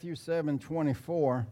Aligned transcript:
Matthew 0.00 0.14
7 0.14 0.58
24. 0.58 1.46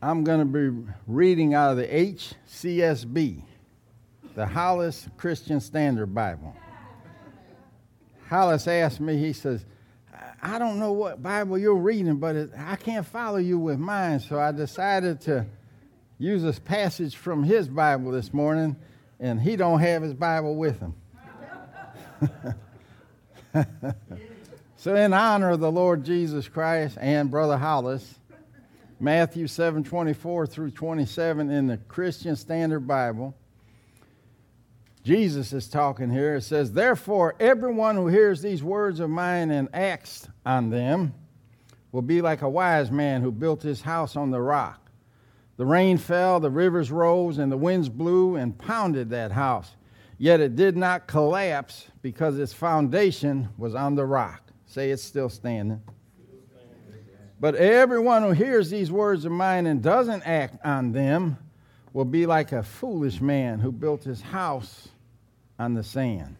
I'm 0.00 0.22
going 0.22 0.38
to 0.38 0.44
be 0.44 0.92
reading 1.08 1.54
out 1.54 1.72
of 1.72 1.76
the 1.78 1.88
HCSB, 1.88 3.42
the 4.36 4.46
Hollis 4.46 5.08
Christian 5.16 5.58
Standard 5.58 6.14
Bible. 6.14 6.54
Hollis 8.28 8.68
asked 8.68 9.00
me, 9.00 9.16
he 9.16 9.32
says, 9.32 9.66
I 10.40 10.60
don't 10.60 10.78
know 10.78 10.92
what 10.92 11.20
Bible 11.20 11.58
you're 11.58 11.74
reading, 11.74 12.18
but 12.18 12.36
it, 12.36 12.50
I 12.56 12.76
can't 12.76 13.04
follow 13.04 13.38
you 13.38 13.58
with 13.58 13.80
mine. 13.80 14.20
So 14.20 14.38
I 14.38 14.52
decided 14.52 15.20
to 15.22 15.46
use 16.16 16.44
this 16.44 16.60
passage 16.60 17.16
from 17.16 17.42
his 17.42 17.66
Bible 17.66 18.12
this 18.12 18.32
morning, 18.32 18.76
and 19.18 19.40
he 19.40 19.56
don't 19.56 19.80
have 19.80 20.02
his 20.02 20.14
Bible 20.14 20.54
with 20.54 20.78
him. 20.78 20.94
so 24.80 24.94
in 24.94 25.12
honor 25.12 25.50
of 25.50 25.60
the 25.60 25.70
Lord 25.70 26.04
Jesus 26.04 26.48
Christ 26.48 26.96
and 26.98 27.30
Brother 27.30 27.58
Hollis, 27.58 28.14
Matthew 28.98 29.46
7 29.46 29.84
24 29.84 30.46
through 30.46 30.70
27 30.70 31.50
in 31.50 31.66
the 31.66 31.76
Christian 31.76 32.34
Standard 32.34 32.88
Bible. 32.88 33.34
Jesus 35.04 35.52
is 35.52 35.68
talking 35.68 36.08
here. 36.08 36.36
It 36.36 36.44
says, 36.44 36.72
Therefore, 36.72 37.34
everyone 37.38 37.94
who 37.94 38.06
hears 38.06 38.40
these 38.40 38.62
words 38.62 39.00
of 39.00 39.10
mine 39.10 39.50
and 39.50 39.68
acts 39.74 40.26
on 40.46 40.70
them 40.70 41.12
will 41.92 42.00
be 42.00 42.22
like 42.22 42.40
a 42.40 42.48
wise 42.48 42.90
man 42.90 43.20
who 43.20 43.30
built 43.30 43.60
his 43.60 43.82
house 43.82 44.16
on 44.16 44.30
the 44.30 44.40
rock. 44.40 44.90
The 45.58 45.66
rain 45.66 45.98
fell, 45.98 46.40
the 46.40 46.48
rivers 46.48 46.90
rose, 46.90 47.36
and 47.36 47.52
the 47.52 47.58
winds 47.58 47.90
blew 47.90 48.36
and 48.36 48.56
pounded 48.56 49.10
that 49.10 49.32
house. 49.32 49.72
Yet 50.16 50.40
it 50.40 50.56
did 50.56 50.74
not 50.74 51.06
collapse 51.06 51.88
because 52.00 52.38
its 52.38 52.54
foundation 52.54 53.50
was 53.58 53.74
on 53.74 53.94
the 53.94 54.06
rock. 54.06 54.49
Say 54.70 54.92
it's 54.92 55.02
still 55.02 55.28
standing. 55.28 55.82
But 57.40 57.56
everyone 57.56 58.22
who 58.22 58.30
hears 58.30 58.70
these 58.70 58.92
words 58.92 59.24
of 59.24 59.32
mine 59.32 59.66
and 59.66 59.82
doesn't 59.82 60.22
act 60.22 60.64
on 60.64 60.92
them 60.92 61.38
will 61.92 62.04
be 62.04 62.24
like 62.24 62.52
a 62.52 62.62
foolish 62.62 63.20
man 63.20 63.58
who 63.58 63.72
built 63.72 64.04
his 64.04 64.20
house 64.20 64.86
on 65.58 65.74
the 65.74 65.82
sand. 65.82 66.36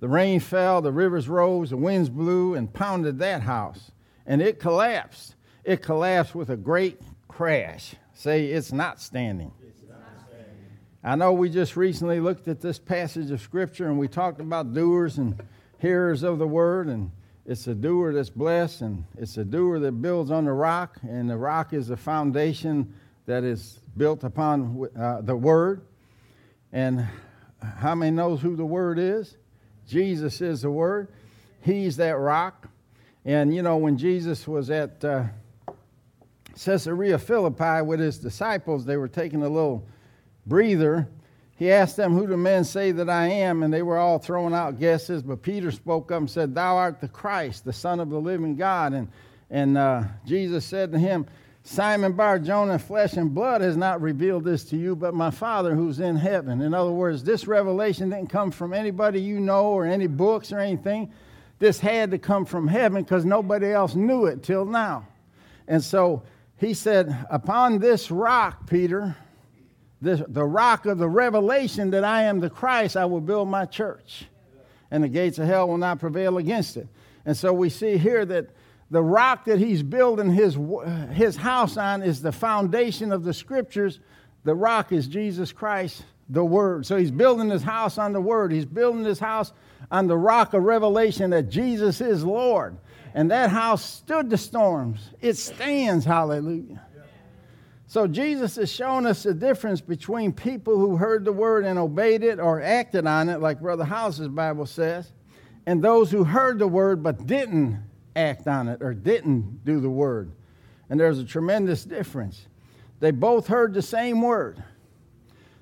The 0.00 0.08
rain 0.08 0.40
fell, 0.40 0.80
the 0.80 0.90
rivers 0.90 1.28
rose, 1.28 1.68
the 1.68 1.76
winds 1.76 2.08
blew 2.08 2.54
and 2.54 2.72
pounded 2.72 3.18
that 3.18 3.42
house, 3.42 3.92
and 4.24 4.40
it 4.40 4.58
collapsed. 4.58 5.34
It 5.64 5.82
collapsed 5.82 6.34
with 6.34 6.48
a 6.48 6.56
great 6.56 6.98
crash. 7.28 7.94
Say, 8.14 8.46
it's 8.46 8.72
not 8.72 9.02
standing. 9.02 9.52
I 11.04 11.16
know 11.16 11.34
we 11.34 11.50
just 11.50 11.76
recently 11.76 12.20
looked 12.20 12.48
at 12.48 12.62
this 12.62 12.78
passage 12.78 13.30
of 13.30 13.42
Scripture 13.42 13.88
and 13.88 13.98
we 13.98 14.08
talked 14.08 14.40
about 14.40 14.72
doers 14.72 15.18
and 15.18 15.38
hearers 15.82 16.22
of 16.22 16.38
the 16.38 16.46
word, 16.46 16.86
and 16.86 17.10
it's 17.44 17.66
a 17.66 17.74
doer 17.74 18.12
that's 18.12 18.30
blessed, 18.30 18.82
and 18.82 19.04
it's 19.18 19.36
a 19.36 19.44
doer 19.44 19.80
that 19.80 20.00
builds 20.00 20.30
on 20.30 20.44
the 20.44 20.52
rock, 20.52 20.96
and 21.02 21.28
the 21.28 21.36
rock 21.36 21.72
is 21.72 21.88
the 21.88 21.96
foundation 21.96 22.94
that 23.26 23.42
is 23.42 23.80
built 23.96 24.22
upon 24.22 24.88
uh, 24.96 25.20
the 25.22 25.34
Word. 25.34 25.82
And 26.72 27.06
how 27.60 27.96
many 27.96 28.12
knows 28.12 28.40
who 28.40 28.54
the 28.54 28.64
Word 28.64 29.00
is? 29.00 29.36
Jesus 29.88 30.40
is 30.40 30.62
the 30.62 30.70
Word. 30.70 31.08
He's 31.60 31.96
that 31.96 32.16
rock. 32.16 32.68
And 33.24 33.52
you 33.52 33.62
know, 33.62 33.76
when 33.76 33.98
Jesus 33.98 34.46
was 34.46 34.70
at 34.70 35.04
uh, 35.04 35.24
Caesarea 36.64 37.18
Philippi 37.18 37.82
with 37.82 37.98
his 37.98 38.18
disciples, 38.18 38.84
they 38.84 38.96
were 38.96 39.08
taking 39.08 39.42
a 39.42 39.48
little 39.48 39.84
breather 40.46 41.08
he 41.62 41.70
asked 41.70 41.96
them, 41.96 42.12
Who 42.12 42.26
do 42.26 42.36
men 42.36 42.64
say 42.64 42.90
that 42.90 43.08
I 43.08 43.28
am? 43.28 43.62
And 43.62 43.72
they 43.72 43.82
were 43.82 43.96
all 43.96 44.18
throwing 44.18 44.52
out 44.52 44.80
guesses. 44.80 45.22
But 45.22 45.42
Peter 45.42 45.70
spoke 45.70 46.10
up 46.10 46.18
and 46.18 46.28
said, 46.28 46.56
Thou 46.56 46.76
art 46.76 47.00
the 47.00 47.06
Christ, 47.06 47.64
the 47.64 47.72
Son 47.72 48.00
of 48.00 48.10
the 48.10 48.18
living 48.18 48.56
God. 48.56 48.92
And, 48.92 49.06
and 49.48 49.78
uh, 49.78 50.02
Jesus 50.26 50.64
said 50.64 50.90
to 50.90 50.98
him, 50.98 51.24
Simon 51.62 52.14
Bar 52.14 52.40
Jonah, 52.40 52.80
flesh 52.80 53.12
and 53.12 53.32
blood 53.32 53.60
has 53.60 53.76
not 53.76 54.00
revealed 54.00 54.42
this 54.42 54.64
to 54.64 54.76
you, 54.76 54.96
but 54.96 55.14
my 55.14 55.30
Father 55.30 55.76
who's 55.76 56.00
in 56.00 56.16
heaven. 56.16 56.62
In 56.62 56.74
other 56.74 56.90
words, 56.90 57.22
this 57.22 57.46
revelation 57.46 58.10
didn't 58.10 58.30
come 58.30 58.50
from 58.50 58.72
anybody 58.72 59.20
you 59.20 59.38
know 59.38 59.66
or 59.66 59.86
any 59.86 60.08
books 60.08 60.50
or 60.50 60.58
anything. 60.58 61.12
This 61.60 61.78
had 61.78 62.10
to 62.10 62.18
come 62.18 62.44
from 62.44 62.66
heaven 62.66 63.04
because 63.04 63.24
nobody 63.24 63.70
else 63.70 63.94
knew 63.94 64.26
it 64.26 64.42
till 64.42 64.64
now. 64.64 65.06
And 65.68 65.80
so 65.80 66.24
he 66.56 66.74
said, 66.74 67.24
Upon 67.30 67.78
this 67.78 68.10
rock, 68.10 68.66
Peter, 68.66 69.14
the, 70.02 70.26
the 70.28 70.44
rock 70.44 70.84
of 70.84 70.98
the 70.98 71.08
revelation 71.08 71.90
that 71.92 72.04
I 72.04 72.24
am 72.24 72.40
the 72.40 72.50
Christ, 72.50 72.96
I 72.96 73.04
will 73.04 73.20
build 73.20 73.48
my 73.48 73.64
church. 73.64 74.24
And 74.90 75.04
the 75.04 75.08
gates 75.08 75.38
of 75.38 75.46
hell 75.46 75.68
will 75.68 75.78
not 75.78 76.00
prevail 76.00 76.38
against 76.38 76.76
it. 76.76 76.88
And 77.24 77.36
so 77.36 77.52
we 77.52 77.70
see 77.70 77.96
here 77.96 78.26
that 78.26 78.50
the 78.90 79.02
rock 79.02 79.44
that 79.46 79.58
he's 79.58 79.82
building 79.82 80.30
his, 80.30 80.58
his 81.12 81.36
house 81.36 81.76
on 81.76 82.02
is 82.02 82.20
the 82.20 82.32
foundation 82.32 83.12
of 83.12 83.22
the 83.22 83.32
scriptures. 83.32 84.00
The 84.44 84.54
rock 84.54 84.92
is 84.92 85.06
Jesus 85.06 85.52
Christ, 85.52 86.04
the 86.28 86.44
Word. 86.44 86.84
So 86.84 86.96
he's 86.96 87.12
building 87.12 87.48
his 87.48 87.62
house 87.62 87.96
on 87.96 88.12
the 88.12 88.20
Word. 88.20 88.52
He's 88.52 88.66
building 88.66 89.04
his 89.04 89.20
house 89.20 89.52
on 89.90 90.08
the 90.08 90.18
rock 90.18 90.52
of 90.52 90.64
revelation 90.64 91.30
that 91.30 91.48
Jesus 91.48 92.00
is 92.00 92.24
Lord. 92.24 92.76
And 93.14 93.30
that 93.30 93.50
house 93.50 93.84
stood 93.84 94.28
the 94.30 94.36
storms. 94.36 95.10
It 95.20 95.36
stands, 95.36 96.04
hallelujah. 96.04 96.82
So 97.92 98.06
Jesus 98.06 98.56
is 98.56 98.72
showing 98.72 99.04
us 99.04 99.22
the 99.22 99.34
difference 99.34 99.82
between 99.82 100.32
people 100.32 100.78
who 100.78 100.96
heard 100.96 101.26
the 101.26 101.32
word 101.32 101.66
and 101.66 101.78
obeyed 101.78 102.22
it 102.22 102.40
or 102.40 102.62
acted 102.62 103.06
on 103.06 103.28
it, 103.28 103.40
like 103.40 103.60
Brother 103.60 103.84
House's 103.84 104.28
Bible 104.28 104.64
says, 104.64 105.12
and 105.66 105.84
those 105.84 106.10
who 106.10 106.24
heard 106.24 106.58
the 106.58 106.66
word 106.66 107.02
but 107.02 107.26
didn't 107.26 107.78
act 108.16 108.48
on 108.48 108.68
it 108.68 108.80
or 108.80 108.94
didn't 108.94 109.62
do 109.66 109.78
the 109.78 109.90
word. 109.90 110.32
And 110.88 110.98
there's 110.98 111.18
a 111.18 111.24
tremendous 111.24 111.84
difference. 111.84 112.46
They 113.00 113.10
both 113.10 113.46
heard 113.46 113.74
the 113.74 113.82
same 113.82 114.22
word. 114.22 114.64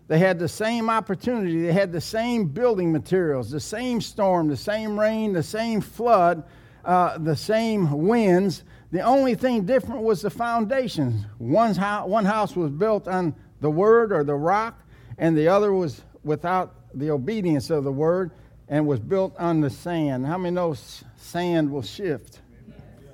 They 0.07 0.21
had 0.21 0.39
the 0.39 0.47
same 0.47 0.89
opportunity. 0.89 1.61
They 1.63 1.73
had 1.73 1.91
the 1.91 2.01
same 2.01 2.45
building 2.45 2.93
materials, 2.93 3.51
the 3.51 3.59
same 3.59 4.01
storm, 4.01 4.47
the 4.47 4.57
same 4.57 5.01
rain, 5.01 5.33
the 5.33 5.43
same 5.43 5.81
flood, 5.81 6.45
uh, 6.85 7.19
the 7.19 7.35
same 7.35 7.91
winds, 7.91 8.63
the 8.93 9.01
only 9.03 9.35
thing 9.35 9.65
different 9.67 10.03
was 10.03 10.23
the 10.23 10.31
foundations. 10.31 11.25
One's 11.39 11.79
one 11.79 12.25
house 12.25 12.57
was 12.57 12.71
built 12.71 13.07
on 13.07 13.35
the 13.61 13.71
word 13.71 14.13
or 14.13 14.25
the 14.25 14.35
rock, 14.35 14.81
and 15.19 15.37
the 15.37 15.49
other 15.49 15.73
was 15.73 16.03
without 16.25 16.75
the 16.95 17.11
obedience 17.11 17.71
of 17.71 17.85
the 17.85 17.93
word 17.93 18.33
and 18.69 18.87
was 18.87 18.99
built 19.01 19.35
on 19.39 19.61
the 19.61 19.71
sand. 19.71 20.27
How 20.27 20.39
many 20.39 20.55
know 20.55 20.75
sand 21.17 21.71
will 21.71 21.83
shift? 21.83 22.41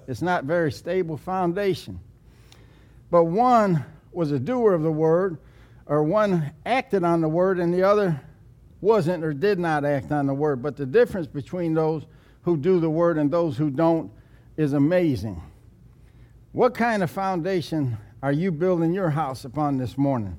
It's 0.06 0.22
not 0.22 0.44
very 0.44 0.72
stable 0.72 1.16
foundation. 1.16 2.00
But 3.10 3.24
one 3.24 3.84
was 4.12 4.32
a 4.32 4.38
doer 4.38 4.72
of 4.72 4.82
the 4.82 4.90
word, 4.90 5.38
or 5.86 6.02
one 6.02 6.52
acted 6.64 7.04
on 7.04 7.20
the 7.20 7.28
word, 7.28 7.58
and 7.58 7.72
the 7.72 7.82
other 7.82 8.20
wasn't 8.80 9.24
or 9.24 9.32
did 9.32 9.58
not 9.58 9.84
act 9.84 10.12
on 10.12 10.26
the 10.26 10.34
word. 10.34 10.62
But 10.62 10.76
the 10.76 10.86
difference 10.86 11.26
between 11.26 11.74
those 11.74 12.04
who 12.42 12.56
do 12.56 12.80
the 12.80 12.90
word 12.90 13.18
and 13.18 13.30
those 13.30 13.56
who 13.56 13.70
don't 13.70 14.10
is 14.56 14.72
amazing. 14.72 15.42
What 16.56 16.72
kind 16.72 17.02
of 17.02 17.10
foundation 17.10 17.98
are 18.22 18.32
you 18.32 18.50
building 18.50 18.94
your 18.94 19.10
house 19.10 19.44
upon 19.44 19.76
this 19.76 19.98
morning? 19.98 20.38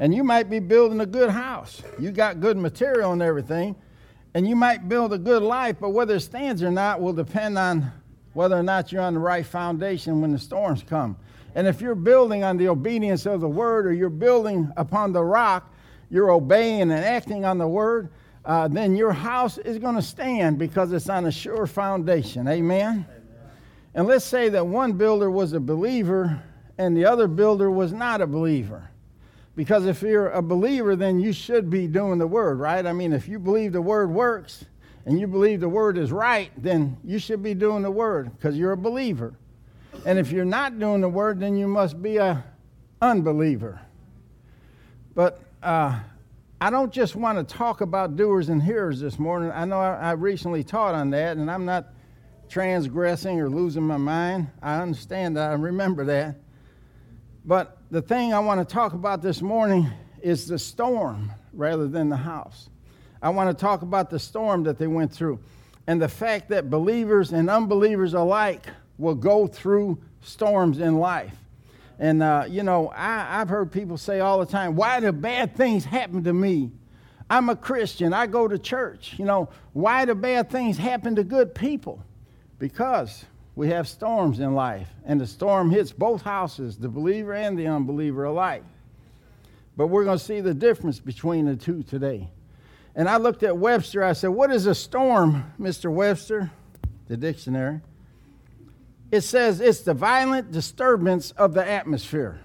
And 0.00 0.12
you 0.12 0.24
might 0.24 0.50
be 0.50 0.58
building 0.58 1.00
a 1.00 1.06
good 1.06 1.30
house. 1.30 1.84
You 2.00 2.10
got 2.10 2.40
good 2.40 2.56
material 2.56 3.12
and 3.12 3.22
everything, 3.22 3.76
and 4.34 4.44
you 4.44 4.56
might 4.56 4.88
build 4.88 5.12
a 5.12 5.18
good 5.18 5.44
life, 5.44 5.76
but 5.78 5.90
whether 5.90 6.16
it 6.16 6.22
stands 6.22 6.64
or 6.64 6.72
not 6.72 7.00
will 7.00 7.12
depend 7.12 7.58
on 7.58 7.92
whether 8.32 8.58
or 8.58 8.64
not 8.64 8.90
you're 8.90 9.02
on 9.02 9.14
the 9.14 9.20
right 9.20 9.46
foundation 9.46 10.20
when 10.20 10.32
the 10.32 10.38
storms 10.38 10.82
come. 10.82 11.16
And 11.54 11.68
if 11.68 11.80
you're 11.80 11.94
building 11.94 12.42
on 12.42 12.56
the 12.56 12.66
obedience 12.66 13.24
of 13.24 13.40
the 13.40 13.48
word 13.48 13.86
or 13.86 13.92
you're 13.92 14.10
building 14.10 14.72
upon 14.76 15.12
the 15.12 15.22
rock, 15.22 15.72
you're 16.10 16.32
obeying 16.32 16.90
and 16.90 17.04
acting 17.04 17.44
on 17.44 17.58
the 17.58 17.68
word, 17.68 18.10
uh, 18.44 18.66
then 18.66 18.96
your 18.96 19.12
house 19.12 19.58
is 19.58 19.78
going 19.78 19.94
to 19.94 20.02
stand 20.02 20.58
because 20.58 20.90
it's 20.90 21.08
on 21.08 21.26
a 21.26 21.30
sure 21.30 21.68
foundation. 21.68 22.48
Amen? 22.48 23.06
Amen. 23.08 23.19
And 23.94 24.06
let's 24.06 24.24
say 24.24 24.48
that 24.50 24.66
one 24.66 24.92
builder 24.92 25.30
was 25.30 25.52
a 25.52 25.60
believer 25.60 26.42
and 26.78 26.96
the 26.96 27.04
other 27.04 27.26
builder 27.28 27.70
was 27.70 27.92
not 27.92 28.20
a 28.20 28.26
believer. 28.26 28.88
Because 29.56 29.84
if 29.84 30.00
you're 30.00 30.30
a 30.30 30.40
believer, 30.40 30.96
then 30.96 31.20
you 31.20 31.32
should 31.32 31.68
be 31.68 31.86
doing 31.86 32.18
the 32.18 32.26
word, 32.26 32.58
right? 32.58 32.86
I 32.86 32.92
mean, 32.92 33.12
if 33.12 33.28
you 33.28 33.38
believe 33.38 33.72
the 33.72 33.82
word 33.82 34.10
works 34.10 34.64
and 35.04 35.18
you 35.18 35.26
believe 35.26 35.60
the 35.60 35.68
word 35.68 35.98
is 35.98 36.12
right, 36.12 36.50
then 36.56 36.96
you 37.04 37.18
should 37.18 37.42
be 37.42 37.52
doing 37.52 37.82
the 37.82 37.90
word 37.90 38.34
because 38.36 38.56
you're 38.56 38.72
a 38.72 38.76
believer. 38.76 39.34
And 40.06 40.18
if 40.18 40.30
you're 40.30 40.44
not 40.44 40.78
doing 40.78 41.00
the 41.00 41.08
word, 41.08 41.40
then 41.40 41.56
you 41.56 41.66
must 41.66 42.00
be 42.00 42.16
a 42.16 42.44
unbeliever. 43.02 43.80
But 45.14 45.42
uh, 45.62 45.98
I 46.60 46.70
don't 46.70 46.92
just 46.92 47.16
want 47.16 47.36
to 47.36 47.54
talk 47.54 47.80
about 47.80 48.16
doers 48.16 48.48
and 48.48 48.62
hearers 48.62 49.00
this 49.00 49.18
morning. 49.18 49.50
I 49.50 49.64
know 49.64 49.80
I, 49.80 49.96
I 49.96 50.12
recently 50.12 50.62
taught 50.62 50.94
on 50.94 51.10
that, 51.10 51.36
and 51.36 51.50
I'm 51.50 51.64
not 51.64 51.92
transgressing 52.50 53.40
or 53.40 53.48
losing 53.48 53.84
my 53.84 53.96
mind. 53.96 54.48
I 54.60 54.80
understand 54.80 55.36
that. 55.36 55.50
I 55.50 55.54
remember 55.54 56.04
that. 56.06 56.36
But 57.44 57.78
the 57.90 58.02
thing 58.02 58.34
I 58.34 58.40
want 58.40 58.66
to 58.66 58.70
talk 58.70 58.92
about 58.92 59.22
this 59.22 59.40
morning 59.40 59.88
is 60.20 60.46
the 60.46 60.58
storm 60.58 61.32
rather 61.52 61.86
than 61.86 62.08
the 62.08 62.16
house. 62.16 62.68
I 63.22 63.30
want 63.30 63.56
to 63.56 63.60
talk 63.60 63.82
about 63.82 64.10
the 64.10 64.18
storm 64.18 64.64
that 64.64 64.78
they 64.78 64.86
went 64.86 65.12
through 65.12 65.40
and 65.86 66.02
the 66.02 66.08
fact 66.08 66.48
that 66.50 66.68
believers 66.68 67.32
and 67.32 67.48
unbelievers 67.48 68.14
alike 68.14 68.66
will 68.98 69.14
go 69.14 69.46
through 69.46 69.98
storms 70.20 70.78
in 70.78 70.98
life. 70.98 71.36
And, 71.98 72.22
uh, 72.22 72.46
you 72.48 72.62
know, 72.62 72.88
I, 72.88 73.40
I've 73.40 73.48
heard 73.48 73.70
people 73.70 73.96
say 73.96 74.20
all 74.20 74.40
the 74.40 74.46
time, 74.46 74.74
why 74.74 75.00
do 75.00 75.12
bad 75.12 75.56
things 75.56 75.84
happen 75.84 76.24
to 76.24 76.32
me? 76.32 76.72
I'm 77.28 77.48
a 77.48 77.56
Christian. 77.56 78.12
I 78.12 78.26
go 78.26 78.48
to 78.48 78.58
church. 78.58 79.14
You 79.18 79.24
know, 79.24 79.48
why 79.72 80.04
do 80.04 80.14
bad 80.14 80.50
things 80.50 80.76
happen 80.76 81.14
to 81.16 81.24
good 81.24 81.54
people? 81.54 82.02
Because 82.60 83.24
we 83.56 83.70
have 83.70 83.88
storms 83.88 84.38
in 84.38 84.54
life, 84.54 84.88
and 85.04 85.20
the 85.20 85.26
storm 85.26 85.70
hits 85.70 85.90
both 85.90 86.22
houses, 86.22 86.76
the 86.76 86.88
believer 86.88 87.32
and 87.32 87.58
the 87.58 87.66
unbeliever 87.66 88.24
alike. 88.24 88.62
But 89.76 89.88
we're 89.88 90.04
going 90.04 90.18
to 90.18 90.24
see 90.24 90.40
the 90.40 90.54
difference 90.54 91.00
between 91.00 91.46
the 91.46 91.56
two 91.56 91.82
today. 91.82 92.28
And 92.94 93.08
I 93.08 93.16
looked 93.16 93.42
at 93.42 93.56
Webster. 93.56 94.04
I 94.04 94.12
said, 94.12 94.28
What 94.28 94.52
is 94.52 94.66
a 94.66 94.74
storm, 94.74 95.52
Mr. 95.58 95.90
Webster? 95.90 96.50
The 97.08 97.16
dictionary. 97.16 97.80
It 99.10 99.22
says 99.22 99.60
it's 99.60 99.80
the 99.80 99.94
violent 99.94 100.52
disturbance 100.52 101.32
of 101.32 101.54
the 101.54 101.66
atmosphere. 101.66 102.40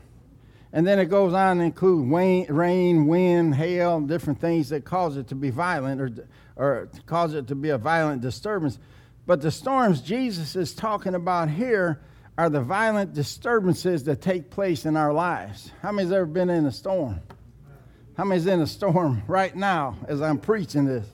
And 0.71 0.88
then 0.88 0.97
it 0.97 1.06
goes 1.06 1.33
on 1.33 1.57
to 1.57 1.63
include 1.63 2.50
rain, 2.50 3.06
wind, 3.06 3.56
hail, 3.56 4.00
different 4.01 4.39
things 4.39 4.69
that 4.69 4.85
cause 4.85 5.17
it 5.17 5.27
to 5.27 5.35
be 5.35 5.50
violent 5.50 6.01
or, 6.01 6.27
or 6.56 6.89
cause 7.06 7.33
it 7.33 7.47
to 7.47 7.56
be 7.56 7.69
a 7.69 7.77
violent 7.77 8.21
disturbance. 8.21 8.79
But 9.25 9.42
the 9.42 9.51
storms 9.51 10.01
Jesus 10.01 10.56
is 10.56 10.74
talking 10.74 11.16
about 11.16 11.50
here 11.50 12.01
are 12.38 12.50
the 12.50 12.62
violent 12.62 13.13
disturbances 13.13 14.04
that 14.04 14.22
take 14.22 14.50
place 14.50 14.86
in 14.86 14.98
our 14.98 15.13
lives. 15.13 15.72
How 15.81 15.92
many's 15.92 16.12
ever 16.12 16.25
been 16.25 16.50
in 16.50 16.66
a 16.66 16.72
storm? 16.72 17.22
How 18.18 18.24
many's 18.24 18.45
in 18.45 18.62
a 18.62 18.68
storm 18.68 19.24
right 19.27 19.56
now 19.56 19.98
as 20.07 20.22
I'm 20.22 20.38
preaching 20.38 20.86
this? 20.86 21.07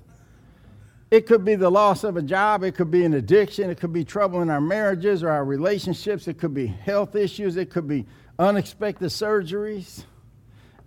It 1.10 1.28
could 1.28 1.44
be 1.44 1.56
the 1.56 1.70
loss 1.70 2.04
of 2.06 2.16
a 2.16 2.22
job, 2.22 2.64
it 2.64 2.74
could 2.74 2.90
be 2.90 3.04
an 3.04 3.14
addiction, 3.14 3.70
it 3.70 3.80
could 3.80 3.92
be 3.92 4.06
trouble 4.06 4.42
in 4.42 4.50
our 4.50 4.62
marriages 4.62 5.24
or 5.24 5.30
our 5.30 5.44
relationships, 5.44 6.28
it 6.28 6.38
could 6.38 6.54
be 6.54 6.68
health 6.68 7.16
issues, 7.16 7.58
it 7.58 7.70
could 7.70 7.88
be 7.88 8.06
unexpected 8.40 9.10
surgeries. 9.10 10.06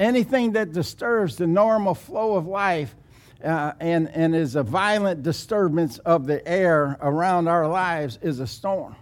Anything 0.00 0.53
that 0.53 0.73
disturbs 0.73 1.37
the 1.37 1.47
normal 1.47 1.94
flow 1.94 2.37
of 2.37 2.47
life 2.47 2.97
uh, 3.44 3.73
and, 3.79 4.08
and 4.11 4.35
is 4.35 4.56
a 4.56 4.62
violent 4.62 5.23
disturbance 5.23 5.99
of 5.99 6.26
the 6.26 6.46
air 6.49 6.96
around 7.00 7.46
our 7.49 7.69
lives 7.69 8.19
is 8.23 8.41
a 8.41 8.46
storm. 8.46 8.96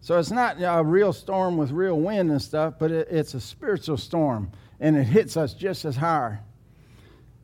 So 0.00 0.18
it's 0.18 0.30
not 0.30 0.56
a 0.60 0.82
real 0.82 1.12
storm 1.12 1.58
with 1.58 1.70
real 1.70 2.00
wind 2.00 2.30
and 2.30 2.40
stuff, 2.40 2.74
but 2.78 2.90
it, 2.90 3.08
it's 3.10 3.34
a 3.34 3.40
spiritual 3.40 3.98
storm, 3.98 4.50
and 4.80 4.96
it 4.96 5.04
hits 5.04 5.36
us 5.36 5.52
just 5.52 5.84
as 5.84 5.94
hard. 5.94 6.38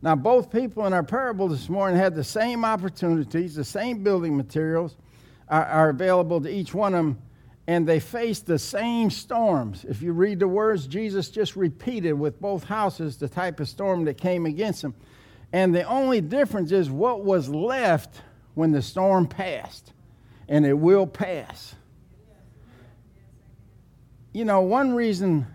Now, 0.01 0.15
both 0.15 0.51
people 0.51 0.87
in 0.87 0.93
our 0.93 1.03
parable 1.03 1.49
this 1.49 1.69
morning 1.69 1.99
had 1.99 2.15
the 2.15 2.25
same 2.25 2.65
opportunities, 2.65 3.55
the 3.55 3.65
same 3.65 4.03
building 4.03 4.37
materials 4.37 4.97
are, 5.49 5.65
are 5.65 5.89
available 5.91 6.41
to 6.41 6.49
each 6.49 6.73
one 6.73 6.95
of 6.95 7.05
them, 7.05 7.23
and 7.67 7.87
they 7.87 8.01
faced 8.01 8.47
the 8.47 8.59
same 8.59 9.11
storms. 9.11 9.85
If 9.85 10.01
you 10.01 10.13
read 10.13 10.39
the 10.39 10.49
words, 10.49 10.87
Jesus 10.87 11.29
just 11.29 11.57
repeated 11.57 12.13
with 12.13 12.41
both 12.41 12.65
houses 12.65 13.17
the 13.17 13.29
type 13.29 13.61
of 13.61 13.69
storm 13.69 14.05
that 14.05 14.17
came 14.17 14.47
against 14.47 14.83
them. 14.83 14.95
And 15.53 15.75
the 15.75 15.85
only 15.85 16.21
difference 16.21 16.73
is 16.73 16.91
what 16.91 17.25
was 17.25 17.49
left 17.49 18.21
when 18.55 18.73
the 18.73 18.83
storm 18.83 19.27
passed, 19.27 19.93
and 20.49 20.67
it 20.67 20.75
will 20.75 21.07
pass 21.07 21.75
you 24.37 24.45
know, 24.45 24.61
one 24.61 24.95
reason 24.95 25.47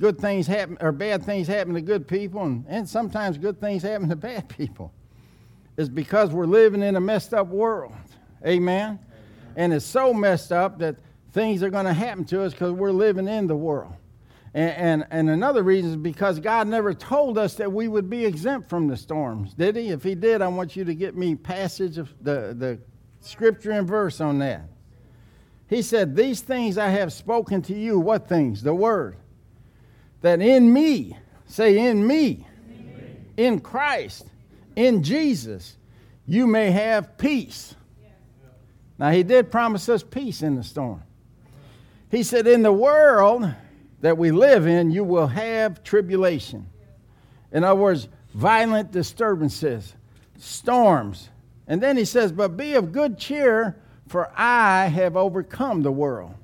good 0.00 0.18
things 0.18 0.46
happen 0.46 0.78
or 0.80 0.92
bad 0.92 1.22
things 1.24 1.46
happen 1.46 1.74
to 1.74 1.82
good 1.82 2.08
people, 2.08 2.42
and, 2.42 2.64
and 2.66 2.88
sometimes 2.88 3.36
good 3.36 3.60
things 3.60 3.82
happen 3.82 4.08
to 4.08 4.16
bad 4.16 4.48
people, 4.48 4.90
is 5.76 5.90
because 5.90 6.30
we're 6.30 6.46
living 6.46 6.82
in 6.82 6.96
a 6.96 7.00
messed 7.00 7.34
up 7.34 7.48
world. 7.48 7.92
Amen? 8.46 8.98
Amen. 8.98 8.98
And 9.56 9.74
it's 9.74 9.84
so 9.84 10.14
messed 10.14 10.52
up 10.52 10.78
that 10.78 10.96
things 11.32 11.62
are 11.62 11.68
going 11.68 11.84
to 11.84 11.92
happen 11.92 12.24
to 12.24 12.42
us 12.42 12.52
because 12.52 12.72
we're 12.72 12.92
living 12.92 13.28
in 13.28 13.46
the 13.46 13.56
world. 13.56 13.92
And, 14.54 14.70
and, 14.70 15.06
and, 15.10 15.30
another 15.30 15.62
reason 15.62 15.92
is 15.92 15.96
because 15.96 16.38
God 16.38 16.68
never 16.68 16.92
told 16.92 17.38
us 17.38 17.54
that 17.54 17.72
we 17.72 17.88
would 17.88 18.10
be 18.10 18.26
exempt 18.26 18.68
from 18.68 18.86
the 18.86 18.98
storms, 18.98 19.54
did 19.54 19.76
He? 19.76 19.88
If 19.88 20.02
He 20.02 20.14
did, 20.14 20.42
I 20.42 20.48
want 20.48 20.76
you 20.76 20.84
to 20.84 20.94
get 20.94 21.16
me 21.16 21.34
passage 21.34 21.96
of 21.96 22.12
the, 22.20 22.54
the 22.56 22.78
scripture 23.20 23.70
and 23.70 23.88
verse 23.88 24.20
on 24.20 24.40
that. 24.40 24.68
He 25.68 25.80
said, 25.80 26.14
These 26.14 26.42
things 26.42 26.76
I 26.76 26.90
have 26.90 27.14
spoken 27.14 27.62
to 27.62 27.74
you. 27.74 27.98
What 27.98 28.28
things? 28.28 28.62
The 28.62 28.74
word. 28.74 29.16
That 30.20 30.42
in 30.42 30.70
me, 30.70 31.16
say 31.46 31.88
in 31.88 32.06
me, 32.06 32.46
in 33.38 33.58
Christ, 33.58 34.26
in 34.76 35.02
Jesus, 35.02 35.76
you 36.26 36.46
may 36.46 36.70
have 36.70 37.16
peace. 37.16 37.74
Now, 38.98 39.10
he 39.10 39.22
did 39.22 39.50
promise 39.50 39.88
us 39.88 40.02
peace 40.02 40.42
in 40.42 40.56
the 40.56 40.62
storm. 40.62 41.02
He 42.10 42.22
said, 42.22 42.46
In 42.46 42.62
the 42.62 42.72
world 42.72 43.50
that 44.02 44.18
we 44.18 44.30
live 44.30 44.66
in, 44.66 44.90
you 44.90 45.04
will 45.04 45.28
have 45.28 45.82
tribulation. 45.82 46.66
In 47.52 47.64
other 47.64 47.80
words, 47.80 48.08
violent 48.34 48.92
disturbances, 48.92 49.94
storms. 50.38 51.30
And 51.66 51.80
then 51.80 51.96
he 51.96 52.04
says, 52.04 52.32
But 52.32 52.56
be 52.56 52.74
of 52.74 52.92
good 52.92 53.16
cheer, 53.16 53.76
for 54.08 54.30
I 54.36 54.86
have 54.86 55.16
overcome 55.16 55.82
the 55.82 55.92
world. 55.92 56.34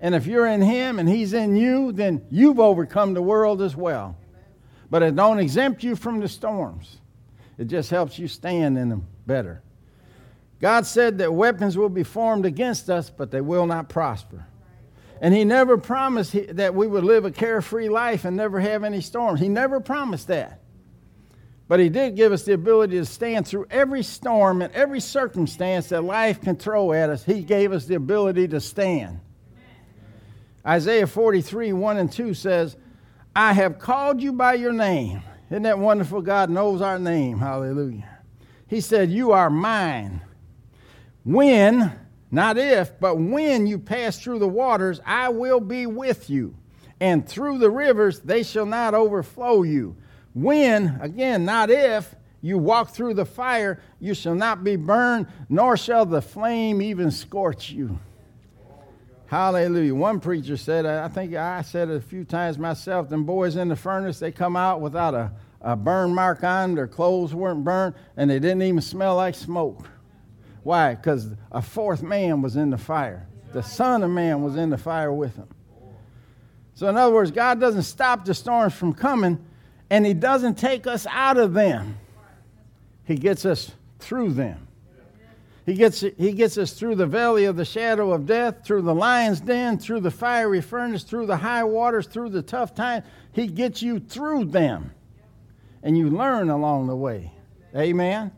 And 0.00 0.14
if 0.14 0.26
you're 0.26 0.46
in 0.46 0.62
him 0.62 0.98
and 0.98 1.08
he's 1.08 1.32
in 1.32 1.56
you, 1.56 1.92
then 1.92 2.24
you've 2.30 2.60
overcome 2.60 3.14
the 3.14 3.22
world 3.22 3.60
as 3.60 3.74
well. 3.74 4.16
But 4.90 5.02
it 5.02 5.16
don't 5.16 5.38
exempt 5.38 5.82
you 5.82 5.96
from 5.96 6.20
the 6.20 6.28
storms. 6.28 6.98
It 7.58 7.66
just 7.66 7.90
helps 7.90 8.18
you 8.18 8.28
stand 8.28 8.78
in 8.78 8.88
them 8.88 9.06
better. 9.26 9.62
God 10.60 10.86
said 10.86 11.18
that 11.18 11.32
weapons 11.32 11.76
will 11.76 11.88
be 11.88 12.04
formed 12.04 12.46
against 12.46 12.88
us, 12.88 13.10
but 13.10 13.30
they 13.30 13.40
will 13.40 13.66
not 13.66 13.88
prosper. 13.88 14.46
And 15.24 15.32
He 15.32 15.44
never 15.46 15.78
promised 15.78 16.36
that 16.56 16.74
we 16.74 16.86
would 16.86 17.02
live 17.02 17.24
a 17.24 17.30
carefree 17.30 17.88
life 17.88 18.26
and 18.26 18.36
never 18.36 18.60
have 18.60 18.84
any 18.84 19.00
storms. 19.00 19.40
He 19.40 19.48
never 19.48 19.80
promised 19.80 20.28
that. 20.28 20.60
But 21.66 21.80
he 21.80 21.88
did 21.88 22.14
give 22.14 22.30
us 22.30 22.42
the 22.42 22.52
ability 22.52 22.98
to 22.98 23.06
stand 23.06 23.48
through 23.48 23.68
every 23.70 24.02
storm 24.02 24.60
and 24.60 24.70
every 24.74 25.00
circumstance 25.00 25.88
that 25.88 26.04
life 26.04 26.42
can 26.42 26.56
throw 26.56 26.92
at 26.92 27.08
us. 27.08 27.24
He 27.24 27.40
gave 27.40 27.72
us 27.72 27.86
the 27.86 27.94
ability 27.94 28.48
to 28.48 28.60
stand. 28.60 29.20
Isaiah 30.66 31.06
43, 31.06 31.72
1 31.72 31.96
and 31.96 32.12
2 32.12 32.34
says, 32.34 32.76
I 33.34 33.54
have 33.54 33.78
called 33.78 34.20
you 34.20 34.34
by 34.34 34.52
your 34.52 34.74
name. 34.74 35.22
Isn't 35.50 35.62
that 35.62 35.78
wonderful? 35.78 36.20
God 36.20 36.50
knows 36.50 36.82
our 36.82 36.98
name. 36.98 37.38
Hallelujah. 37.38 38.20
He 38.68 38.82
said, 38.82 39.10
You 39.10 39.32
are 39.32 39.48
mine. 39.48 40.20
When, 41.24 41.98
not 42.34 42.58
if, 42.58 42.98
but 42.98 43.16
when 43.16 43.66
you 43.66 43.78
pass 43.78 44.18
through 44.18 44.40
the 44.40 44.48
waters, 44.48 45.00
I 45.06 45.28
will 45.28 45.60
be 45.60 45.86
with 45.86 46.28
you. 46.28 46.56
And 47.00 47.26
through 47.26 47.58
the 47.58 47.70
rivers, 47.70 48.20
they 48.20 48.42
shall 48.42 48.66
not 48.66 48.94
overflow 48.94 49.62
you. 49.62 49.96
When, 50.34 50.98
again, 51.00 51.44
not 51.44 51.70
if, 51.70 52.14
you 52.40 52.58
walk 52.58 52.90
through 52.90 53.14
the 53.14 53.24
fire, 53.24 53.80
you 54.00 54.14
shall 54.14 54.34
not 54.34 54.64
be 54.64 54.76
burned, 54.76 55.28
nor 55.48 55.76
shall 55.76 56.04
the 56.04 56.20
flame 56.20 56.82
even 56.82 57.10
scorch 57.10 57.70
you. 57.70 57.98
Hallelujah. 59.26 59.94
One 59.94 60.20
preacher 60.20 60.56
said, 60.56 60.84
I 60.84 61.08
think 61.08 61.34
I 61.34 61.62
said 61.62 61.88
it 61.88 61.96
a 61.96 62.00
few 62.00 62.24
times 62.24 62.58
myself, 62.58 63.08
them 63.08 63.24
boys 63.24 63.56
in 63.56 63.68
the 63.68 63.76
furnace, 63.76 64.18
they 64.18 64.30
come 64.30 64.56
out 64.56 64.80
without 64.80 65.14
a, 65.14 65.32
a 65.60 65.74
burn 65.74 66.14
mark 66.14 66.44
on, 66.44 66.74
their 66.74 66.86
clothes 66.86 67.34
weren't 67.34 67.64
burned, 67.64 67.94
and 68.16 68.28
they 68.28 68.38
didn't 68.38 68.62
even 68.62 68.82
smell 68.82 69.16
like 69.16 69.34
smoke. 69.34 69.88
Why? 70.64 70.94
Because 70.94 71.28
a 71.52 71.62
fourth 71.62 72.02
man 72.02 72.42
was 72.42 72.56
in 72.56 72.70
the 72.70 72.78
fire. 72.78 73.28
The 73.52 73.62
Son 73.62 74.02
of 74.02 74.10
Man 74.10 74.42
was 74.42 74.56
in 74.56 74.70
the 74.70 74.78
fire 74.78 75.12
with 75.12 75.36
him. 75.36 75.46
So, 76.74 76.88
in 76.88 76.96
other 76.96 77.14
words, 77.14 77.30
God 77.30 77.60
doesn't 77.60 77.84
stop 77.84 78.24
the 78.24 78.34
storms 78.34 78.74
from 78.74 78.94
coming, 78.94 79.44
and 79.90 80.04
He 80.04 80.12
doesn't 80.12 80.56
take 80.56 80.88
us 80.88 81.06
out 81.08 81.36
of 81.36 81.54
them, 81.54 81.98
He 83.04 83.14
gets 83.14 83.44
us 83.44 83.70
through 84.00 84.32
them. 84.32 84.66
He 85.66 85.74
gets, 85.74 86.00
he 86.00 86.32
gets 86.32 86.58
us 86.58 86.74
through 86.74 86.96
the 86.96 87.06
valley 87.06 87.46
of 87.46 87.56
the 87.56 87.64
shadow 87.64 88.12
of 88.12 88.26
death, 88.26 88.64
through 88.64 88.82
the 88.82 88.94
lion's 88.94 89.40
den, 89.40 89.78
through 89.78 90.00
the 90.00 90.10
fiery 90.10 90.60
furnace, 90.60 91.04
through 91.04 91.24
the 91.24 91.38
high 91.38 91.64
waters, 91.64 92.06
through 92.06 92.30
the 92.30 92.42
tough 92.42 92.74
times. 92.74 93.06
He 93.32 93.46
gets 93.46 93.80
you 93.80 93.98
through 93.98 94.46
them. 94.46 94.92
And 95.82 95.96
you 95.96 96.10
learn 96.10 96.50
along 96.50 96.88
the 96.88 96.96
way. 96.96 97.32
Amen? 97.74 98.30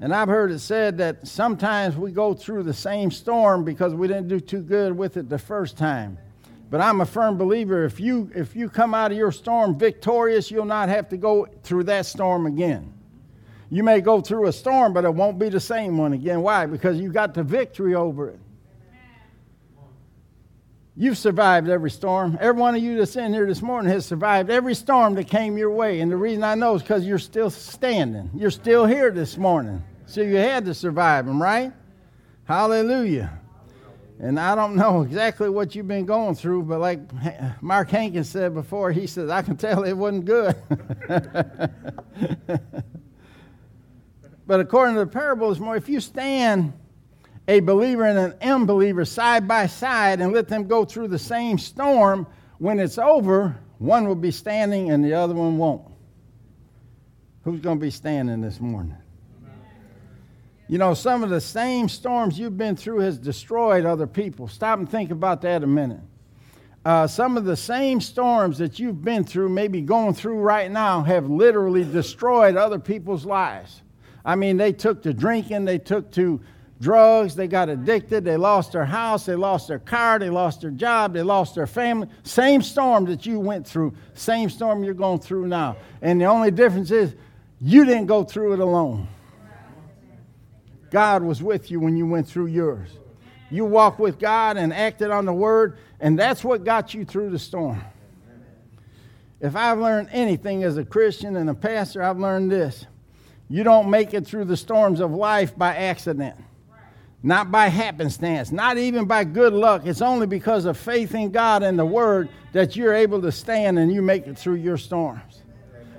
And 0.00 0.14
I've 0.14 0.28
heard 0.28 0.50
it 0.50 0.58
said 0.58 0.98
that 0.98 1.26
sometimes 1.26 1.96
we 1.96 2.10
go 2.10 2.34
through 2.34 2.64
the 2.64 2.74
same 2.74 3.10
storm 3.10 3.64
because 3.64 3.94
we 3.94 4.08
didn't 4.08 4.28
do 4.28 4.40
too 4.40 4.60
good 4.60 4.96
with 4.96 5.16
it 5.16 5.28
the 5.28 5.38
first 5.38 5.78
time. 5.78 6.18
But 6.70 6.80
I'm 6.80 7.00
a 7.00 7.06
firm 7.06 7.38
believer 7.38 7.84
if 7.84 8.00
you 8.00 8.30
if 8.34 8.56
you 8.56 8.68
come 8.68 8.94
out 8.94 9.12
of 9.12 9.16
your 9.16 9.30
storm 9.30 9.78
victorious, 9.78 10.50
you'll 10.50 10.64
not 10.64 10.88
have 10.88 11.08
to 11.10 11.16
go 11.16 11.46
through 11.62 11.84
that 11.84 12.06
storm 12.06 12.46
again. 12.46 12.92
You 13.70 13.82
may 13.82 14.00
go 14.00 14.20
through 14.20 14.46
a 14.46 14.52
storm, 14.52 14.92
but 14.92 15.04
it 15.04 15.14
won't 15.14 15.38
be 15.38 15.48
the 15.48 15.60
same 15.60 15.96
one 15.96 16.12
again. 16.12 16.42
Why? 16.42 16.66
Because 16.66 16.98
you 16.98 17.10
got 17.10 17.34
the 17.34 17.42
victory 17.42 17.94
over 17.94 18.30
it. 18.30 18.40
You've 20.96 21.18
survived 21.18 21.68
every 21.68 21.90
storm. 21.90 22.38
Every 22.40 22.60
one 22.60 22.76
of 22.76 22.82
you 22.82 22.96
that's 22.98 23.16
in 23.16 23.34
here 23.34 23.46
this 23.46 23.62
morning 23.62 23.90
has 23.90 24.06
survived 24.06 24.48
every 24.48 24.76
storm 24.76 25.16
that 25.16 25.26
came 25.26 25.58
your 25.58 25.72
way. 25.72 26.00
And 26.00 26.10
the 26.10 26.16
reason 26.16 26.44
I 26.44 26.54
know 26.54 26.76
is 26.76 26.82
because 26.82 27.04
you're 27.04 27.18
still 27.18 27.50
standing. 27.50 28.30
You're 28.32 28.52
still 28.52 28.86
here 28.86 29.10
this 29.10 29.36
morning. 29.36 29.82
So 30.06 30.20
you 30.20 30.36
had 30.36 30.64
to 30.66 30.74
survive 30.74 31.26
them, 31.26 31.42
right? 31.42 31.72
Hallelujah. 32.44 33.40
And 34.20 34.38
I 34.38 34.54
don't 34.54 34.76
know 34.76 35.02
exactly 35.02 35.50
what 35.50 35.74
you've 35.74 35.88
been 35.88 36.06
going 36.06 36.36
through, 36.36 36.62
but 36.62 36.78
like 36.78 37.00
Mark 37.60 37.90
Hankins 37.90 38.28
said 38.28 38.54
before, 38.54 38.92
he 38.92 39.08
said, 39.08 39.30
I 39.30 39.42
can 39.42 39.56
tell 39.56 39.82
it 39.82 39.94
wasn't 39.94 40.26
good. 40.26 40.54
but 44.46 44.60
according 44.60 44.94
to 44.94 45.00
the 45.00 45.10
parable 45.10 45.48
this 45.48 45.58
morning, 45.58 45.82
if 45.82 45.88
you 45.88 45.98
stand 45.98 46.72
a 47.48 47.60
believer 47.60 48.04
and 48.04 48.18
an 48.18 48.34
unbeliever 48.42 49.04
side 49.04 49.46
by 49.46 49.66
side 49.66 50.20
and 50.20 50.32
let 50.32 50.48
them 50.48 50.66
go 50.66 50.84
through 50.84 51.08
the 51.08 51.18
same 51.18 51.58
storm, 51.58 52.26
when 52.58 52.78
it's 52.78 52.98
over, 52.98 53.56
one 53.78 54.06
will 54.06 54.14
be 54.14 54.30
standing 54.30 54.90
and 54.90 55.04
the 55.04 55.12
other 55.12 55.34
one 55.34 55.58
won't. 55.58 55.86
Who's 57.42 57.60
going 57.60 57.78
to 57.78 57.82
be 57.82 57.90
standing 57.90 58.40
this 58.40 58.60
morning? 58.60 58.96
You 60.66 60.78
know, 60.78 60.94
some 60.94 61.22
of 61.22 61.28
the 61.28 61.42
same 61.42 61.90
storms 61.90 62.38
you've 62.38 62.56
been 62.56 62.74
through 62.74 63.00
has 63.00 63.18
destroyed 63.18 63.84
other 63.84 64.06
people. 64.06 64.48
Stop 64.48 64.78
and 64.78 64.90
think 64.90 65.10
about 65.10 65.42
that 65.42 65.62
a 65.62 65.66
minute. 65.66 66.00
Uh, 66.86 67.06
some 67.06 67.36
of 67.36 67.44
the 67.44 67.56
same 67.56 68.00
storms 68.00 68.56
that 68.58 68.78
you've 68.78 69.02
been 69.02 69.24
through, 69.24 69.50
maybe 69.50 69.82
going 69.82 70.14
through 70.14 70.38
right 70.38 70.70
now, 70.70 71.02
have 71.02 71.28
literally 71.28 71.84
destroyed 71.84 72.56
other 72.56 72.78
people's 72.78 73.26
lives. 73.26 73.82
I 74.24 74.36
mean, 74.36 74.56
they 74.56 74.72
took 74.72 75.02
to 75.02 75.12
drinking, 75.12 75.66
they 75.66 75.78
took 75.78 76.10
to 76.12 76.40
drugs, 76.80 77.34
they 77.34 77.46
got 77.46 77.68
addicted, 77.68 78.24
they 78.24 78.36
lost 78.36 78.72
their 78.72 78.84
house, 78.84 79.26
they 79.26 79.34
lost 79.34 79.68
their 79.68 79.78
car, 79.78 80.18
they 80.18 80.30
lost 80.30 80.60
their 80.60 80.70
job, 80.70 81.12
they 81.12 81.22
lost 81.22 81.54
their 81.54 81.66
family. 81.66 82.08
Same 82.22 82.62
storm 82.62 83.04
that 83.06 83.24
you 83.24 83.38
went 83.38 83.66
through, 83.66 83.94
same 84.14 84.50
storm 84.50 84.84
you're 84.84 84.94
going 84.94 85.20
through 85.20 85.46
now. 85.46 85.76
And 86.02 86.20
the 86.20 86.26
only 86.26 86.50
difference 86.50 86.90
is 86.90 87.14
you 87.60 87.84
didn't 87.84 88.06
go 88.06 88.24
through 88.24 88.54
it 88.54 88.60
alone. 88.60 89.08
God 90.90 91.22
was 91.22 91.42
with 91.42 91.70
you 91.70 91.80
when 91.80 91.96
you 91.96 92.06
went 92.06 92.28
through 92.28 92.46
yours. 92.46 92.88
You 93.50 93.64
walked 93.64 93.98
with 93.98 94.18
God 94.18 94.56
and 94.56 94.72
acted 94.72 95.10
on 95.10 95.24
the 95.26 95.32
word, 95.32 95.78
and 96.00 96.18
that's 96.18 96.44
what 96.44 96.64
got 96.64 96.94
you 96.94 97.04
through 97.04 97.30
the 97.30 97.38
storm. 97.38 97.82
If 99.40 99.56
I've 99.56 99.78
learned 99.78 100.08
anything 100.12 100.64
as 100.64 100.76
a 100.76 100.84
Christian 100.84 101.36
and 101.36 101.50
a 101.50 101.54
pastor, 101.54 102.02
I've 102.02 102.18
learned 102.18 102.50
this. 102.50 102.86
You 103.48 103.62
don't 103.62 103.90
make 103.90 104.14
it 104.14 104.26
through 104.26 104.46
the 104.46 104.56
storms 104.56 105.00
of 105.00 105.12
life 105.12 105.56
by 105.56 105.76
accident, 105.76 106.36
not 107.24 107.50
by 107.50 107.68
happenstance, 107.68 108.52
not 108.52 108.76
even 108.76 109.06
by 109.06 109.24
good 109.24 109.54
luck. 109.54 109.86
It's 109.86 110.02
only 110.02 110.26
because 110.26 110.66
of 110.66 110.76
faith 110.76 111.14
in 111.14 111.30
God 111.30 111.62
and 111.62 111.78
the 111.78 111.86
Word 111.86 112.28
that 112.52 112.76
you're 112.76 112.92
able 112.92 113.22
to 113.22 113.32
stand 113.32 113.78
and 113.78 113.90
you 113.90 114.02
make 114.02 114.26
it 114.26 114.38
through 114.38 114.56
your 114.56 114.76
storms. 114.76 115.42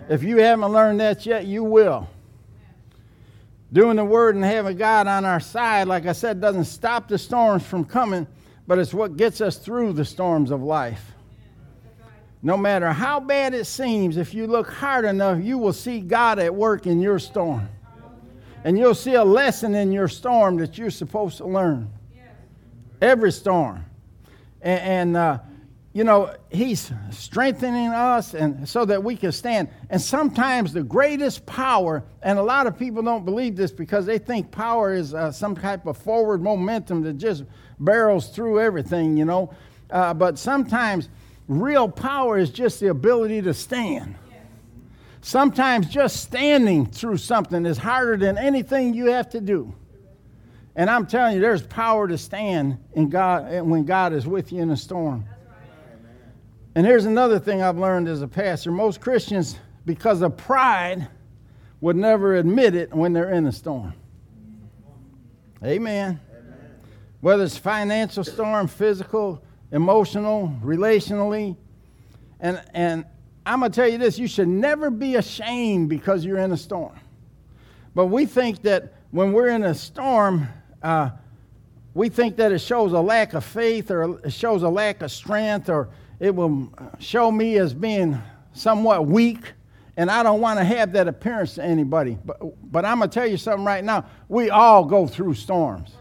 If 0.07 0.21
you 0.21 0.37
haven't 0.37 0.71
learned 0.71 0.99
that 0.99 1.25
yet, 1.25 1.47
you 1.47 1.63
will. 1.63 2.07
Doing 3.73 3.95
the 3.95 4.05
word 4.05 4.35
and 4.35 4.45
having 4.45 4.77
God 4.77 5.07
on 5.07 5.25
our 5.25 5.39
side, 5.39 5.87
like 5.87 6.05
I 6.05 6.11
said, 6.11 6.39
doesn't 6.39 6.65
stop 6.65 7.07
the 7.07 7.17
storms 7.17 7.65
from 7.65 7.85
coming, 7.85 8.27
but 8.67 8.77
it's 8.77 8.93
what 8.93 9.17
gets 9.17 9.41
us 9.41 9.57
through 9.57 9.93
the 9.93 10.05
storms 10.05 10.51
of 10.51 10.61
life. 10.61 11.11
No 12.43 12.55
matter 12.55 12.93
how 12.93 13.19
bad 13.19 13.55
it 13.55 13.65
seems, 13.65 14.17
if 14.17 14.35
you 14.35 14.45
look 14.45 14.71
hard 14.71 15.03
enough, 15.03 15.43
you 15.43 15.57
will 15.57 15.73
see 15.73 15.99
God 15.99 16.37
at 16.37 16.53
work 16.53 16.85
in 16.85 17.01
your 17.01 17.17
storm. 17.17 17.67
And 18.65 18.79
you'll 18.79 18.95
see 18.95 19.13
a 19.13 19.23
lesson 19.23 19.75
in 19.75 19.91
your 19.91 20.07
storm 20.07 20.57
that 20.57 20.75
you're 20.75 20.89
supposed 20.89 21.37
to 21.37 21.45
learn. 21.45 21.87
Every 22.99 23.31
storm. 23.31 23.85
And, 24.59 24.81
and 24.81 25.17
uh, 25.17 25.39
you 25.93 26.03
know, 26.03 26.33
He's 26.49 26.91
strengthening 27.11 27.89
us 27.89 28.33
and 28.33 28.67
so 28.67 28.83
that 28.85 29.03
we 29.03 29.17
can 29.17 29.31
stand. 29.31 29.69
And 29.91 30.01
sometimes 30.01 30.73
the 30.73 30.81
greatest 30.81 31.45
power, 31.45 32.03
and 32.23 32.39
a 32.39 32.41
lot 32.41 32.65
of 32.65 32.75
people 32.75 33.03
don't 33.03 33.23
believe 33.23 33.55
this 33.55 33.71
because 33.71 34.07
they 34.07 34.17
think 34.17 34.49
power 34.49 34.95
is 34.95 35.13
uh, 35.13 35.31
some 35.31 35.55
type 35.55 35.85
of 35.85 35.95
forward 35.95 36.41
momentum 36.41 37.03
that 37.03 37.19
just 37.19 37.43
barrels 37.79 38.29
through 38.29 38.59
everything, 38.59 39.15
you 39.15 39.25
know. 39.25 39.53
Uh, 39.91 40.11
but 40.15 40.39
sometimes 40.39 41.09
real 41.47 41.87
power 41.87 42.39
is 42.39 42.49
just 42.49 42.79
the 42.79 42.87
ability 42.87 43.43
to 43.43 43.53
stand. 43.53 44.15
Sometimes 45.25 45.87
just 45.87 46.17
standing 46.17 46.85
through 46.85 47.17
something 47.17 47.65
is 47.65 47.79
harder 47.79 48.15
than 48.15 48.37
anything 48.37 48.93
you 48.93 49.07
have 49.07 49.27
to 49.29 49.41
do. 49.41 49.73
And 50.75 50.87
I'm 50.87 51.07
telling 51.07 51.33
you, 51.33 51.41
there's 51.41 51.65
power 51.65 52.07
to 52.07 52.15
stand 52.15 52.77
in 52.93 53.09
God 53.09 53.63
when 53.63 53.85
God 53.85 54.13
is 54.13 54.27
with 54.27 54.51
you 54.51 54.61
in 54.61 54.69
a 54.69 54.77
storm. 54.77 55.25
And 56.75 56.85
here's 56.85 57.05
another 57.05 57.39
thing 57.39 57.63
I've 57.63 57.79
learned 57.79 58.07
as 58.07 58.21
a 58.21 58.27
pastor 58.27 58.69
most 58.69 59.01
Christians, 59.01 59.57
because 59.83 60.21
of 60.21 60.37
pride, 60.37 61.07
would 61.81 61.95
never 61.95 62.35
admit 62.35 62.75
it 62.75 62.93
when 62.93 63.11
they're 63.11 63.31
in 63.31 63.47
a 63.47 63.51
storm. 63.51 63.95
Amen. 65.63 66.19
Amen. 66.29 66.69
Whether 67.21 67.45
it's 67.45 67.57
financial 67.57 68.23
storm, 68.23 68.67
physical, 68.67 69.43
emotional, 69.71 70.55
relationally. 70.63 71.57
And, 72.39 72.61
and 72.75 73.05
I'm 73.45 73.59
going 73.59 73.71
to 73.71 73.75
tell 73.75 73.87
you 73.87 73.97
this 73.97 74.17
you 74.17 74.27
should 74.27 74.47
never 74.47 74.89
be 74.89 75.15
ashamed 75.15 75.89
because 75.89 76.25
you're 76.25 76.39
in 76.39 76.51
a 76.51 76.57
storm. 76.57 76.99
But 77.93 78.07
we 78.07 78.25
think 78.25 78.61
that 78.63 78.93
when 79.11 79.31
we're 79.31 79.49
in 79.49 79.63
a 79.63 79.73
storm, 79.73 80.47
uh, 80.81 81.11
we 81.93 82.09
think 82.09 82.35
that 82.37 82.51
it 82.51 82.59
shows 82.59 82.91
a 82.91 82.99
lack 82.99 83.33
of 83.33 83.45
faith 83.45 83.91
or 83.91 84.19
it 84.25 84.33
shows 84.33 84.63
a 84.63 84.69
lack 84.69 85.01
of 85.01 85.11
strength 85.11 85.69
or 85.69 85.89
it 86.19 86.35
will 86.35 86.71
show 86.99 87.31
me 87.31 87.57
as 87.57 87.73
being 87.73 88.21
somewhat 88.53 89.05
weak, 89.05 89.53
and 89.97 90.09
I 90.09 90.23
don't 90.23 90.41
want 90.41 90.59
to 90.59 90.65
have 90.65 90.93
that 90.93 91.07
appearance 91.07 91.55
to 91.55 91.63
anybody. 91.63 92.17
But, 92.23 92.39
but 92.71 92.85
I'm 92.85 92.99
going 92.99 93.09
to 93.09 93.13
tell 93.13 93.27
you 93.27 93.37
something 93.37 93.65
right 93.65 93.83
now. 93.83 94.05
We 94.27 94.49
all 94.49 94.85
go 94.85 95.07
through 95.07 95.35
storms. 95.35 95.93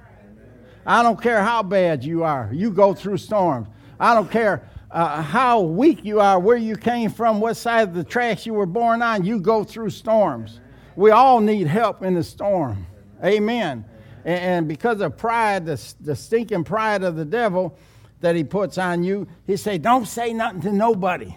I 0.86 1.02
don't 1.02 1.20
care 1.20 1.42
how 1.42 1.62
bad 1.62 2.04
you 2.04 2.24
are, 2.24 2.50
you 2.52 2.70
go 2.70 2.94
through 2.94 3.18
storms. 3.18 3.68
I 3.98 4.14
don't 4.14 4.30
care 4.30 4.68
uh, 4.94 5.20
how 5.20 5.60
weak 5.60 6.04
you 6.04 6.20
are, 6.20 6.38
where 6.38 6.56
you 6.56 6.76
came 6.76 7.10
from, 7.10 7.40
what 7.40 7.54
side 7.54 7.88
of 7.88 7.94
the 7.94 8.04
tracks 8.04 8.46
you 8.46 8.54
were 8.54 8.64
born 8.64 9.02
on, 9.02 9.24
you 9.24 9.40
go 9.40 9.64
through 9.64 9.90
storms. 9.90 10.60
We 10.94 11.10
all 11.10 11.40
need 11.40 11.66
help 11.66 12.04
in 12.04 12.14
the 12.14 12.22
storm. 12.22 12.86
Amen. 13.22 13.84
And, 14.24 14.40
and 14.40 14.68
because 14.68 15.00
of 15.00 15.16
pride, 15.18 15.66
the, 15.66 15.94
the 16.00 16.14
stinking 16.14 16.62
pride 16.62 17.02
of 17.02 17.16
the 17.16 17.24
devil, 17.24 17.76
that 18.20 18.36
he 18.36 18.44
puts 18.44 18.78
on 18.78 19.02
you, 19.02 19.26
he 19.46 19.56
say, 19.56 19.78
don't 19.78 20.06
say 20.06 20.32
nothing 20.32 20.62
to 20.62 20.72
nobody 20.72 21.36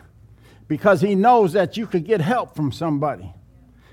because 0.67 1.01
he 1.01 1.15
knows 1.15 1.51
that 1.53 1.75
you 1.75 1.87
could 1.87 2.05
get 2.05 2.21
help 2.21 2.55
from 2.55 2.71
somebody. 2.71 3.33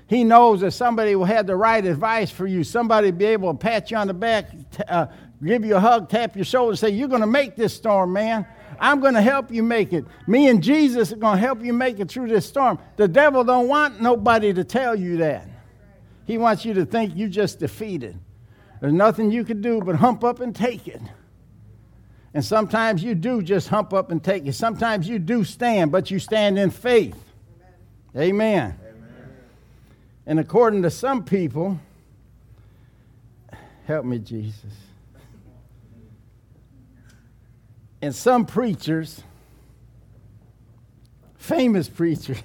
He 0.07 0.23
knows 0.23 0.61
that 0.61 0.71
somebody 0.71 1.15
will 1.15 1.25
have 1.25 1.47
the 1.47 1.55
right 1.55 1.83
advice 1.83 2.29
for 2.29 2.45
you. 2.45 2.63
Somebody 2.63 3.09
be 3.09 3.25
able 3.25 3.51
to 3.51 3.57
pat 3.57 3.89
you 3.89 3.97
on 3.97 4.05
the 4.07 4.13
back, 4.13 4.51
uh, 4.87 5.07
give 5.43 5.65
you 5.65 5.75
a 5.75 5.79
hug, 5.79 6.07
tap 6.09 6.35
your 6.35 6.45
shoulder, 6.45 6.75
say, 6.75 6.89
You're 6.89 7.07
going 7.07 7.21
to 7.21 7.27
make 7.27 7.55
this 7.55 7.73
storm, 7.73 8.13
man. 8.13 8.45
I'm 8.79 8.99
going 8.99 9.13
to 9.13 9.21
help 9.21 9.51
you 9.51 9.63
make 9.63 9.93
it. 9.93 10.05
Me 10.27 10.47
and 10.47 10.63
Jesus 10.63 11.11
are 11.11 11.17
going 11.17 11.37
to 11.37 11.41
help 11.41 11.63
you 11.63 11.73
make 11.73 11.99
it 11.99 12.09
through 12.09 12.27
this 12.27 12.45
storm. 12.45 12.79
The 12.97 13.07
devil 13.07 13.43
don't 13.43 13.67
want 13.67 14.01
nobody 14.01 14.53
to 14.53 14.63
tell 14.63 14.95
you 14.95 15.17
that. 15.17 15.47
He 16.25 16.37
wants 16.37 16.65
you 16.65 16.73
to 16.75 16.85
think 16.85 17.15
you 17.15 17.27
just 17.27 17.59
defeated. 17.59 18.17
There's 18.81 18.93
nothing 18.93 19.31
you 19.31 19.43
can 19.43 19.61
do 19.61 19.81
but 19.81 19.95
hump 19.95 20.23
up 20.23 20.39
and 20.39 20.55
take 20.55 20.87
it. 20.87 21.01
And 22.33 22.43
sometimes 22.43 23.01
you 23.03 23.15
do 23.15 23.41
just 23.41 23.69
hump 23.69 23.93
up 23.93 24.11
and 24.11 24.23
take 24.23 24.45
it. 24.45 24.53
Sometimes 24.53 25.07
you 25.07 25.19
do 25.19 25.43
stand, 25.43 25.91
but 25.91 26.11
you 26.11 26.19
stand 26.19 26.59
in 26.59 26.69
faith. 26.69 27.17
Amen. 28.15 28.77
Amen. 28.81 29.33
And 30.25 30.39
according 30.39 30.81
to 30.81 30.89
some 30.89 31.23
people, 31.23 31.79
help 33.85 34.05
me, 34.05 34.19
Jesus. 34.19 34.73
And 38.01 38.13
some 38.13 38.45
preachers, 38.45 39.23
famous 41.35 41.89
preachers, 41.89 42.41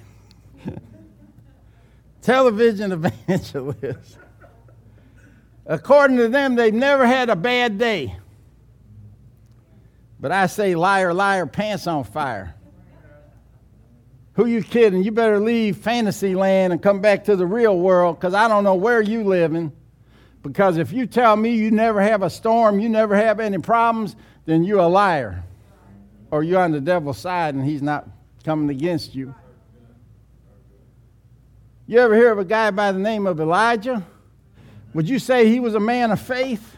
television 2.21 2.91
evangelists, 2.91 4.17
according 5.65 6.17
to 6.17 6.29
them, 6.29 6.55
they've 6.55 6.73
never 6.73 7.05
had 7.05 7.29
a 7.29 7.35
bad 7.35 7.77
day. 7.77 8.15
But 10.19 10.31
I 10.31 10.45
say, 10.45 10.75
liar, 10.75 11.13
liar, 11.13 11.45
pants 11.47 11.87
on 11.87 12.03
fire. 12.03 12.55
Who 14.33 14.45
you 14.45 14.63
kidding? 14.63 15.03
You 15.03 15.11
better 15.11 15.39
leave 15.39 15.77
fantasy 15.77 16.35
land 16.35 16.71
and 16.71 16.81
come 16.81 17.01
back 17.01 17.25
to 17.25 17.35
the 17.35 17.45
real 17.45 17.77
world 17.77 18.17
because 18.19 18.33
I 18.33 18.47
don't 18.47 18.63
know 18.63 18.75
where 18.75 19.01
you 19.01 19.23
living. 19.23 19.73
Because 20.43 20.77
if 20.77 20.91
you 20.91 21.05
tell 21.05 21.35
me 21.35 21.51
you 21.51 21.71
never 21.71 22.01
have 22.01 22.23
a 22.23 22.29
storm, 22.29 22.79
you 22.79 22.89
never 22.89 23.15
have 23.15 23.39
any 23.39 23.59
problems, 23.59 24.15
then 24.45 24.63
you're 24.63 24.79
a 24.79 24.87
liar. 24.87 25.43
Or 26.31 26.43
you're 26.43 26.61
on 26.61 26.71
the 26.71 26.81
devil's 26.81 27.17
side 27.17 27.55
and 27.55 27.63
he's 27.63 27.81
not 27.81 28.07
coming 28.43 28.69
against 28.69 29.13
you. 29.13 29.35
You 31.85 31.99
ever 31.99 32.15
hear 32.15 32.31
of 32.31 32.39
a 32.39 32.45
guy 32.45 32.71
by 32.71 32.91
the 32.91 32.99
name 32.99 33.27
of 33.27 33.39
Elijah? 33.39 34.05
Would 34.93 35.09
you 35.09 35.19
say 35.19 35.47
he 35.47 35.59
was 35.59 35.75
a 35.75 35.79
man 35.79 36.11
of 36.11 36.21
faith? 36.21 36.77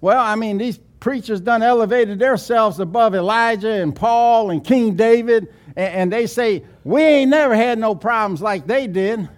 Well, 0.00 0.20
I 0.20 0.34
mean, 0.34 0.58
these 0.58 0.78
preachers 1.00 1.40
done 1.40 1.62
elevated 1.62 2.18
themselves 2.18 2.80
above 2.80 3.14
Elijah 3.14 3.70
and 3.70 3.94
Paul 3.94 4.50
and 4.50 4.64
King 4.64 4.96
David, 4.96 5.52
and, 5.76 6.12
they 6.12 6.26
say, 6.26 6.64
we 6.84 7.02
ain't 7.02 7.30
never 7.30 7.54
had 7.54 7.78
no 7.78 7.94
problems 7.94 8.42
like 8.42 8.66
they 8.66 8.86
did. 8.86 9.28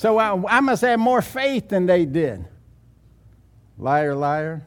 So 0.00 0.16
I, 0.16 0.56
I 0.56 0.60
must 0.60 0.80
have 0.80 0.98
more 0.98 1.20
faith 1.20 1.68
than 1.68 1.84
they 1.84 2.06
did. 2.06 2.42
Liar, 3.76 4.14
liar. 4.14 4.66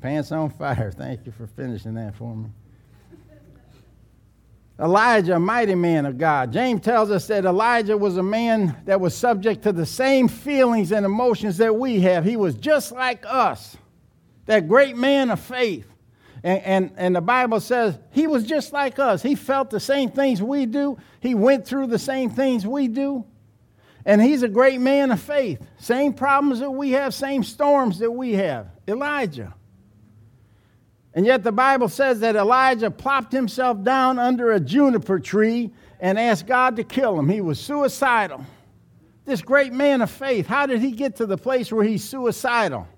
Pants 0.00 0.32
on 0.32 0.50
fire. 0.50 0.90
Thank 0.90 1.24
you 1.26 1.30
for 1.30 1.46
finishing 1.46 1.94
that 1.94 2.16
for 2.16 2.34
me. 2.34 2.48
Elijah, 4.80 5.36
a 5.36 5.38
mighty 5.38 5.76
man 5.76 6.06
of 6.06 6.18
God. 6.18 6.52
James 6.52 6.80
tells 6.80 7.12
us 7.12 7.28
that 7.28 7.44
Elijah 7.44 7.96
was 7.96 8.16
a 8.16 8.22
man 8.22 8.76
that 8.84 9.00
was 9.00 9.16
subject 9.16 9.62
to 9.62 9.70
the 9.70 9.86
same 9.86 10.26
feelings 10.26 10.90
and 10.90 11.06
emotions 11.06 11.56
that 11.58 11.76
we 11.76 12.00
have. 12.00 12.24
He 12.24 12.36
was 12.36 12.56
just 12.56 12.90
like 12.90 13.24
us, 13.28 13.76
that 14.46 14.66
great 14.66 14.96
man 14.96 15.30
of 15.30 15.38
faith. 15.38 15.86
And, 16.42 16.62
and, 16.64 16.92
and 16.96 17.14
the 17.14 17.20
Bible 17.20 17.60
says 17.60 17.96
he 18.10 18.26
was 18.26 18.42
just 18.42 18.72
like 18.72 18.98
us. 18.98 19.22
He 19.22 19.36
felt 19.36 19.70
the 19.70 19.78
same 19.78 20.10
things 20.10 20.42
we 20.42 20.66
do, 20.66 20.98
he 21.20 21.36
went 21.36 21.64
through 21.64 21.86
the 21.86 21.98
same 22.00 22.30
things 22.30 22.66
we 22.66 22.88
do. 22.88 23.24
And 24.08 24.22
he's 24.22 24.42
a 24.42 24.48
great 24.48 24.80
man 24.80 25.10
of 25.10 25.20
faith. 25.20 25.60
Same 25.76 26.14
problems 26.14 26.60
that 26.60 26.70
we 26.70 26.92
have, 26.92 27.12
same 27.12 27.44
storms 27.44 27.98
that 27.98 28.10
we 28.10 28.32
have. 28.32 28.68
Elijah. 28.88 29.52
And 31.12 31.26
yet 31.26 31.44
the 31.44 31.52
Bible 31.52 31.90
says 31.90 32.20
that 32.20 32.34
Elijah 32.34 32.90
plopped 32.90 33.32
himself 33.32 33.82
down 33.84 34.18
under 34.18 34.52
a 34.52 34.60
juniper 34.60 35.20
tree 35.20 35.72
and 36.00 36.18
asked 36.18 36.46
God 36.46 36.76
to 36.76 36.84
kill 36.84 37.18
him. 37.18 37.28
He 37.28 37.42
was 37.42 37.60
suicidal. 37.60 38.46
This 39.26 39.42
great 39.42 39.74
man 39.74 40.00
of 40.00 40.10
faith, 40.10 40.46
how 40.46 40.64
did 40.64 40.80
he 40.80 40.92
get 40.92 41.16
to 41.16 41.26
the 41.26 41.36
place 41.36 41.70
where 41.70 41.84
he's 41.84 42.02
suicidal? 42.02 42.88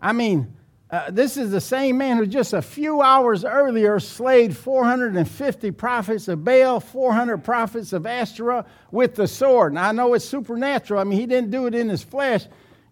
I 0.00 0.14
mean, 0.14 0.56
uh, 0.92 1.10
this 1.10 1.38
is 1.38 1.50
the 1.50 1.60
same 1.60 1.96
man 1.96 2.18
who 2.18 2.26
just 2.26 2.52
a 2.52 2.60
few 2.60 3.00
hours 3.00 3.46
earlier 3.46 3.98
slayed 3.98 4.54
450 4.54 5.70
prophets 5.70 6.28
of 6.28 6.44
Baal, 6.44 6.80
400 6.80 7.38
prophets 7.38 7.94
of 7.94 8.04
Asherah 8.04 8.66
with 8.90 9.14
the 9.14 9.26
sword. 9.26 9.72
Now, 9.72 9.88
I 9.88 9.92
know 9.92 10.12
it's 10.12 10.26
supernatural. 10.26 11.00
I 11.00 11.04
mean, 11.04 11.18
he 11.18 11.24
didn't 11.24 11.50
do 11.50 11.66
it 11.66 11.74
in 11.74 11.88
his 11.88 12.02
flesh, 12.02 12.46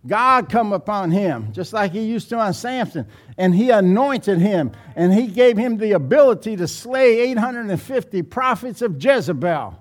God 0.06 0.48
come 0.48 0.72
upon 0.72 1.10
him, 1.10 1.52
just 1.52 1.74
like 1.74 1.92
he 1.92 2.00
used 2.00 2.30
to 2.30 2.38
on 2.38 2.54
Samson, 2.54 3.06
and 3.36 3.54
he 3.54 3.68
anointed 3.68 4.38
him, 4.38 4.72
and 4.96 5.12
he 5.12 5.26
gave 5.26 5.58
him 5.58 5.76
the 5.76 5.92
ability 5.92 6.56
to 6.56 6.66
slay 6.66 7.20
850 7.20 8.22
prophets 8.22 8.80
of 8.80 9.02
Jezebel. 9.02 9.76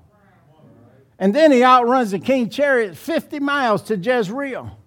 And 1.20 1.34
then 1.34 1.54
he 1.54 1.64
outruns 1.64 2.12
the 2.12 2.20
king 2.20 2.50
chariot 2.50 2.98
50 2.98 3.40
miles 3.40 3.84
to 3.84 3.96
Jezreel. 3.96 4.78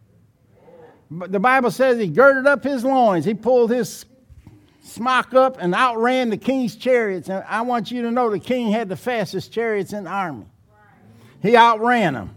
The 1.19 1.41
Bible 1.41 1.71
says 1.71 1.99
he 1.99 2.09
girded 2.09 2.47
up 2.47 2.65
his 2.65 2.85
loins, 2.85 3.25
he 3.25 3.35
pulled 3.35 3.71
his 3.71 4.07
smock 4.83 5.35
up 5.35 5.59
and 5.61 5.75
outran 5.75 6.31
the 6.31 6.37
king's 6.37 6.75
chariots. 6.75 7.29
And 7.29 7.45
I 7.47 7.63
want 7.63 7.91
you 7.91 8.03
to 8.03 8.11
know 8.11 8.31
the 8.31 8.39
king 8.39 8.71
had 8.71 8.89
the 8.89 8.97
fastest 8.97 9.53
chariots 9.53 9.93
in 9.93 10.05
the 10.05 10.11
army. 10.11 10.47
He 11.43 11.57
outran 11.57 12.15
them. 12.15 12.37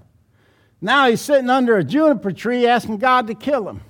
Now 0.81 1.09
he's 1.09 1.21
sitting 1.21 1.49
under 1.49 1.77
a 1.77 1.83
juniper 1.83 2.31
tree 2.31 2.67
asking 2.67 2.97
God 2.97 3.27
to 3.27 3.35
kill 3.35 3.67
him. 3.69 3.81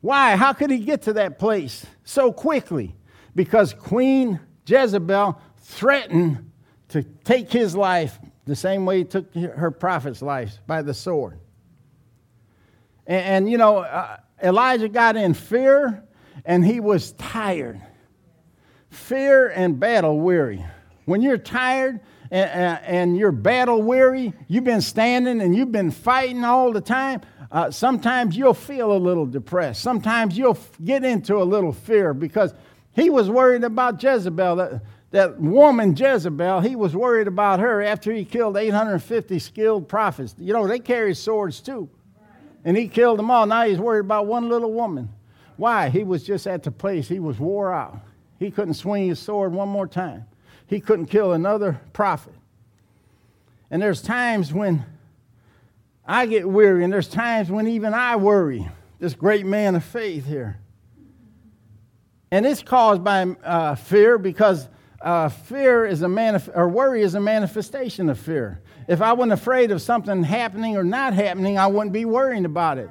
Why? 0.00 0.36
How 0.36 0.52
could 0.52 0.70
he 0.70 0.78
get 0.78 1.02
to 1.02 1.12
that 1.14 1.38
place 1.38 1.86
so 2.04 2.32
quickly? 2.32 2.94
Because 3.34 3.74
Queen 3.74 4.40
Jezebel 4.66 5.40
threatened 5.58 6.50
to 6.88 7.02
take 7.02 7.50
his 7.50 7.76
life 7.76 8.18
the 8.44 8.56
same 8.56 8.86
way 8.86 8.98
he 8.98 9.04
took 9.04 9.34
her 9.34 9.70
prophet's 9.70 10.22
life 10.22 10.58
by 10.66 10.82
the 10.82 10.94
sword. 10.94 11.38
And, 13.06 13.24
and 13.24 13.50
you 13.50 13.58
know, 13.58 13.78
uh, 13.78 14.18
Elijah 14.42 14.88
got 14.88 15.16
in 15.16 15.34
fear 15.34 16.02
and 16.44 16.64
he 16.64 16.80
was 16.80 17.12
tired. 17.12 17.80
Fear 18.90 19.48
and 19.48 19.78
battle 19.78 20.20
weary. 20.20 20.64
When 21.04 21.22
you're 21.22 21.38
tired, 21.38 22.00
and, 22.30 22.80
and 22.84 23.16
you're 23.16 23.32
battle 23.32 23.82
weary, 23.82 24.32
you've 24.48 24.64
been 24.64 24.80
standing 24.80 25.40
and 25.40 25.54
you've 25.54 25.72
been 25.72 25.90
fighting 25.90 26.44
all 26.44 26.72
the 26.72 26.80
time, 26.80 27.20
uh, 27.50 27.70
sometimes 27.70 28.36
you'll 28.36 28.54
feel 28.54 28.92
a 28.92 28.98
little 28.98 29.26
depressed. 29.26 29.82
Sometimes 29.82 30.36
you'll 30.36 30.58
get 30.84 31.04
into 31.04 31.36
a 31.36 31.44
little 31.44 31.72
fear 31.72 32.12
because 32.12 32.52
he 32.92 33.10
was 33.10 33.30
worried 33.30 33.64
about 33.64 34.02
Jezebel. 34.02 34.56
That, 34.56 34.82
that 35.12 35.40
woman 35.40 35.96
Jezebel, 35.96 36.60
he 36.60 36.74
was 36.74 36.96
worried 36.96 37.28
about 37.28 37.60
her 37.60 37.82
after 37.82 38.12
he 38.12 38.24
killed 38.24 38.56
850 38.56 39.38
skilled 39.38 39.88
prophets. 39.88 40.34
You 40.38 40.52
know, 40.52 40.66
they 40.66 40.80
carry 40.80 41.14
swords 41.14 41.60
too. 41.60 41.88
And 42.66 42.76
he 42.76 42.88
killed 42.88 43.18
them 43.18 43.30
all. 43.30 43.46
Now 43.46 43.64
he's 43.64 43.78
worried 43.78 44.00
about 44.00 44.26
one 44.26 44.50
little 44.50 44.72
woman. 44.72 45.08
Why? 45.56 45.88
He 45.88 46.04
was 46.04 46.22
just 46.22 46.46
at 46.46 46.64
the 46.64 46.70
place, 46.70 47.08
he 47.08 47.20
was 47.20 47.38
wore 47.38 47.72
out. 47.72 48.00
He 48.38 48.50
couldn't 48.50 48.74
swing 48.74 49.08
his 49.08 49.18
sword 49.18 49.54
one 49.54 49.70
more 49.70 49.86
time 49.86 50.26
he 50.66 50.80
couldn't 50.80 51.06
kill 51.06 51.32
another 51.32 51.80
prophet. 51.92 52.34
And 53.70 53.80
there's 53.80 54.02
times 54.02 54.52
when 54.52 54.84
I 56.04 56.26
get 56.26 56.48
weary, 56.48 56.84
and 56.84 56.92
there's 56.92 57.08
times 57.08 57.50
when 57.50 57.66
even 57.66 57.94
I 57.94 58.16
worry. 58.16 58.68
This 58.98 59.14
great 59.14 59.44
man 59.44 59.74
of 59.74 59.84
faith 59.84 60.26
here. 60.26 60.58
And 62.30 62.46
it's 62.46 62.62
caused 62.62 63.04
by 63.04 63.22
uh, 63.22 63.74
fear 63.76 64.18
because 64.18 64.68
uh, 65.00 65.28
fear 65.28 65.84
is 65.84 66.02
a 66.02 66.06
manif- 66.06 66.50
or 66.54 66.68
worry 66.68 67.02
is 67.02 67.14
a 67.14 67.20
manifestation 67.20 68.08
of 68.08 68.18
fear. 68.18 68.60
If 68.88 69.02
I 69.02 69.12
wasn't 69.12 69.32
afraid 69.32 69.70
of 69.72 69.82
something 69.82 70.22
happening 70.22 70.76
or 70.76 70.84
not 70.84 71.12
happening, 71.12 71.58
I 71.58 71.66
wouldn't 71.66 71.92
be 71.92 72.04
worrying 72.04 72.44
about 72.44 72.78
it. 72.78 72.88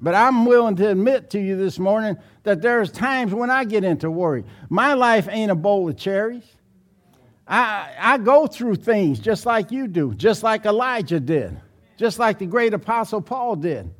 But 0.00 0.14
I'm 0.14 0.46
willing 0.46 0.76
to 0.76 0.90
admit 0.90 1.30
to 1.30 1.40
you 1.40 1.56
this 1.56 1.78
morning 1.78 2.16
that 2.42 2.60
there's 2.62 2.90
times 2.90 3.32
when 3.32 3.50
I 3.50 3.64
get 3.64 3.84
into 3.84 4.10
worry. 4.10 4.44
My 4.68 4.94
life 4.94 5.28
ain't 5.30 5.50
a 5.50 5.54
bowl 5.54 5.88
of 5.88 5.96
cherries. 5.96 6.44
I, 7.46 7.90
I 7.98 8.18
go 8.18 8.46
through 8.46 8.76
things 8.76 9.18
just 9.18 9.44
like 9.44 9.70
you 9.70 9.86
do, 9.86 10.14
just 10.14 10.42
like 10.42 10.64
Elijah 10.64 11.20
did, 11.20 11.60
just 11.96 12.18
like 12.18 12.38
the 12.38 12.46
great 12.46 12.72
apostle 12.72 13.20
Paul 13.20 13.56
did. 13.56 13.90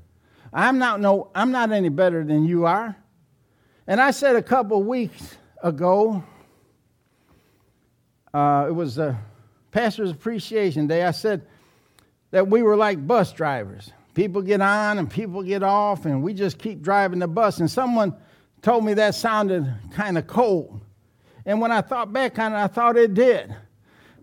I'm 0.52 0.78
not, 0.78 1.00
no, 1.00 1.30
I'm 1.34 1.52
not 1.52 1.72
any 1.72 1.88
better 1.90 2.24
than 2.24 2.44
you 2.44 2.64
are. 2.64 2.96
And 3.86 4.00
I 4.00 4.12
said 4.12 4.36
a 4.36 4.42
couple 4.42 4.82
weeks 4.82 5.36
ago, 5.62 6.24
uh, 8.32 8.66
it 8.68 8.72
was 8.72 8.98
a 8.98 9.18
pastor's 9.74 10.12
appreciation 10.12 10.86
day. 10.86 11.02
I 11.02 11.10
said 11.10 11.44
that 12.30 12.46
we 12.46 12.62
were 12.62 12.76
like 12.76 13.04
bus 13.04 13.32
drivers. 13.32 13.90
People 14.14 14.40
get 14.40 14.60
on 14.60 14.98
and 14.98 15.10
people 15.10 15.42
get 15.42 15.64
off, 15.64 16.06
and 16.06 16.22
we 16.22 16.32
just 16.32 16.58
keep 16.58 16.80
driving 16.80 17.18
the 17.18 17.26
bus. 17.26 17.58
And 17.58 17.68
someone 17.68 18.14
told 18.62 18.84
me 18.84 18.94
that 18.94 19.16
sounded 19.16 19.74
kind 19.90 20.16
of 20.16 20.28
cold. 20.28 20.80
And 21.44 21.60
when 21.60 21.72
I 21.72 21.80
thought 21.80 22.12
back 22.12 22.38
on 22.38 22.52
it, 22.52 22.56
I 22.56 22.68
thought 22.68 22.96
it 22.96 23.14
did. 23.14 23.54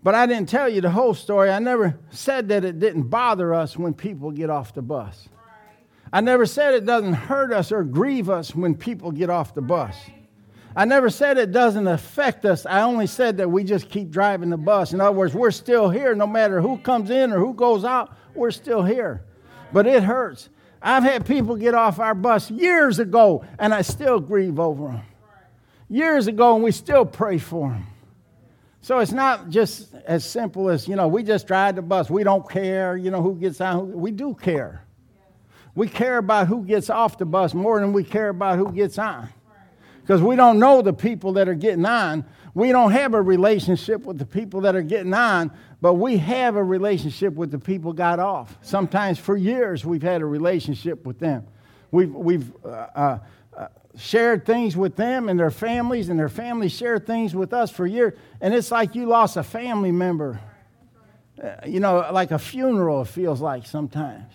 But 0.02 0.16
I 0.16 0.26
didn't 0.26 0.48
tell 0.48 0.70
you 0.70 0.80
the 0.80 0.90
whole 0.90 1.14
story. 1.14 1.52
I 1.52 1.60
never 1.60 2.00
said 2.12 2.48
that 2.48 2.64
it 2.64 2.80
didn't 2.80 3.10
bother 3.10 3.54
us 3.54 3.78
when 3.78 3.94
people 3.94 4.32
get 4.32 4.50
off 4.50 4.74
the 4.74 4.82
bus. 4.82 5.28
I 6.14 6.22
never 6.22 6.46
said 6.46 6.76
it 6.76 6.86
doesn't 6.86 7.14
hurt 7.14 7.52
us 7.52 7.74
or 7.74 7.84
grieve 7.84 8.30
us 8.30 8.56
when 8.56 8.74
people 8.74 9.12
get 9.12 9.30
off 9.30 9.54
the 9.54 9.62
bus. 9.62 9.96
I 10.76 10.86
never 10.86 11.10
said 11.10 11.38
it 11.38 11.52
doesn't 11.52 11.88
affect 11.88 12.46
us. 12.46 12.66
I 12.66 12.82
only 12.82 13.08
said 13.08 13.38
that 13.38 13.50
we 13.50 13.64
just 13.64 13.90
keep 13.90 14.10
driving 14.10 14.50
the 14.50 14.58
bus. 14.58 14.94
In 14.94 15.02
other 15.02 15.12
words, 15.12 15.34
we're 15.34 15.52
still 15.52 15.90
here 15.90 16.16
no 16.16 16.28
matter 16.28 16.62
who 16.62 16.78
comes 16.78 17.10
in 17.10 17.34
or 17.34 17.40
who 17.40 17.54
goes 17.54 17.84
out, 17.84 18.16
we're 18.34 18.52
still 18.52 18.84
here. 18.84 19.24
But 19.74 19.86
it 19.86 20.04
hurts. 20.04 20.50
I've 20.82 21.04
had 21.04 21.26
people 21.26 21.56
get 21.56 21.74
off 21.74 22.00
our 22.00 22.16
bus 22.16 22.50
years 22.50 23.00
ago 23.00 23.46
and 23.60 23.74
I 23.74 23.82
still 23.82 24.20
grieve 24.20 24.60
over 24.60 24.88
them 24.88 25.02
years 25.92 26.28
ago, 26.28 26.56
and 26.56 26.64
we 26.64 26.72
still 26.72 27.06
pray 27.06 27.38
for 27.38 27.70
them. 27.70 27.86
So 28.82 29.00
it's 29.00 29.12
not 29.12 29.50
just 29.50 29.94
as 30.08 30.26
simple 30.26 30.70
as, 30.70 30.88
you 30.88 30.96
know, 30.96 31.08
we 31.08 31.22
just 31.22 31.46
drive 31.46 31.76
the 31.76 31.84
bus. 31.84 32.10
We 32.10 32.24
don't 32.24 32.50
care, 32.50 32.98
you 32.98 33.12
know, 33.12 33.22
who 33.22 33.36
gets 33.36 33.62
on. 33.62 33.92
We 33.92 34.10
do 34.10 34.34
care. 34.34 34.86
We 35.76 35.88
care 35.88 36.18
about 36.18 36.48
who 36.48 36.64
gets 36.64 36.90
off 36.90 37.18
the 37.18 37.26
bus 37.26 37.54
more 37.54 37.80
than 37.80 37.94
we 37.94 38.04
care 38.04 38.30
about 38.30 38.58
who 38.58 38.72
gets 38.72 38.98
on. 38.98 39.30
Because 40.02 40.22
we 40.22 40.36
don't 40.36 40.60
know 40.60 40.82
the 40.82 40.94
people 40.94 41.34
that 41.34 41.48
are 41.48 41.54
getting 41.54 41.86
on. 41.86 42.26
We 42.54 42.72
don't 42.72 42.92
have 42.92 43.14
a 43.14 43.22
relationship 43.22 44.06
with 44.06 44.18
the 44.18 44.26
people 44.26 44.62
that 44.62 44.76
are 44.76 44.82
getting 44.82 45.14
on, 45.14 45.52
but 45.80 45.94
we 45.94 46.18
have 46.18 46.56
a 46.56 46.64
relationship 46.64 47.34
with 47.34 47.52
the 47.52 47.60
people 47.60 47.94
got 47.94 48.20
off. 48.20 48.58
Sometimes 48.62 49.18
for 49.20 49.38
years 49.38 49.86
we've 49.86 50.02
had 50.04 50.22
a 50.22 50.26
relationship 50.26 51.06
with 51.06 51.20
them. 51.20 51.46
We've, 51.92 52.14
we've 52.14 52.52
uh, 52.66 52.68
uh, 52.96 53.20
shared 53.98 54.46
things 54.46 54.76
with 54.76 54.96
them 54.96 55.30
and 55.30 55.40
their 55.40 55.52
families, 55.52 56.10
and 56.10 56.20
their 56.20 56.30
families 56.30 56.72
shared 56.72 57.06
things 57.06 57.36
with 57.36 57.54
us 57.54 57.72
for 57.72 57.86
years. 57.86 58.14
And 58.40 58.54
it's 58.54 58.72
like 58.72 58.96
you 58.96 59.06
lost 59.06 59.38
a 59.38 59.44
family 59.44 59.92
member. 59.92 60.40
Uh, 61.42 61.56
you 61.66 61.80
know, 61.80 62.08
like 62.12 62.32
a 62.32 62.40
funeral, 62.40 63.02
it 63.02 63.08
feels 63.08 63.42
like 63.42 63.66
sometimes. 63.66 64.34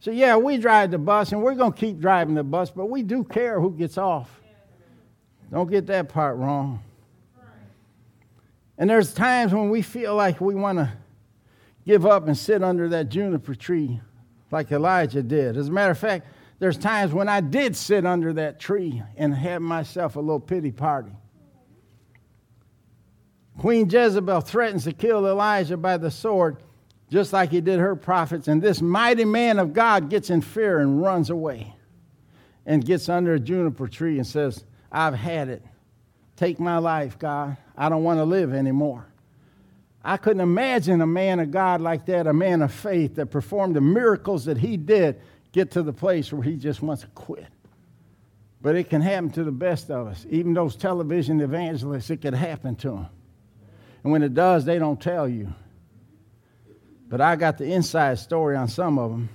So, 0.00 0.12
yeah, 0.12 0.36
we 0.36 0.56
drive 0.58 0.92
the 0.92 0.98
bus 0.98 1.32
and 1.32 1.42
we're 1.42 1.54
going 1.54 1.72
to 1.72 1.78
keep 1.78 1.98
driving 1.98 2.34
the 2.34 2.44
bus, 2.44 2.70
but 2.70 2.86
we 2.86 3.02
do 3.02 3.24
care 3.24 3.60
who 3.60 3.72
gets 3.72 3.98
off. 3.98 4.30
Don't 5.50 5.70
get 5.70 5.86
that 5.86 6.08
part 6.08 6.36
wrong. 6.36 6.82
And 8.76 8.88
there's 8.88 9.12
times 9.12 9.52
when 9.52 9.70
we 9.70 9.82
feel 9.82 10.14
like 10.14 10.40
we 10.40 10.54
want 10.54 10.78
to 10.78 10.92
give 11.84 12.06
up 12.06 12.26
and 12.26 12.36
sit 12.36 12.62
under 12.62 12.88
that 12.90 13.08
juniper 13.08 13.54
tree 13.54 14.00
like 14.50 14.70
Elijah 14.70 15.22
did. 15.22 15.56
As 15.56 15.68
a 15.68 15.72
matter 15.72 15.90
of 15.90 15.98
fact, 15.98 16.26
there's 16.58 16.76
times 16.76 17.12
when 17.12 17.28
I 17.28 17.40
did 17.40 17.76
sit 17.76 18.04
under 18.06 18.32
that 18.34 18.60
tree 18.60 19.02
and 19.16 19.34
have 19.34 19.62
myself 19.62 20.16
a 20.16 20.20
little 20.20 20.40
pity 20.40 20.70
party. 20.70 21.12
Queen 23.58 23.88
Jezebel 23.90 24.40
threatens 24.40 24.84
to 24.84 24.92
kill 24.92 25.26
Elijah 25.26 25.76
by 25.76 25.96
the 25.96 26.10
sword, 26.10 26.58
just 27.10 27.32
like 27.32 27.50
he 27.50 27.60
did 27.60 27.80
her 27.80 27.96
prophets. 27.96 28.46
And 28.46 28.62
this 28.62 28.80
mighty 28.80 29.24
man 29.24 29.58
of 29.58 29.72
God 29.72 30.08
gets 30.08 30.30
in 30.30 30.40
fear 30.40 30.78
and 30.78 31.02
runs 31.02 31.30
away 31.30 31.74
and 32.66 32.84
gets 32.84 33.08
under 33.08 33.34
a 33.34 33.40
juniper 33.40 33.88
tree 33.88 34.18
and 34.18 34.26
says, 34.26 34.64
I've 34.90 35.14
had 35.14 35.48
it. 35.48 35.62
Take 36.36 36.60
my 36.60 36.78
life, 36.78 37.18
God. 37.18 37.56
I 37.76 37.88
don't 37.88 38.04
want 38.04 38.18
to 38.18 38.24
live 38.24 38.52
anymore. 38.54 39.06
I 40.04 40.16
couldn't 40.16 40.40
imagine 40.40 41.00
a 41.00 41.06
man 41.06 41.40
of 41.40 41.50
God 41.50 41.80
like 41.80 42.06
that, 42.06 42.26
a 42.26 42.32
man 42.32 42.62
of 42.62 42.72
faith 42.72 43.16
that 43.16 43.26
performed 43.26 43.76
the 43.76 43.80
miracles 43.80 44.44
that 44.44 44.56
he 44.56 44.76
did, 44.76 45.20
get 45.52 45.72
to 45.72 45.82
the 45.82 45.92
place 45.92 46.32
where 46.32 46.42
he 46.42 46.56
just 46.56 46.80
wants 46.80 47.02
to 47.02 47.08
quit. 47.08 47.48
But 48.62 48.76
it 48.76 48.88
can 48.88 49.00
happen 49.00 49.30
to 49.30 49.44
the 49.44 49.52
best 49.52 49.90
of 49.90 50.06
us. 50.06 50.26
Even 50.30 50.54
those 50.54 50.76
television 50.76 51.40
evangelists, 51.40 52.10
it 52.10 52.18
could 52.18 52.34
happen 52.34 52.76
to 52.76 52.90
them. 52.90 53.06
And 54.02 54.12
when 54.12 54.22
it 54.22 54.34
does, 54.34 54.64
they 54.64 54.78
don't 54.78 55.00
tell 55.00 55.28
you. 55.28 55.52
But 57.08 57.20
I 57.20 57.36
got 57.36 57.58
the 57.58 57.64
inside 57.64 58.18
story 58.18 58.56
on 58.56 58.68
some 58.68 58.98
of 58.98 59.10
them. 59.10 59.28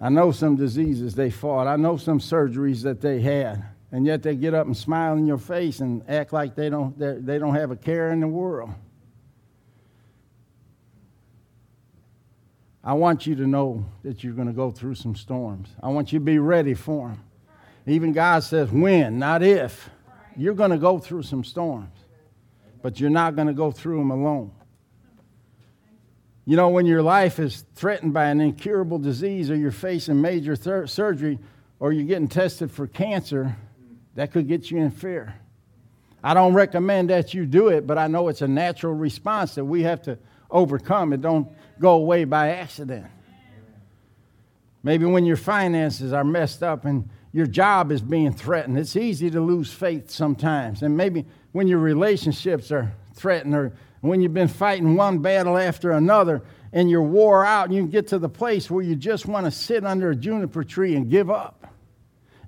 I 0.00 0.08
know 0.08 0.32
some 0.32 0.56
diseases 0.56 1.14
they 1.14 1.30
fought, 1.30 1.66
I 1.66 1.76
know 1.76 1.96
some 1.96 2.20
surgeries 2.20 2.82
that 2.82 3.00
they 3.00 3.20
had 3.20 3.64
and 3.94 4.04
yet 4.04 4.24
they 4.24 4.34
get 4.34 4.54
up 4.54 4.66
and 4.66 4.76
smile 4.76 5.16
in 5.16 5.24
your 5.24 5.38
face 5.38 5.78
and 5.78 6.02
act 6.08 6.32
like 6.32 6.56
they 6.56 6.68
don't, 6.68 6.98
they 6.98 7.38
don't 7.38 7.54
have 7.54 7.70
a 7.70 7.76
care 7.76 8.10
in 8.10 8.18
the 8.18 8.26
world. 8.26 8.70
I 12.82 12.94
want 12.94 13.24
you 13.24 13.36
to 13.36 13.46
know 13.46 13.86
that 14.02 14.24
you're 14.24 14.32
going 14.32 14.48
to 14.48 14.52
go 14.52 14.72
through 14.72 14.96
some 14.96 15.14
storms. 15.14 15.68
I 15.80 15.90
want 15.90 16.12
you 16.12 16.18
to 16.18 16.24
be 16.24 16.40
ready 16.40 16.74
for 16.74 17.10
them. 17.10 17.22
Even 17.86 18.12
God 18.12 18.42
says, 18.42 18.68
when, 18.72 19.20
not 19.20 19.44
if. 19.44 19.88
You're 20.36 20.54
going 20.54 20.72
to 20.72 20.78
go 20.78 20.98
through 20.98 21.22
some 21.22 21.44
storms, 21.44 21.96
but 22.82 22.98
you're 22.98 23.10
not 23.10 23.36
going 23.36 23.46
to 23.46 23.54
go 23.54 23.70
through 23.70 23.98
them 23.98 24.10
alone. 24.10 24.50
You 26.46 26.56
know, 26.56 26.68
when 26.70 26.84
your 26.84 27.00
life 27.00 27.38
is 27.38 27.64
threatened 27.76 28.12
by 28.12 28.24
an 28.24 28.40
incurable 28.40 28.98
disease 28.98 29.52
or 29.52 29.54
you're 29.54 29.70
facing 29.70 30.20
major 30.20 30.56
thir- 30.56 30.88
surgery 30.88 31.38
or 31.78 31.92
you're 31.92 32.06
getting 32.06 32.26
tested 32.26 32.72
for 32.72 32.88
cancer, 32.88 33.54
that 34.14 34.32
could 34.32 34.48
get 34.48 34.70
you 34.70 34.78
in 34.78 34.90
fear. 34.90 35.34
I 36.22 36.32
don't 36.32 36.54
recommend 36.54 37.10
that 37.10 37.34
you 37.34 37.44
do 37.44 37.68
it, 37.68 37.86
but 37.86 37.98
I 37.98 38.06
know 38.06 38.28
it's 38.28 38.42
a 38.42 38.48
natural 38.48 38.94
response 38.94 39.56
that 39.56 39.64
we 39.64 39.82
have 39.82 40.02
to 40.02 40.18
overcome. 40.50 41.12
It 41.12 41.20
don't 41.20 41.48
go 41.78 41.90
away 41.90 42.24
by 42.24 42.50
accident. 42.52 43.06
Maybe 44.82 45.04
when 45.04 45.24
your 45.26 45.36
finances 45.36 46.12
are 46.12 46.24
messed 46.24 46.62
up 46.62 46.84
and 46.84 47.08
your 47.32 47.46
job 47.46 47.90
is 47.90 48.00
being 48.00 48.32
threatened, 48.32 48.78
it's 48.78 48.96
easy 48.96 49.30
to 49.30 49.40
lose 49.40 49.72
faith 49.72 50.10
sometimes. 50.10 50.82
And 50.82 50.96
maybe 50.96 51.26
when 51.52 51.66
your 51.66 51.78
relationships 51.78 52.70
are 52.70 52.94
threatened 53.14 53.54
or 53.54 53.72
when 54.00 54.20
you've 54.20 54.34
been 54.34 54.48
fighting 54.48 54.96
one 54.96 55.18
battle 55.18 55.58
after 55.58 55.92
another 55.92 56.42
and 56.72 56.90
you're 56.90 57.02
wore 57.02 57.44
out 57.44 57.66
and 57.66 57.74
you 57.74 57.86
get 57.86 58.08
to 58.08 58.18
the 58.18 58.28
place 58.28 58.70
where 58.70 58.84
you 58.84 58.94
just 58.94 59.26
want 59.26 59.46
to 59.46 59.50
sit 59.50 59.84
under 59.84 60.10
a 60.10 60.16
juniper 60.16 60.62
tree 60.62 60.94
and 60.96 61.10
give 61.10 61.30
up. 61.30 61.63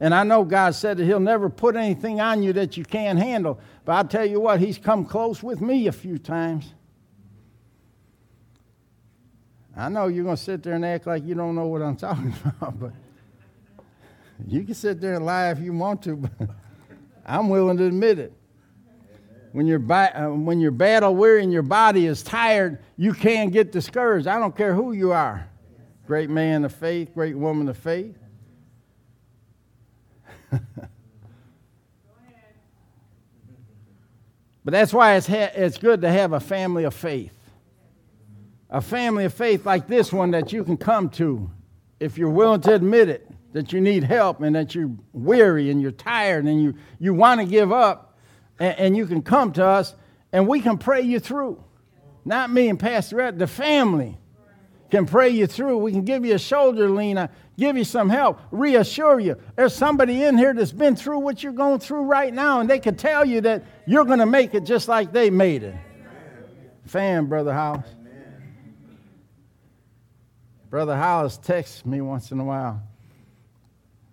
And 0.00 0.14
I 0.14 0.24
know 0.24 0.44
God 0.44 0.74
said 0.74 0.98
that 0.98 1.04
He'll 1.04 1.20
never 1.20 1.48
put 1.48 1.76
anything 1.76 2.20
on 2.20 2.42
you 2.42 2.52
that 2.54 2.76
you 2.76 2.84
can't 2.84 3.18
handle. 3.18 3.58
But 3.84 3.92
I'll 3.92 4.08
tell 4.08 4.26
you 4.26 4.40
what, 4.40 4.60
He's 4.60 4.78
come 4.78 5.04
close 5.04 5.42
with 5.42 5.60
me 5.60 5.86
a 5.86 5.92
few 5.92 6.18
times. 6.18 6.72
I 9.76 9.88
know 9.90 10.06
you're 10.06 10.24
going 10.24 10.36
to 10.36 10.42
sit 10.42 10.62
there 10.62 10.74
and 10.74 10.84
act 10.84 11.06
like 11.06 11.24
you 11.24 11.34
don't 11.34 11.54
know 11.54 11.66
what 11.66 11.82
I'm 11.82 11.96
talking 11.98 12.34
about, 12.44 12.80
but 12.80 12.92
you 14.46 14.64
can 14.64 14.74
sit 14.74 15.00
there 15.00 15.14
and 15.14 15.26
lie 15.26 15.50
if 15.50 15.60
you 15.60 15.72
want 15.72 16.02
to, 16.02 16.16
but 16.16 16.32
I'm 17.26 17.48
willing 17.48 17.76
to 17.78 17.84
admit 17.84 18.18
it. 18.18 18.32
When 19.52 19.66
you're, 19.66 19.80
uh, 19.90 20.30
when 20.30 20.60
you're 20.60 20.70
battle 20.70 21.14
weary 21.14 21.42
and 21.42 21.52
your 21.52 21.62
body 21.62 22.06
is 22.06 22.22
tired, 22.22 22.78
you 22.96 23.14
can 23.14 23.48
get 23.48 23.72
discouraged. 23.72 24.26
I 24.26 24.38
don't 24.38 24.54
care 24.54 24.74
who 24.74 24.92
you 24.92 25.12
are. 25.12 25.48
Great 26.06 26.28
man 26.28 26.64
of 26.64 26.74
faith, 26.74 27.14
great 27.14 27.36
woman 27.36 27.68
of 27.68 27.76
faith. 27.76 28.16
but 34.64 34.72
that's 34.72 34.92
why 34.92 35.14
it's, 35.16 35.26
ha- 35.26 35.52
it's 35.54 35.78
good 35.78 36.02
to 36.02 36.10
have 36.10 36.32
a 36.32 36.40
family 36.40 36.84
of 36.84 36.94
faith. 36.94 37.32
A 38.68 38.80
family 38.80 39.24
of 39.24 39.34
faith 39.34 39.64
like 39.64 39.86
this 39.86 40.12
one 40.12 40.32
that 40.32 40.52
you 40.52 40.64
can 40.64 40.76
come 40.76 41.08
to 41.10 41.50
if 42.00 42.18
you're 42.18 42.30
willing 42.30 42.60
to 42.62 42.74
admit 42.74 43.08
it, 43.08 43.30
that 43.52 43.72
you 43.72 43.80
need 43.80 44.04
help 44.04 44.40
and 44.42 44.54
that 44.54 44.74
you're 44.74 44.90
weary 45.12 45.70
and 45.70 45.80
you're 45.80 45.90
tired 45.90 46.44
and 46.44 46.62
you, 46.62 46.74
you 46.98 47.14
want 47.14 47.40
to 47.40 47.46
give 47.46 47.72
up, 47.72 48.18
and, 48.58 48.78
and 48.78 48.96
you 48.96 49.06
can 49.06 49.22
come 49.22 49.52
to 49.52 49.64
us 49.64 49.94
and 50.32 50.46
we 50.46 50.60
can 50.60 50.76
pray 50.78 51.02
you 51.02 51.18
through. 51.20 51.62
Not 52.24 52.50
me 52.50 52.68
and 52.68 52.78
Pastor 52.78 53.20
Ed, 53.20 53.38
the 53.38 53.46
family 53.46 54.18
can 54.90 55.06
pray 55.06 55.30
you 55.30 55.46
through. 55.46 55.78
We 55.78 55.92
can 55.92 56.04
give 56.04 56.24
you 56.24 56.34
a 56.34 56.38
shoulder 56.38 56.88
lean, 56.88 57.28
give 57.58 57.76
you 57.76 57.84
some 57.84 58.08
help, 58.08 58.40
reassure 58.50 59.20
you. 59.20 59.36
There's 59.56 59.74
somebody 59.74 60.22
in 60.22 60.38
here 60.38 60.54
that's 60.54 60.72
been 60.72 60.96
through 60.96 61.20
what 61.20 61.42
you're 61.42 61.52
going 61.52 61.80
through 61.80 62.02
right 62.02 62.32
now, 62.32 62.60
and 62.60 62.70
they 62.70 62.78
can 62.78 62.96
tell 62.96 63.24
you 63.24 63.40
that 63.42 63.64
you're 63.86 64.04
going 64.04 64.20
to 64.20 64.26
make 64.26 64.54
it 64.54 64.64
just 64.64 64.88
like 64.88 65.12
they 65.12 65.30
made 65.30 65.62
it. 65.62 65.74
Fan, 66.86 67.26
Brother 67.26 67.52
House. 67.52 67.84
Brother 70.70 70.96
Hollis 70.96 71.38
texts 71.38 71.86
me 71.86 72.00
once 72.00 72.32
in 72.32 72.40
a 72.40 72.44
while. 72.44 72.82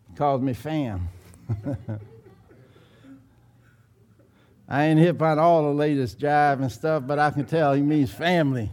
He 0.09 0.15
calls 0.15 0.41
me 0.41 0.53
fam. 0.53 1.09
I 4.69 4.85
ain't 4.85 4.99
hip 4.99 5.21
on 5.21 5.39
all 5.39 5.63
the 5.63 5.73
latest 5.73 6.19
jive 6.19 6.61
and 6.61 6.71
stuff, 6.71 7.03
but 7.05 7.19
I 7.19 7.31
can 7.31 7.45
tell 7.45 7.73
he 7.73 7.81
means 7.81 8.11
family. 8.11 8.71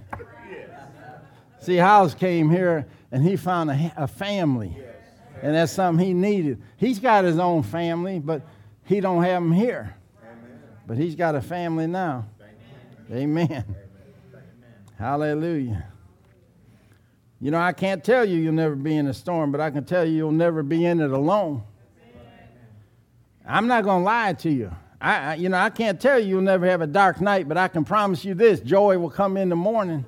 See, 1.60 1.76
Hollis 1.76 2.14
came 2.14 2.50
here 2.50 2.86
and 3.12 3.22
he 3.22 3.36
found 3.36 3.70
a, 3.70 3.92
a 3.96 4.06
family, 4.06 4.76
and 5.42 5.54
that's 5.54 5.72
something 5.72 6.04
he 6.04 6.14
needed. 6.14 6.62
He's 6.76 6.98
got 6.98 7.24
his 7.24 7.38
own 7.38 7.62
family, 7.62 8.18
but 8.18 8.42
he 8.84 9.00
don't 9.00 9.22
have 9.22 9.42
them 9.42 9.52
here. 9.52 9.94
But 10.86 10.96
he's 10.96 11.14
got 11.14 11.34
a 11.34 11.40
family 11.40 11.86
now. 11.86 12.26
Amen. 13.12 13.64
Hallelujah. 14.98 15.86
You 17.40 17.50
know, 17.50 17.58
I 17.58 17.72
can't 17.72 18.04
tell 18.04 18.24
you 18.24 18.38
you'll 18.38 18.52
never 18.52 18.76
be 18.76 18.96
in 18.96 19.06
a 19.06 19.14
storm, 19.14 19.50
but 19.50 19.60
I 19.60 19.70
can 19.70 19.84
tell 19.84 20.04
you 20.04 20.14
you'll 20.14 20.32
never 20.32 20.62
be 20.62 20.84
in 20.84 21.00
it 21.00 21.10
alone. 21.10 21.62
I'm 23.46 23.66
not 23.66 23.84
going 23.84 24.00
to 24.00 24.04
lie 24.04 24.32
to 24.34 24.50
you. 24.50 24.70
I, 25.00 25.34
you 25.36 25.48
know, 25.48 25.56
I 25.56 25.70
can't 25.70 25.98
tell 25.98 26.18
you 26.18 26.26
you'll 26.26 26.42
never 26.42 26.66
have 26.66 26.82
a 26.82 26.86
dark 26.86 27.20
night, 27.20 27.48
but 27.48 27.56
I 27.56 27.68
can 27.68 27.84
promise 27.84 28.24
you 28.24 28.34
this 28.34 28.60
joy 28.60 28.98
will 28.98 29.10
come 29.10 29.38
in 29.38 29.48
the 29.48 29.56
morning. 29.56 30.04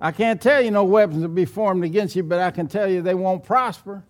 I 0.00 0.12
can't 0.12 0.40
tell 0.40 0.62
you 0.62 0.70
no 0.70 0.84
weapons 0.84 1.20
will 1.20 1.28
be 1.28 1.44
formed 1.44 1.84
against 1.84 2.16
you, 2.16 2.22
but 2.22 2.40
I 2.40 2.50
can 2.50 2.68
tell 2.68 2.88
you 2.88 3.02
they 3.02 3.14
won't 3.14 3.44
prosper. 3.44 4.02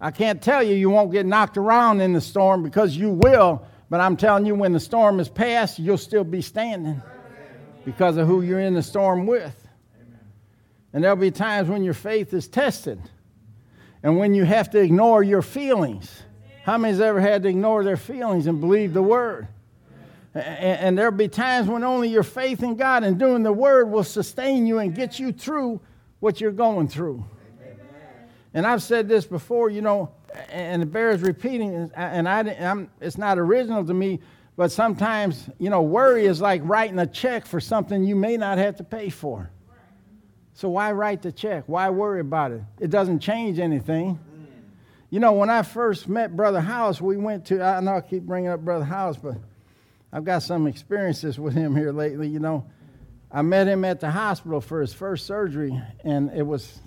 I 0.00 0.10
can't 0.10 0.42
tell 0.42 0.62
you 0.62 0.74
you 0.74 0.90
won't 0.90 1.12
get 1.12 1.26
knocked 1.26 1.56
around 1.56 2.00
in 2.00 2.12
the 2.12 2.20
storm 2.20 2.62
because 2.62 2.96
you 2.96 3.10
will, 3.10 3.64
but 3.90 4.00
I'm 4.00 4.16
telling 4.16 4.46
you 4.46 4.54
when 4.54 4.72
the 4.72 4.80
storm 4.80 5.20
is 5.20 5.28
past, 5.28 5.78
you'll 5.78 5.98
still 5.98 6.24
be 6.24 6.42
standing 6.42 7.02
because 7.84 8.16
of 8.16 8.26
who 8.26 8.42
you're 8.42 8.60
in 8.60 8.74
the 8.74 8.82
storm 8.82 9.26
with. 9.26 9.56
And 10.92 11.04
there'll 11.04 11.16
be 11.16 11.30
times 11.30 11.68
when 11.68 11.84
your 11.84 11.94
faith 11.94 12.34
is 12.34 12.48
tested 12.48 13.00
and 14.02 14.18
when 14.18 14.34
you 14.34 14.44
have 14.44 14.70
to 14.70 14.80
ignore 14.80 15.22
your 15.22 15.42
feelings. 15.42 16.22
How 16.64 16.78
many's 16.78 17.00
ever 17.00 17.20
had 17.20 17.42
to 17.42 17.48
ignore 17.48 17.84
their 17.84 17.96
feelings 17.96 18.46
and 18.46 18.60
believe 18.60 18.92
the 18.94 19.02
word? 19.02 19.48
And, 20.34 20.96
there'll 20.96 21.12
be 21.12 21.28
times 21.28 21.68
when 21.68 21.84
only 21.84 22.08
your 22.08 22.22
faith 22.22 22.62
in 22.62 22.76
God 22.76 23.04
and 23.04 23.18
doing 23.18 23.42
the 23.42 23.52
word 23.52 23.90
will 23.90 24.04
sustain 24.04 24.66
you 24.66 24.78
and 24.78 24.94
get 24.94 25.18
you 25.18 25.30
through 25.30 25.80
what 26.20 26.40
you're 26.40 26.52
going 26.52 26.88
through. 26.88 27.24
And 28.54 28.66
I've 28.66 28.82
said 28.82 29.08
this 29.08 29.26
before, 29.26 29.68
you 29.68 29.82
know, 29.82 30.10
and 30.48 30.82
it 30.82 30.86
bears 30.86 31.20
repeating, 31.20 31.90
and 31.94 32.28
I, 32.28 32.40
I'm, 32.40 32.90
it's 33.00 33.18
not 33.18 33.38
original 33.38 33.84
to 33.84 33.92
me, 33.92 34.20
but 34.56 34.72
sometimes, 34.72 35.48
you 35.58 35.68
know, 35.68 35.82
worry 35.82 36.26
is 36.26 36.40
like 36.40 36.62
writing 36.64 36.98
a 36.98 37.06
check 37.06 37.46
for 37.46 37.60
something 37.60 38.04
you 38.04 38.16
may 38.16 38.36
not 38.36 38.58
have 38.58 38.76
to 38.76 38.84
pay 38.84 39.10
for. 39.10 39.50
So 40.54 40.68
why 40.68 40.92
write 40.92 41.22
the 41.22 41.32
check? 41.32 41.64
Why 41.66 41.88
worry 41.90 42.20
about 42.20 42.52
it? 42.52 42.62
It 42.78 42.90
doesn't 42.90 43.20
change 43.20 43.58
anything. 43.58 44.18
Mm. 44.18 44.46
You 45.08 45.20
know, 45.20 45.32
when 45.32 45.48
I 45.48 45.62
first 45.62 46.08
met 46.08 46.36
Brother 46.36 46.60
House, 46.60 47.00
we 47.00 47.16
went 47.16 47.46
to, 47.46 47.62
I 47.62 47.80
know 47.80 47.96
I 47.96 48.00
keep 48.02 48.22
bringing 48.22 48.50
up 48.50 48.60
Brother 48.60 48.84
House, 48.84 49.16
but 49.16 49.36
I've 50.12 50.24
got 50.24 50.42
some 50.42 50.66
experiences 50.66 51.38
with 51.38 51.54
him 51.54 51.74
here 51.74 51.92
lately. 51.92 52.28
You 52.28 52.40
know, 52.40 52.66
I 53.30 53.42
met 53.42 53.66
him 53.66 53.84
at 53.84 54.00
the 54.00 54.10
hospital 54.10 54.60
for 54.60 54.80
his 54.80 54.92
first 54.92 55.26
surgery, 55.26 55.80
and 56.04 56.30
it 56.34 56.42
was 56.42 56.80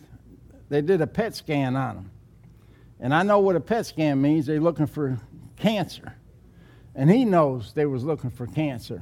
they 0.70 0.82
did 0.82 1.02
a 1.02 1.08
PET 1.08 1.36
scan 1.36 1.76
on 1.76 1.98
him. 1.98 2.12
And 3.00 3.14
I 3.14 3.24
know 3.24 3.40
what 3.40 3.56
a 3.56 3.60
PET 3.60 3.86
scan 3.86 4.22
means. 4.22 4.46
They're 4.46 4.60
looking 4.60 4.88
for 4.88 5.20
cancer. 5.58 6.16
And 6.96 7.10
he 7.10 7.26
knows 7.26 7.74
they 7.74 7.86
was 7.86 8.04
looking 8.04 8.30
for 8.30 8.48
cancer. 8.48 9.02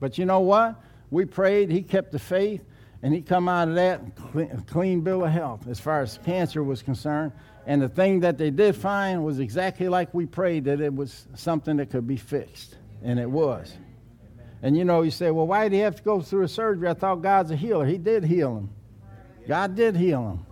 But 0.00 0.18
you 0.18 0.24
know 0.24 0.40
what? 0.40 0.80
We 1.10 1.24
prayed, 1.24 1.70
he 1.70 1.82
kept 1.82 2.12
the 2.12 2.18
faith, 2.18 2.64
and 3.02 3.14
he 3.14 3.20
come 3.20 3.48
out 3.48 3.68
of 3.68 3.74
that 3.74 4.16
clean, 4.16 4.64
clean 4.66 5.00
bill 5.00 5.24
of 5.24 5.30
health 5.30 5.66
as 5.68 5.78
far 5.78 6.00
as 6.00 6.18
cancer 6.24 6.62
was 6.62 6.82
concerned. 6.82 7.32
And 7.66 7.80
the 7.80 7.88
thing 7.88 8.20
that 8.20 8.38
they 8.38 8.50
did 8.50 8.74
find 8.74 9.24
was 9.24 9.38
exactly 9.38 9.88
like 9.88 10.12
we 10.12 10.26
prayed 10.26 10.64
that 10.64 10.80
it 10.80 10.94
was 10.94 11.26
something 11.34 11.76
that 11.76 11.90
could 11.90 12.06
be 12.06 12.16
fixed. 12.16 12.76
And 13.02 13.18
it 13.18 13.30
was. 13.30 13.72
And 14.62 14.76
you 14.76 14.84
know, 14.84 15.02
you 15.02 15.10
say, 15.10 15.30
well, 15.30 15.46
why 15.46 15.64
did 15.68 15.74
he 15.74 15.80
have 15.80 15.96
to 15.96 16.02
go 16.02 16.20
through 16.20 16.42
a 16.42 16.48
surgery? 16.48 16.88
I 16.88 16.94
thought 16.94 17.16
God's 17.16 17.50
a 17.50 17.56
healer. 17.56 17.86
He 17.86 17.98
did 17.98 18.24
heal 18.24 18.58
him. 18.58 18.70
God 19.48 19.74
did 19.74 19.96
heal 19.96 20.22
him. 20.30 20.46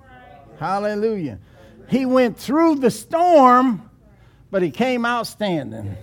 Hallelujah. 0.58 1.38
He 1.88 2.06
went 2.06 2.38
through 2.38 2.76
the 2.76 2.90
storm, 2.90 3.88
but 4.50 4.62
he 4.62 4.70
came 4.70 5.04
out 5.04 5.26
standing. 5.26 5.96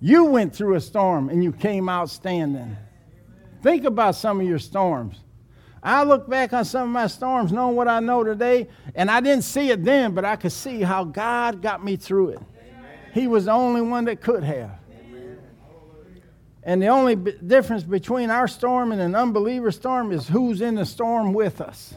You 0.00 0.24
went 0.24 0.54
through 0.54 0.76
a 0.76 0.80
storm 0.80 1.28
and 1.28 1.42
you 1.42 1.52
came 1.52 1.88
out 1.88 2.10
standing. 2.10 2.76
Think 3.62 3.84
about 3.84 4.14
some 4.14 4.40
of 4.40 4.46
your 4.46 4.58
storms. 4.58 5.20
I 5.82 6.04
look 6.04 6.28
back 6.28 6.52
on 6.52 6.64
some 6.64 6.82
of 6.82 6.88
my 6.88 7.06
storms, 7.06 7.52
knowing 7.52 7.74
what 7.74 7.88
I 7.88 8.00
know 8.00 8.22
today, 8.22 8.68
and 8.94 9.10
I 9.10 9.20
didn't 9.20 9.44
see 9.44 9.70
it 9.70 9.82
then, 9.82 10.14
but 10.14 10.24
I 10.26 10.36
could 10.36 10.52
see 10.52 10.82
how 10.82 11.04
God 11.04 11.62
got 11.62 11.82
me 11.82 11.96
through 11.96 12.30
it. 12.30 12.40
He 13.12 13.26
was 13.26 13.46
the 13.46 13.52
only 13.52 13.80
one 13.80 14.04
that 14.04 14.20
could 14.20 14.44
have. 14.44 14.72
And 16.70 16.80
the 16.80 16.86
only 16.86 17.16
b- 17.16 17.34
difference 17.44 17.82
between 17.82 18.30
our 18.30 18.46
storm 18.46 18.92
and 18.92 19.00
an 19.00 19.16
unbeliever 19.16 19.72
storm 19.72 20.12
is 20.12 20.28
who's 20.28 20.60
in 20.60 20.76
the 20.76 20.86
storm 20.86 21.32
with 21.32 21.60
us. 21.60 21.96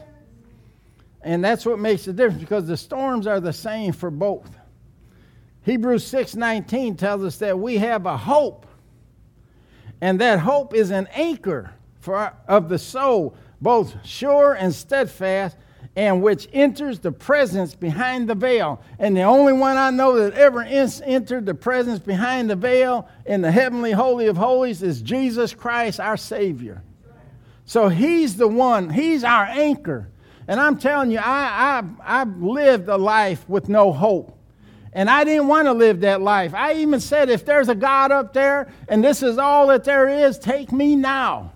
And 1.22 1.44
that's 1.44 1.64
what 1.64 1.78
makes 1.78 2.06
the 2.06 2.12
difference 2.12 2.40
because 2.40 2.66
the 2.66 2.76
storms 2.76 3.28
are 3.28 3.38
the 3.38 3.52
same 3.52 3.92
for 3.92 4.10
both. 4.10 4.50
Hebrews 5.62 6.02
6:19 6.04 6.96
tells 6.96 7.22
us 7.22 7.38
that 7.38 7.56
we 7.56 7.78
have 7.78 8.04
a 8.04 8.16
hope. 8.16 8.66
And 10.00 10.20
that 10.20 10.40
hope 10.40 10.74
is 10.74 10.90
an 10.90 11.06
anchor 11.14 11.70
for 12.00 12.16
our, 12.16 12.34
of 12.48 12.68
the 12.68 12.80
soul, 12.80 13.36
both 13.60 14.04
sure 14.04 14.54
and 14.54 14.74
steadfast, 14.74 15.56
and 15.96 16.22
which 16.22 16.48
enters 16.52 16.98
the 16.98 17.12
presence 17.12 17.74
behind 17.74 18.28
the 18.28 18.34
veil. 18.34 18.82
And 18.98 19.16
the 19.16 19.22
only 19.22 19.52
one 19.52 19.76
I 19.76 19.90
know 19.90 20.18
that 20.18 20.34
ever 20.34 20.62
entered 20.62 21.46
the 21.46 21.54
presence 21.54 22.00
behind 22.00 22.50
the 22.50 22.56
veil 22.56 23.08
in 23.26 23.42
the 23.42 23.52
heavenly 23.52 23.92
holy 23.92 24.26
of 24.26 24.36
holies 24.36 24.82
is 24.82 25.00
Jesus 25.02 25.54
Christ, 25.54 26.00
our 26.00 26.16
Savior. 26.16 26.82
So 27.64 27.88
He's 27.88 28.36
the 28.36 28.48
one, 28.48 28.90
He's 28.90 29.22
our 29.24 29.44
anchor. 29.44 30.08
And 30.46 30.60
I'm 30.60 30.78
telling 30.78 31.10
you, 31.10 31.18
I, 31.18 31.82
I, 32.04 32.20
I've 32.20 32.36
lived 32.42 32.88
a 32.88 32.98
life 32.98 33.48
with 33.48 33.68
no 33.68 33.92
hope. 33.92 34.36
And 34.92 35.08
I 35.10 35.24
didn't 35.24 35.48
want 35.48 35.66
to 35.66 35.72
live 35.72 36.00
that 36.00 36.20
life. 36.20 36.54
I 36.54 36.74
even 36.74 37.00
said, 37.00 37.28
if 37.28 37.44
there's 37.44 37.68
a 37.68 37.74
God 37.74 38.12
up 38.12 38.32
there 38.32 38.72
and 38.88 39.02
this 39.02 39.22
is 39.22 39.38
all 39.38 39.68
that 39.68 39.84
there 39.84 40.08
is, 40.08 40.38
take 40.38 40.70
me 40.70 40.94
now. 40.94 41.52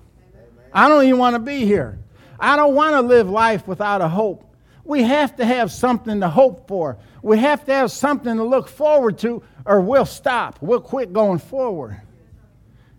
I 0.72 0.88
don't 0.88 1.04
even 1.04 1.18
want 1.18 1.34
to 1.34 1.40
be 1.40 1.64
here. 1.64 1.98
I 2.38 2.56
don't 2.56 2.74
want 2.74 2.94
to 2.94 3.00
live 3.00 3.28
life 3.28 3.66
without 3.66 4.00
a 4.00 4.08
hope. 4.08 4.44
We 4.84 5.02
have 5.02 5.36
to 5.36 5.44
have 5.44 5.70
something 5.70 6.20
to 6.20 6.28
hope 6.28 6.66
for. 6.66 6.96
We 7.22 7.38
have 7.38 7.64
to 7.66 7.72
have 7.74 7.90
something 7.90 8.36
to 8.36 8.44
look 8.44 8.68
forward 8.68 9.18
to, 9.18 9.42
or 9.66 9.80
we'll 9.80 10.06
stop. 10.06 10.58
We'll 10.62 10.80
quit 10.80 11.12
going 11.12 11.40
forward. 11.40 12.00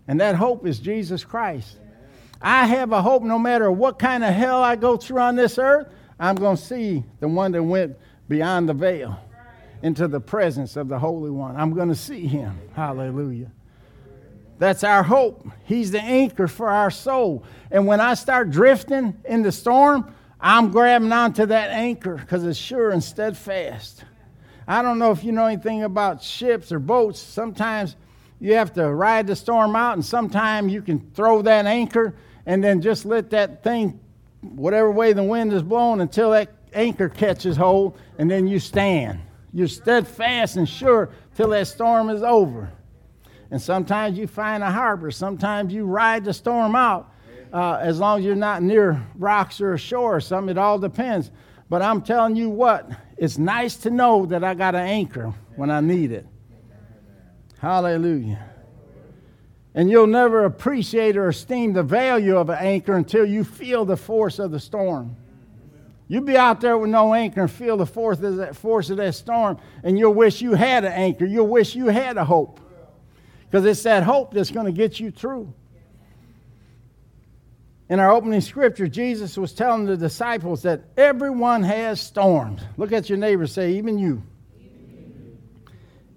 And 0.06 0.20
that 0.20 0.36
hope 0.36 0.66
is 0.66 0.78
Jesus 0.78 1.24
Christ. 1.24 1.78
I 2.40 2.66
have 2.66 2.92
a 2.92 3.02
hope 3.02 3.22
no 3.22 3.38
matter 3.38 3.70
what 3.70 3.98
kind 3.98 4.24
of 4.24 4.32
hell 4.32 4.62
I 4.62 4.76
go 4.76 4.96
through 4.96 5.20
on 5.20 5.36
this 5.36 5.58
earth, 5.58 5.88
I'm 6.18 6.36
going 6.36 6.56
to 6.56 6.62
see 6.62 7.04
the 7.18 7.28
one 7.28 7.52
that 7.52 7.62
went 7.62 7.96
beyond 8.28 8.68
the 8.68 8.74
veil 8.74 9.18
into 9.82 10.06
the 10.06 10.20
presence 10.20 10.76
of 10.76 10.88
the 10.88 10.98
Holy 10.98 11.30
One. 11.30 11.56
I'm 11.56 11.74
going 11.74 11.88
to 11.88 11.94
see 11.94 12.26
him. 12.26 12.58
Hallelujah. 12.74 13.50
That's 14.60 14.84
our 14.84 15.02
hope. 15.02 15.48
He's 15.64 15.90
the 15.90 16.02
anchor 16.02 16.46
for 16.46 16.68
our 16.68 16.90
soul. 16.90 17.44
And 17.70 17.86
when 17.86 17.98
I 17.98 18.12
start 18.12 18.50
drifting 18.50 19.16
in 19.24 19.40
the 19.40 19.52
storm, 19.52 20.14
I'm 20.38 20.70
grabbing 20.70 21.10
onto 21.12 21.46
that 21.46 21.70
anchor 21.70 22.16
because 22.16 22.44
it's 22.44 22.58
sure 22.58 22.90
and 22.90 23.02
steadfast. 23.02 24.04
I 24.68 24.82
don't 24.82 24.98
know 24.98 25.12
if 25.12 25.24
you 25.24 25.32
know 25.32 25.46
anything 25.46 25.82
about 25.84 26.22
ships 26.22 26.72
or 26.72 26.78
boats. 26.78 27.18
Sometimes 27.18 27.96
you 28.38 28.52
have 28.52 28.74
to 28.74 28.86
ride 28.92 29.26
the 29.26 29.34
storm 29.34 29.74
out, 29.74 29.94
and 29.94 30.04
sometimes 30.04 30.70
you 30.70 30.82
can 30.82 31.10
throw 31.12 31.40
that 31.40 31.64
anchor 31.64 32.14
and 32.44 32.62
then 32.62 32.82
just 32.82 33.06
let 33.06 33.30
that 33.30 33.64
thing, 33.64 33.98
whatever 34.42 34.90
way 34.90 35.14
the 35.14 35.22
wind 35.22 35.54
is 35.54 35.62
blowing, 35.62 36.02
until 36.02 36.32
that 36.32 36.50
anchor 36.74 37.08
catches 37.08 37.56
hold, 37.56 37.98
and 38.18 38.30
then 38.30 38.46
you 38.46 38.58
stand. 38.58 39.20
You're 39.54 39.68
steadfast 39.68 40.56
and 40.56 40.68
sure 40.68 41.08
till 41.34 41.48
that 41.48 41.66
storm 41.66 42.10
is 42.10 42.22
over. 42.22 42.70
And 43.50 43.60
sometimes 43.60 44.16
you 44.16 44.26
find 44.26 44.62
a 44.62 44.70
harbor. 44.70 45.10
Sometimes 45.10 45.72
you 45.72 45.84
ride 45.84 46.24
the 46.24 46.32
storm 46.32 46.76
out. 46.76 47.12
Uh, 47.52 47.78
as 47.80 47.98
long 47.98 48.20
as 48.20 48.24
you're 48.24 48.36
not 48.36 48.62
near 48.62 49.04
rocks 49.16 49.60
or 49.60 49.74
a 49.74 49.78
shore 49.78 50.16
or 50.16 50.20
something, 50.20 50.50
it 50.50 50.58
all 50.58 50.78
depends. 50.78 51.32
But 51.68 51.82
I'm 51.82 52.02
telling 52.02 52.36
you 52.36 52.48
what, 52.48 52.90
it's 53.16 53.38
nice 53.38 53.76
to 53.78 53.90
know 53.90 54.26
that 54.26 54.44
I 54.44 54.54
got 54.54 54.74
an 54.74 54.86
anchor 54.86 55.34
when 55.56 55.70
I 55.70 55.80
need 55.80 56.12
it. 56.12 56.26
Hallelujah. 57.58 58.44
And 59.74 59.90
you'll 59.90 60.06
never 60.06 60.44
appreciate 60.44 61.16
or 61.16 61.28
esteem 61.28 61.72
the 61.72 61.82
value 61.82 62.36
of 62.36 62.50
an 62.50 62.58
anchor 62.58 62.96
until 62.96 63.24
you 63.24 63.44
feel 63.44 63.84
the 63.84 63.96
force 63.96 64.38
of 64.38 64.50
the 64.50 64.60
storm. 64.60 65.16
You'll 66.08 66.24
be 66.24 66.36
out 66.36 66.60
there 66.60 66.76
with 66.76 66.90
no 66.90 67.14
anchor 67.14 67.42
and 67.42 67.50
feel 67.50 67.76
the 67.76 67.86
force 67.86 68.20
of 68.20 68.36
that, 68.36 68.56
force 68.56 68.90
of 68.90 68.96
that 68.96 69.14
storm, 69.14 69.58
and 69.84 69.96
you'll 69.96 70.14
wish 70.14 70.40
you 70.40 70.54
had 70.54 70.84
an 70.84 70.92
anchor. 70.92 71.24
You'll 71.24 71.46
wish 71.46 71.76
you 71.76 71.86
had 71.86 72.16
a 72.16 72.24
hope. 72.24 72.58
Because 73.50 73.64
it's 73.64 73.82
that 73.82 74.04
hope 74.04 74.32
that's 74.32 74.52
going 74.52 74.66
to 74.66 74.72
get 74.72 75.00
you 75.00 75.10
through. 75.10 75.52
In 77.88 77.98
our 77.98 78.12
opening 78.12 78.40
scripture, 78.40 78.86
Jesus 78.86 79.36
was 79.36 79.52
telling 79.52 79.86
the 79.86 79.96
disciples 79.96 80.62
that 80.62 80.82
everyone 80.96 81.64
has 81.64 82.00
storms. 82.00 82.62
Look 82.76 82.92
at 82.92 83.08
your 83.08 83.18
neighbor, 83.18 83.48
say, 83.48 83.72
even 83.72 83.98
you. 83.98 84.22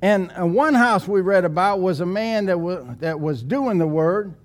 And 0.04 0.32
uh, 0.38 0.46
one 0.46 0.76
house 0.76 1.08
we 1.08 1.22
read 1.22 1.46
about 1.46 1.80
was 1.80 2.02
a 2.02 2.06
man 2.06 2.46
that 2.46 2.60
was, 2.60 2.86
that 3.00 3.20
was 3.20 3.42
doing 3.42 3.80
the 3.80 3.88
word. 3.88 4.36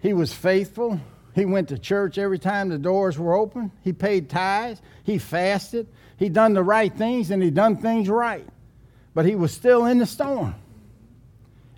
He 0.00 0.12
was 0.12 0.34
faithful. 0.34 1.00
He 1.34 1.46
went 1.46 1.68
to 1.68 1.78
church 1.78 2.18
every 2.18 2.38
time 2.38 2.68
the 2.68 2.76
doors 2.76 3.18
were 3.18 3.34
open. 3.34 3.70
He 3.82 3.94
paid 3.94 4.28
tithes. 4.28 4.82
He 5.04 5.16
fasted. 5.16 5.86
He 6.18 6.28
done 6.28 6.52
the 6.52 6.62
right 6.62 6.92
things 6.92 7.30
and 7.30 7.42
he 7.42 7.50
done 7.50 7.76
things 7.76 8.08
right. 8.10 8.46
But 9.14 9.24
he 9.24 9.34
was 9.34 9.52
still 9.52 9.86
in 9.86 9.98
the 9.98 10.06
storm. 10.06 10.54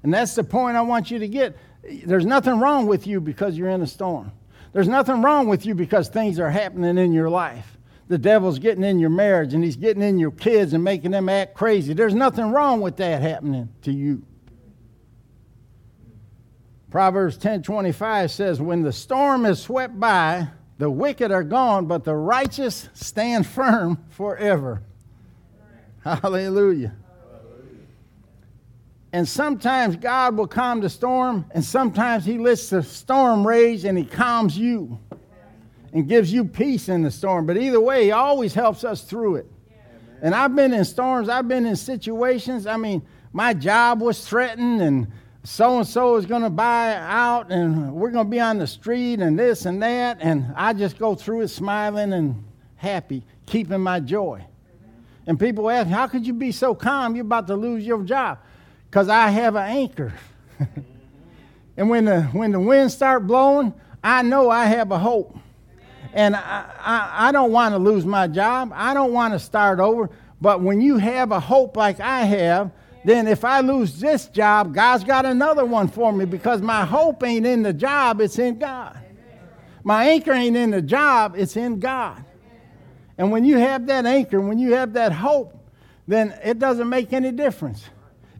And 0.02 0.12
that's 0.12 0.34
the 0.34 0.44
point 0.44 0.76
I 0.76 0.82
want 0.82 1.10
you 1.10 1.18
to 1.18 1.28
get. 1.28 1.56
There's 2.04 2.26
nothing 2.26 2.60
wrong 2.60 2.86
with 2.86 3.06
you 3.06 3.20
because 3.20 3.56
you're 3.56 3.70
in 3.70 3.82
a 3.82 3.86
storm. 3.86 4.32
There's 4.72 4.88
nothing 4.88 5.22
wrong 5.22 5.48
with 5.48 5.64
you 5.66 5.74
because 5.74 6.08
things 6.08 6.38
are 6.38 6.50
happening 6.50 6.98
in 6.98 7.12
your 7.12 7.30
life. 7.30 7.78
The 8.08 8.18
devil's 8.18 8.58
getting 8.58 8.84
in 8.84 8.98
your 8.98 9.10
marriage 9.10 9.54
and 9.54 9.62
he's 9.62 9.76
getting 9.76 10.02
in 10.02 10.18
your 10.18 10.30
kids 10.30 10.72
and 10.72 10.82
making 10.82 11.10
them 11.10 11.28
act 11.28 11.54
crazy. 11.54 11.92
There's 11.92 12.14
nothing 12.14 12.50
wrong 12.50 12.80
with 12.80 12.96
that 12.96 13.22
happening 13.22 13.68
to 13.82 13.92
you. 13.92 14.22
Proverbs 16.90 17.36
10:25 17.36 18.30
says 18.30 18.62
when 18.62 18.82
the 18.82 18.92
storm 18.92 19.44
is 19.44 19.60
swept 19.60 19.98
by, 20.00 20.48
the 20.78 20.88
wicked 20.90 21.30
are 21.30 21.42
gone, 21.42 21.86
but 21.86 22.04
the 22.04 22.14
righteous 22.14 22.88
stand 22.94 23.46
firm 23.56 23.98
forever. 24.08 24.82
Hallelujah. 26.02 26.94
And 29.12 29.26
sometimes 29.26 29.96
God 29.96 30.36
will 30.36 30.46
calm 30.46 30.80
the 30.80 30.90
storm, 30.90 31.46
and 31.52 31.64
sometimes 31.64 32.26
He 32.26 32.36
lets 32.36 32.68
the 32.68 32.82
storm 32.82 33.46
rage 33.46 33.84
and 33.84 33.96
He 33.96 34.04
calms 34.04 34.56
you 34.56 34.98
and 35.92 36.06
gives 36.06 36.30
you 36.30 36.44
peace 36.44 36.90
in 36.90 37.02
the 37.02 37.10
storm. 37.10 37.46
But 37.46 37.56
either 37.56 37.80
way, 37.80 38.04
He 38.04 38.10
always 38.10 38.52
helps 38.52 38.84
us 38.84 39.02
through 39.02 39.36
it. 39.36 39.46
And 40.20 40.34
I've 40.34 40.54
been 40.54 40.74
in 40.74 40.84
storms, 40.84 41.28
I've 41.28 41.48
been 41.48 41.64
in 41.64 41.76
situations. 41.76 42.66
I 42.66 42.76
mean, 42.76 43.02
my 43.32 43.54
job 43.54 44.00
was 44.00 44.26
threatened, 44.26 44.82
and 44.82 45.06
so 45.42 45.78
and 45.78 45.86
so 45.86 46.16
is 46.16 46.26
going 46.26 46.42
to 46.42 46.50
buy 46.50 46.94
out, 46.96 47.50
and 47.50 47.94
we're 47.94 48.10
going 48.10 48.26
to 48.26 48.30
be 48.30 48.40
on 48.40 48.58
the 48.58 48.66
street, 48.66 49.20
and 49.20 49.38
this 49.38 49.64
and 49.64 49.82
that. 49.82 50.18
And 50.20 50.52
I 50.54 50.74
just 50.74 50.98
go 50.98 51.14
through 51.14 51.42
it 51.42 51.48
smiling 51.48 52.12
and 52.12 52.44
happy, 52.76 53.24
keeping 53.46 53.80
my 53.80 54.00
joy. 54.00 54.44
And 55.26 55.40
people 55.40 55.70
ask, 55.70 55.88
How 55.88 56.08
could 56.08 56.26
you 56.26 56.34
be 56.34 56.52
so 56.52 56.74
calm? 56.74 57.16
You're 57.16 57.24
about 57.24 57.46
to 57.46 57.54
lose 57.56 57.86
your 57.86 58.02
job 58.02 58.38
because 58.90 59.08
I 59.08 59.28
have 59.28 59.54
an 59.54 59.68
anchor. 59.68 60.12
and 61.76 61.90
when 61.90 62.06
the, 62.06 62.22
when 62.24 62.52
the 62.52 62.60
winds 62.60 62.94
start 62.94 63.26
blowing, 63.26 63.74
I 64.02 64.22
know 64.22 64.50
I 64.50 64.66
have 64.66 64.90
a 64.90 64.98
hope. 64.98 65.36
And 66.12 66.34
I, 66.34 66.64
I, 66.80 67.28
I 67.28 67.32
don't 67.32 67.52
want 67.52 67.74
to 67.74 67.78
lose 67.78 68.06
my 68.06 68.26
job. 68.26 68.72
I 68.74 68.94
don't 68.94 69.12
want 69.12 69.34
to 69.34 69.38
start 69.38 69.78
over. 69.78 70.10
But 70.40 70.62
when 70.62 70.80
you 70.80 70.96
have 70.96 71.32
a 71.32 71.40
hope 71.40 71.76
like 71.76 72.00
I 72.00 72.20
have, 72.20 72.70
then 73.04 73.26
if 73.26 73.44
I 73.44 73.60
lose 73.60 74.00
this 74.00 74.26
job, 74.26 74.74
God's 74.74 75.04
got 75.04 75.26
another 75.26 75.64
one 75.64 75.88
for 75.88 76.12
me 76.12 76.24
because 76.24 76.62
my 76.62 76.84
hope 76.84 77.22
ain't 77.22 77.46
in 77.46 77.62
the 77.62 77.72
job, 77.72 78.20
it's 78.20 78.38
in 78.38 78.58
God. 78.58 78.98
My 79.84 80.08
anchor 80.08 80.32
ain't 80.32 80.56
in 80.56 80.70
the 80.70 80.82
job, 80.82 81.34
it's 81.36 81.56
in 81.56 81.78
God. 81.78 82.24
And 83.16 83.32
when 83.32 83.44
you 83.44 83.58
have 83.58 83.86
that 83.86 84.06
anchor, 84.06 84.40
when 84.40 84.58
you 84.58 84.74
have 84.74 84.92
that 84.94 85.12
hope, 85.12 85.54
then 86.06 86.38
it 86.44 86.58
doesn't 86.58 86.88
make 86.88 87.12
any 87.12 87.32
difference. 87.32 87.84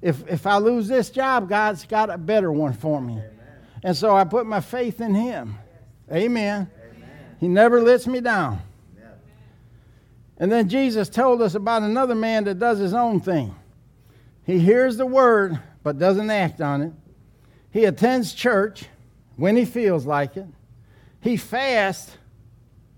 If, 0.01 0.27
if 0.29 0.47
I 0.47 0.59
lose 0.59 0.89
this 0.89 1.11
job, 1.11 1.49
God's 1.49 1.85
got 1.85 2.11
a 2.11 2.19
better 2.19 2.53
one 2.53 2.73
for 2.73 3.01
me. 3.01 3.15
Amen. 3.15 3.31
And 3.83 3.97
so 3.97 4.17
I 4.17 4.25
put 4.25 4.47
my 4.47 4.61
faith 4.61 5.01
in 5.01 5.15
Him. 5.15 5.59
Amen. 6.11 6.71
Amen. 6.71 7.37
He 7.41 7.49
never 7.49 7.81
lets 7.81 8.07
me 8.07 8.21
down. 8.21 8.61
Amen. 8.97 9.13
And 10.39 10.53
then 10.53 10.69
Jesus 10.69 11.09
told 11.09 11.43
us 11.43 11.55
about 11.55 11.83
another 11.83 12.15
man 12.15 12.45
that 12.45 12.59
does 12.59 12.79
his 12.79 12.95
own 12.95 13.21
thing. 13.21 13.55
He 14.45 14.59
hears 14.59 14.97
the 14.97 15.07
word, 15.07 15.59
but 15.83 15.99
doesn't 15.99 16.31
act 16.31 16.61
on 16.61 16.83
it. 16.83 16.93
He 17.71 17.85
attends 17.85 18.33
church 18.33 18.85
when 19.37 19.57
he 19.57 19.65
feels 19.65 20.07
like 20.07 20.37
it. 20.37 20.47
He 21.21 21.37
fasts 21.37 22.17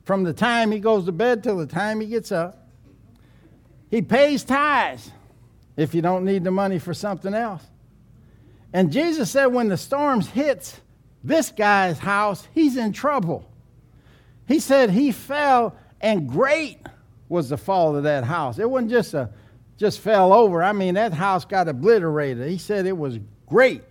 from 0.04 0.22
the 0.22 0.32
time 0.32 0.70
he 0.70 0.78
goes 0.78 1.06
to 1.06 1.12
bed 1.12 1.42
till 1.42 1.56
the 1.56 1.66
time 1.66 2.00
he 2.00 2.06
gets 2.06 2.30
up. 2.30 2.68
He 3.90 4.02
pays 4.02 4.44
tithes 4.44 5.10
if 5.80 5.94
you 5.94 6.02
don't 6.02 6.24
need 6.24 6.44
the 6.44 6.50
money 6.50 6.78
for 6.78 6.94
something 6.94 7.34
else. 7.34 7.64
And 8.72 8.92
Jesus 8.92 9.30
said 9.30 9.46
when 9.46 9.68
the 9.68 9.76
storms 9.76 10.28
hits 10.28 10.80
this 11.24 11.50
guy's 11.50 11.98
house, 11.98 12.46
he's 12.54 12.76
in 12.76 12.92
trouble. 12.92 13.50
He 14.46 14.60
said 14.60 14.90
he 14.90 15.12
fell 15.12 15.76
and 16.00 16.28
great 16.28 16.78
was 17.28 17.48
the 17.48 17.56
fall 17.56 17.96
of 17.96 18.04
that 18.04 18.24
house. 18.24 18.58
It 18.58 18.68
wasn't 18.68 18.90
just 18.90 19.14
a 19.14 19.30
just 19.76 20.00
fell 20.00 20.34
over. 20.34 20.62
I 20.62 20.72
mean, 20.72 20.94
that 20.94 21.14
house 21.14 21.46
got 21.46 21.66
obliterated. 21.66 22.50
He 22.50 22.58
said 22.58 22.84
it 22.84 22.96
was 22.96 23.18
great. 23.46 23.82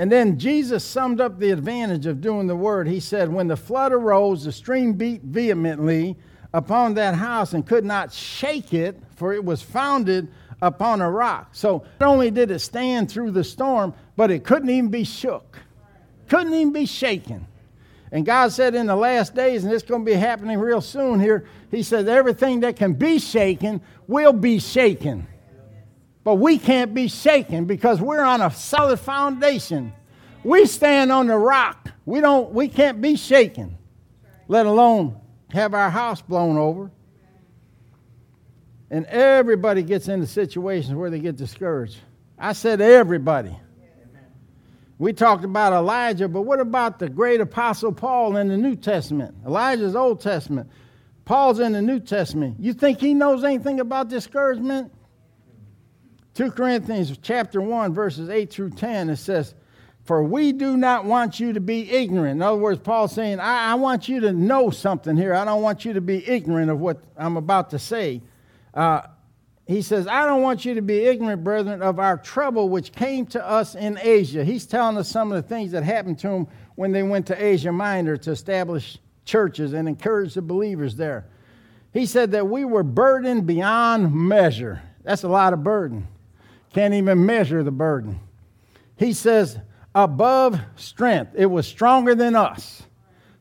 And 0.00 0.10
then 0.10 0.36
Jesus 0.36 0.82
summed 0.84 1.20
up 1.20 1.38
the 1.38 1.52
advantage 1.52 2.06
of 2.06 2.20
doing 2.20 2.48
the 2.48 2.56
word. 2.56 2.88
He 2.88 2.98
said, 2.98 3.32
When 3.32 3.46
the 3.46 3.56
flood 3.56 3.92
arose, 3.92 4.44
the 4.44 4.50
stream 4.50 4.94
beat 4.94 5.22
vehemently 5.22 6.16
upon 6.52 6.94
that 6.94 7.14
house 7.14 7.52
and 7.52 7.64
could 7.64 7.84
not 7.84 8.12
shake 8.12 8.74
it, 8.74 9.00
for 9.14 9.32
it 9.32 9.44
was 9.44 9.62
founded 9.62 10.26
upon 10.62 11.02
a 11.02 11.10
rock. 11.10 11.50
So 11.52 11.84
not 12.00 12.08
only 12.08 12.30
did 12.30 12.50
it 12.50 12.60
stand 12.60 13.10
through 13.10 13.32
the 13.32 13.44
storm, 13.44 13.92
but 14.16 14.30
it 14.30 14.44
couldn't 14.44 14.70
even 14.70 14.90
be 14.90 15.04
shook, 15.04 15.58
couldn't 16.28 16.54
even 16.54 16.72
be 16.72 16.86
shaken. 16.86 17.46
And 18.12 18.24
God 18.24 18.52
said 18.52 18.74
in 18.74 18.86
the 18.86 18.96
last 18.96 19.34
days, 19.34 19.64
and 19.64 19.72
it's 19.72 19.82
going 19.82 20.04
to 20.04 20.10
be 20.10 20.16
happening 20.16 20.58
real 20.58 20.80
soon 20.80 21.18
here, 21.18 21.46
He 21.70 21.82
said, 21.82 22.08
everything 22.08 22.60
that 22.60 22.76
can 22.76 22.92
be 22.92 23.18
shaken 23.18 23.80
will 24.06 24.32
be 24.32 24.58
shaken. 24.58 25.26
But 26.22 26.36
we 26.36 26.58
can't 26.58 26.94
be 26.94 27.08
shaken 27.08 27.64
because 27.64 28.00
we're 28.00 28.22
on 28.22 28.40
a 28.40 28.50
solid 28.50 29.00
foundation. 29.00 29.92
We 30.44 30.66
stand 30.66 31.10
on 31.10 31.26
the 31.26 31.36
rock. 31.36 31.90
We 32.04 32.20
don't 32.20 32.52
we 32.52 32.68
can't 32.68 33.00
be 33.00 33.16
shaken, 33.16 33.78
let 34.46 34.66
alone 34.66 35.20
have 35.50 35.74
our 35.74 35.90
house 35.90 36.20
blown 36.20 36.56
over. 36.56 36.90
And 38.92 39.06
everybody 39.06 39.82
gets 39.82 40.08
into 40.08 40.26
situations 40.26 40.94
where 40.94 41.08
they 41.08 41.18
get 41.18 41.36
discouraged. 41.36 41.96
I 42.38 42.52
said 42.52 42.82
everybody. 42.82 43.56
We 44.98 45.14
talked 45.14 45.44
about 45.44 45.72
Elijah, 45.72 46.28
but 46.28 46.42
what 46.42 46.60
about 46.60 46.98
the 46.98 47.08
great 47.08 47.40
apostle 47.40 47.90
Paul 47.90 48.36
in 48.36 48.48
the 48.48 48.56
New 48.58 48.76
Testament? 48.76 49.34
Elijah's 49.46 49.96
Old 49.96 50.20
Testament. 50.20 50.70
Paul's 51.24 51.58
in 51.58 51.72
the 51.72 51.80
New 51.80 52.00
Testament. 52.00 52.56
You 52.60 52.74
think 52.74 53.00
he 53.00 53.14
knows 53.14 53.44
anything 53.44 53.80
about 53.80 54.10
discouragement? 54.10 54.92
2 56.34 56.50
Corinthians 56.50 57.16
chapter 57.22 57.62
1 57.62 57.94
verses 57.94 58.28
8 58.28 58.50
through 58.50 58.70
10 58.70 59.10
it 59.10 59.16
says 59.16 59.54
for 60.04 60.22
we 60.22 60.52
do 60.52 60.76
not 60.76 61.04
want 61.04 61.38
you 61.38 61.52
to 61.52 61.60
be 61.60 61.90
ignorant. 61.90 62.32
In 62.32 62.42
other 62.42 62.56
words, 62.56 62.80
Paul's 62.80 63.12
saying, 63.12 63.38
I, 63.38 63.72
I 63.72 63.74
want 63.76 64.08
you 64.08 64.20
to 64.20 64.32
know 64.32 64.70
something 64.70 65.16
here. 65.16 65.32
I 65.32 65.44
don't 65.44 65.62
want 65.62 65.84
you 65.84 65.92
to 65.92 66.00
be 66.00 66.28
ignorant 66.28 66.70
of 66.70 66.80
what 66.80 67.02
I'm 67.16 67.36
about 67.36 67.70
to 67.70 67.78
say. 67.78 68.20
Uh, 68.74 69.02
he 69.66 69.80
says, 69.80 70.06
I 70.06 70.26
don't 70.26 70.42
want 70.42 70.64
you 70.64 70.74
to 70.74 70.82
be 70.82 71.04
ignorant, 71.04 71.44
brethren, 71.44 71.82
of 71.82 71.98
our 71.98 72.16
trouble 72.16 72.68
which 72.68 72.92
came 72.92 73.26
to 73.26 73.46
us 73.46 73.74
in 73.74 73.98
Asia. 74.02 74.44
He's 74.44 74.66
telling 74.66 74.96
us 74.96 75.08
some 75.08 75.30
of 75.30 75.40
the 75.40 75.48
things 75.48 75.72
that 75.72 75.84
happened 75.84 76.18
to 76.20 76.28
him 76.28 76.48
when 76.74 76.92
they 76.92 77.02
went 77.02 77.26
to 77.28 77.44
Asia 77.44 77.72
Minor 77.72 78.16
to 78.18 78.32
establish 78.32 78.98
churches 79.24 79.72
and 79.72 79.88
encourage 79.88 80.34
the 80.34 80.42
believers 80.42 80.96
there. 80.96 81.26
He 81.92 82.06
said 82.06 82.32
that 82.32 82.48
we 82.48 82.64
were 82.64 82.82
burdened 82.82 83.46
beyond 83.46 84.12
measure. 84.14 84.82
That's 85.04 85.22
a 85.22 85.28
lot 85.28 85.52
of 85.52 85.62
burden. 85.62 86.08
Can't 86.72 86.94
even 86.94 87.24
measure 87.24 87.62
the 87.62 87.70
burden. 87.70 88.18
He 88.96 89.12
says, 89.12 89.58
above 89.94 90.58
strength, 90.76 91.32
it 91.36 91.46
was 91.46 91.66
stronger 91.66 92.14
than 92.14 92.34
us, 92.34 92.82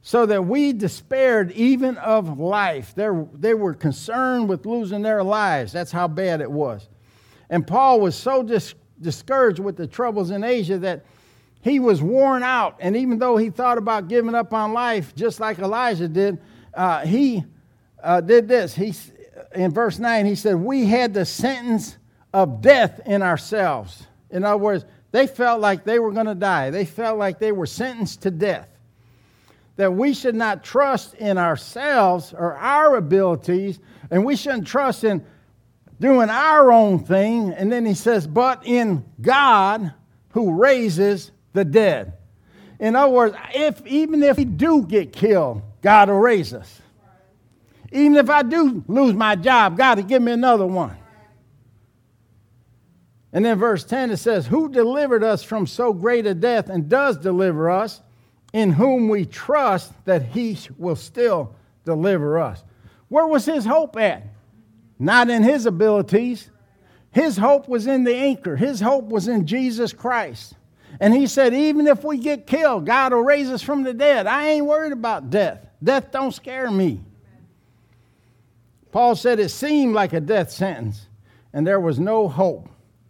so 0.01 0.25
that 0.25 0.45
we 0.45 0.73
despaired 0.73 1.51
even 1.51 1.97
of 1.97 2.39
life. 2.39 2.93
They're, 2.95 3.25
they 3.33 3.53
were 3.53 3.73
concerned 3.73 4.49
with 4.49 4.65
losing 4.65 5.01
their 5.01 5.23
lives. 5.23 5.71
That's 5.71 5.91
how 5.91 6.07
bad 6.07 6.41
it 6.41 6.51
was. 6.51 6.87
And 7.49 7.65
Paul 7.65 7.99
was 7.99 8.15
so 8.15 8.41
dis- 8.41 8.73
discouraged 8.99 9.59
with 9.59 9.77
the 9.77 9.85
troubles 9.85 10.31
in 10.31 10.43
Asia 10.43 10.79
that 10.79 11.05
he 11.61 11.79
was 11.79 12.01
worn 12.01 12.41
out. 12.41 12.77
And 12.79 12.97
even 12.97 13.19
though 13.19 13.37
he 13.37 13.51
thought 13.51 13.77
about 13.77 14.07
giving 14.07 14.33
up 14.33 14.53
on 14.53 14.73
life, 14.73 15.15
just 15.15 15.39
like 15.39 15.59
Elijah 15.59 16.07
did, 16.07 16.39
uh, 16.73 17.05
he 17.05 17.43
uh, 18.01 18.21
did 18.21 18.47
this. 18.47 18.73
He, 18.73 18.93
in 19.53 19.71
verse 19.71 19.99
9, 19.99 20.25
he 20.25 20.35
said, 20.35 20.55
We 20.55 20.85
had 20.85 21.13
the 21.13 21.25
sentence 21.25 21.97
of 22.33 22.61
death 22.61 23.01
in 23.05 23.21
ourselves. 23.21 24.07
In 24.31 24.43
other 24.43 24.57
words, 24.57 24.85
they 25.11 25.27
felt 25.27 25.61
like 25.61 25.83
they 25.83 25.99
were 25.99 26.11
going 26.11 26.25
to 26.25 26.35
die. 26.35 26.71
They 26.71 26.85
felt 26.85 27.19
like 27.19 27.37
they 27.37 27.51
were 27.51 27.65
sentenced 27.65 28.21
to 28.23 28.31
death. 28.31 28.67
That 29.81 29.93
we 29.93 30.13
should 30.13 30.35
not 30.35 30.63
trust 30.63 31.15
in 31.15 31.39
ourselves 31.39 32.35
or 32.37 32.55
our 32.55 32.97
abilities, 32.97 33.79
and 34.11 34.23
we 34.23 34.35
shouldn't 34.35 34.67
trust 34.67 35.03
in 35.03 35.25
doing 35.99 36.29
our 36.29 36.71
own 36.71 36.99
thing. 36.99 37.51
And 37.51 37.71
then 37.71 37.87
he 37.87 37.95
says, 37.95 38.27
but 38.27 38.61
in 38.63 39.03
God 39.19 39.91
who 40.33 40.53
raises 40.53 41.31
the 41.53 41.65
dead. 41.65 42.13
In 42.79 42.95
other 42.95 43.11
words, 43.11 43.35
if 43.55 43.83
even 43.87 44.21
if 44.21 44.37
we 44.37 44.45
do 44.45 44.83
get 44.83 45.13
killed, 45.13 45.63
God 45.81 46.09
will 46.09 46.19
raise 46.19 46.53
us. 46.53 46.79
Even 47.91 48.17
if 48.17 48.29
I 48.29 48.43
do 48.43 48.83
lose 48.87 49.15
my 49.15 49.35
job, 49.35 49.79
God 49.79 49.97
will 49.97 50.05
give 50.05 50.21
me 50.21 50.31
another 50.31 50.67
one. 50.67 50.95
And 53.33 53.43
then 53.43 53.57
verse 53.57 53.83
10 53.83 54.11
it 54.11 54.17
says, 54.17 54.45
Who 54.45 54.69
delivered 54.69 55.23
us 55.23 55.41
from 55.41 55.65
so 55.65 55.91
great 55.91 56.27
a 56.27 56.35
death 56.35 56.69
and 56.69 56.87
does 56.87 57.17
deliver 57.17 57.71
us, 57.71 58.03
in 58.53 58.71
whom 58.73 59.07
we 59.07 59.25
trust 59.25 59.93
that 60.05 60.23
he 60.23 60.57
will 60.77 60.95
still 60.95 61.55
deliver 61.85 62.39
us. 62.39 62.63
Where 63.07 63.27
was 63.27 63.45
his 63.45 63.65
hope 63.65 63.97
at? 63.97 64.23
Not 64.99 65.29
in 65.29 65.43
his 65.43 65.65
abilities. 65.65 66.49
His 67.11 67.37
hope 67.37 67.67
was 67.67 67.87
in 67.87 68.03
the 68.03 68.15
anchor, 68.15 68.55
his 68.55 68.79
hope 68.79 69.05
was 69.05 69.27
in 69.27 69.45
Jesus 69.45 69.91
Christ. 69.93 70.53
And 70.99 71.13
he 71.13 71.27
said, 71.27 71.53
Even 71.53 71.87
if 71.87 72.03
we 72.03 72.17
get 72.17 72.47
killed, 72.47 72.85
God 72.85 73.13
will 73.13 73.21
raise 73.21 73.49
us 73.49 73.61
from 73.61 73.83
the 73.83 73.93
dead. 73.93 74.27
I 74.27 74.49
ain't 74.49 74.65
worried 74.65 74.91
about 74.91 75.29
death. 75.29 75.65
Death 75.83 76.11
don't 76.11 76.33
scare 76.33 76.69
me. 76.69 77.01
Paul 78.91 79.15
said 79.15 79.39
it 79.39 79.49
seemed 79.49 79.95
like 79.95 80.13
a 80.13 80.19
death 80.19 80.51
sentence, 80.51 81.07
and 81.53 81.65
there 81.65 81.79
was 81.79 81.97
no 81.99 82.27
hope. 82.27 82.69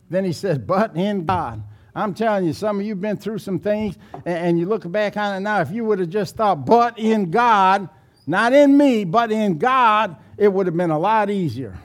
Then 0.09 0.25
he 0.25 0.33
says, 0.33 0.57
but 0.57 0.95
in 0.95 1.25
God. 1.25 1.63
I'm 1.93 2.13
telling 2.13 2.45
you, 2.45 2.53
some 2.53 2.79
of 2.79 2.85
you 2.85 2.93
have 2.93 3.01
been 3.01 3.17
through 3.17 3.39
some 3.39 3.59
things, 3.59 3.97
and 4.25 4.57
you 4.57 4.65
look 4.65 4.89
back 4.89 5.17
on 5.17 5.35
it 5.35 5.39
now. 5.41 5.61
If 5.61 5.71
you 5.71 5.83
would 5.85 5.99
have 5.99 6.09
just 6.09 6.35
thought, 6.35 6.65
but 6.65 6.97
in 6.97 7.31
God, 7.31 7.89
not 8.25 8.53
in 8.53 8.77
me, 8.77 9.03
but 9.03 9.31
in 9.31 9.57
God, 9.57 10.15
it 10.37 10.47
would 10.47 10.67
have 10.67 10.77
been 10.77 10.91
a 10.91 10.99
lot 10.99 11.29
easier, 11.29 11.77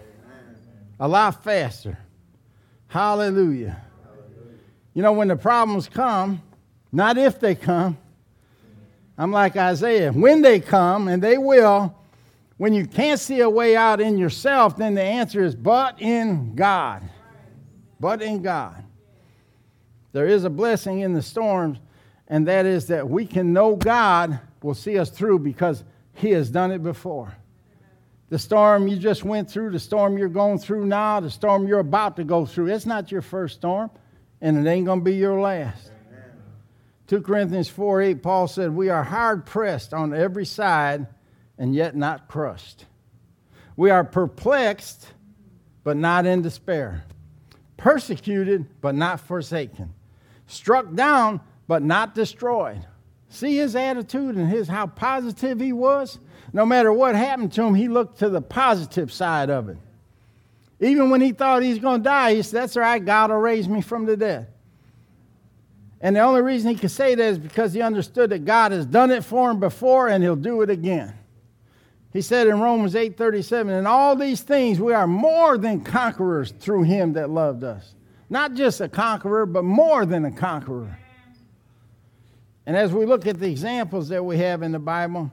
a 1.00 1.08
lot 1.08 1.42
faster. 1.42 1.98
Hallelujah. 2.86 3.82
You 4.94 5.02
know, 5.02 5.12
when 5.12 5.28
the 5.28 5.36
problems 5.36 5.88
come, 5.88 6.40
not 6.92 7.18
if 7.18 7.40
they 7.40 7.54
come, 7.54 7.98
I'm 9.18 9.32
like 9.32 9.56
Isaiah, 9.56 10.12
when 10.12 10.42
they 10.42 10.60
come, 10.60 11.08
and 11.08 11.22
they 11.22 11.36
will, 11.36 11.94
when 12.58 12.72
you 12.72 12.86
can't 12.86 13.18
see 13.18 13.40
a 13.40 13.50
way 13.50 13.76
out 13.76 14.00
in 14.00 14.18
yourself, 14.18 14.76
then 14.76 14.94
the 14.94 15.02
answer 15.02 15.42
is, 15.42 15.54
but 15.54 16.00
in 16.00 16.54
God 16.54 17.02
but 17.98 18.22
in 18.22 18.42
God. 18.42 18.84
There 20.16 20.26
is 20.26 20.44
a 20.44 20.50
blessing 20.50 21.00
in 21.00 21.12
the 21.12 21.20
storms, 21.20 21.78
and 22.26 22.48
that 22.48 22.64
is 22.64 22.86
that 22.86 23.06
we 23.06 23.26
can 23.26 23.52
know 23.52 23.76
God 23.76 24.40
will 24.62 24.72
see 24.72 24.98
us 24.98 25.10
through 25.10 25.40
because 25.40 25.84
He 26.14 26.30
has 26.30 26.48
done 26.48 26.72
it 26.72 26.82
before. 26.82 27.36
The 28.30 28.38
storm 28.38 28.88
you 28.88 28.96
just 28.96 29.24
went 29.24 29.50
through, 29.50 29.72
the 29.72 29.78
storm 29.78 30.16
you're 30.16 30.30
going 30.30 30.58
through 30.58 30.86
now, 30.86 31.20
the 31.20 31.30
storm 31.30 31.68
you're 31.68 31.80
about 31.80 32.16
to 32.16 32.24
go 32.24 32.46
through, 32.46 32.68
it's 32.68 32.86
not 32.86 33.12
your 33.12 33.20
first 33.20 33.56
storm, 33.56 33.90
and 34.40 34.56
it 34.56 34.70
ain't 34.70 34.86
going 34.86 35.00
to 35.00 35.04
be 35.04 35.16
your 35.16 35.38
last. 35.38 35.90
Amen. 36.08 36.30
2 37.08 37.20
Corinthians 37.20 37.68
4 37.68 38.00
8, 38.00 38.22
Paul 38.22 38.48
said, 38.48 38.74
We 38.74 38.88
are 38.88 39.04
hard 39.04 39.44
pressed 39.44 39.92
on 39.92 40.14
every 40.14 40.46
side 40.46 41.08
and 41.58 41.74
yet 41.74 41.94
not 41.94 42.26
crushed. 42.26 42.86
We 43.76 43.90
are 43.90 44.02
perplexed, 44.02 45.08
but 45.84 45.98
not 45.98 46.24
in 46.24 46.40
despair 46.40 47.04
persecuted 47.76 48.66
but 48.80 48.94
not 48.94 49.20
forsaken, 49.20 49.92
struck 50.46 50.94
down 50.94 51.40
but 51.66 51.82
not 51.82 52.14
destroyed, 52.14 52.84
See 53.28 53.56
his 53.56 53.76
attitude 53.76 54.36
and 54.36 54.48
his 54.48 54.68
how 54.68 54.86
positive 54.86 55.60
he 55.60 55.72
was? 55.72 56.18
No 56.52 56.64
matter 56.64 56.92
what 56.92 57.14
happened 57.14 57.52
to 57.54 57.64
him, 57.64 57.74
he 57.74 57.88
looked 57.88 58.20
to 58.20 58.28
the 58.28 58.40
positive 58.40 59.12
side 59.12 59.50
of 59.50 59.68
it. 59.68 59.78
Even 60.80 61.10
when 61.10 61.20
he 61.20 61.32
thought 61.32 61.62
he's 61.62 61.78
going 61.78 62.00
to 62.00 62.04
die, 62.04 62.34
he 62.34 62.42
said, 62.42 62.62
That's 62.62 62.76
right, 62.76 63.04
God 63.04 63.30
will 63.30 63.38
raise 63.38 63.68
me 63.68 63.80
from 63.80 64.06
the 64.06 64.16
dead. 64.16 64.48
And 66.00 66.14
the 66.14 66.20
only 66.20 66.42
reason 66.42 66.70
he 66.70 66.76
could 66.76 66.90
say 66.90 67.14
that 67.14 67.22
is 67.22 67.38
because 67.38 67.72
he 67.72 67.82
understood 67.82 68.30
that 68.30 68.44
God 68.44 68.72
has 68.72 68.86
done 68.86 69.10
it 69.10 69.24
for 69.24 69.50
him 69.50 69.58
before 69.58 70.08
and 70.08 70.22
he'll 70.22 70.36
do 70.36 70.62
it 70.62 70.70
again. 70.70 71.14
He 72.12 72.22
said 72.22 72.46
in 72.46 72.60
Romans 72.60 72.94
8:37, 72.94 73.74
"In 73.74 73.86
all 73.86 74.14
these 74.14 74.42
things 74.42 74.80
we 74.80 74.94
are 74.94 75.06
more 75.06 75.58
than 75.58 75.80
conquerors 75.80 76.52
through 76.52 76.84
him 76.84 77.14
that 77.14 77.28
loved 77.28 77.64
us." 77.64 77.95
Not 78.28 78.54
just 78.54 78.80
a 78.80 78.88
conqueror, 78.88 79.46
but 79.46 79.64
more 79.64 80.04
than 80.04 80.24
a 80.24 80.32
conqueror. 80.32 80.98
And 82.66 82.76
as 82.76 82.92
we 82.92 83.06
look 83.06 83.26
at 83.26 83.38
the 83.38 83.48
examples 83.48 84.08
that 84.08 84.24
we 84.24 84.38
have 84.38 84.62
in 84.62 84.72
the 84.72 84.78
Bible, 84.78 85.30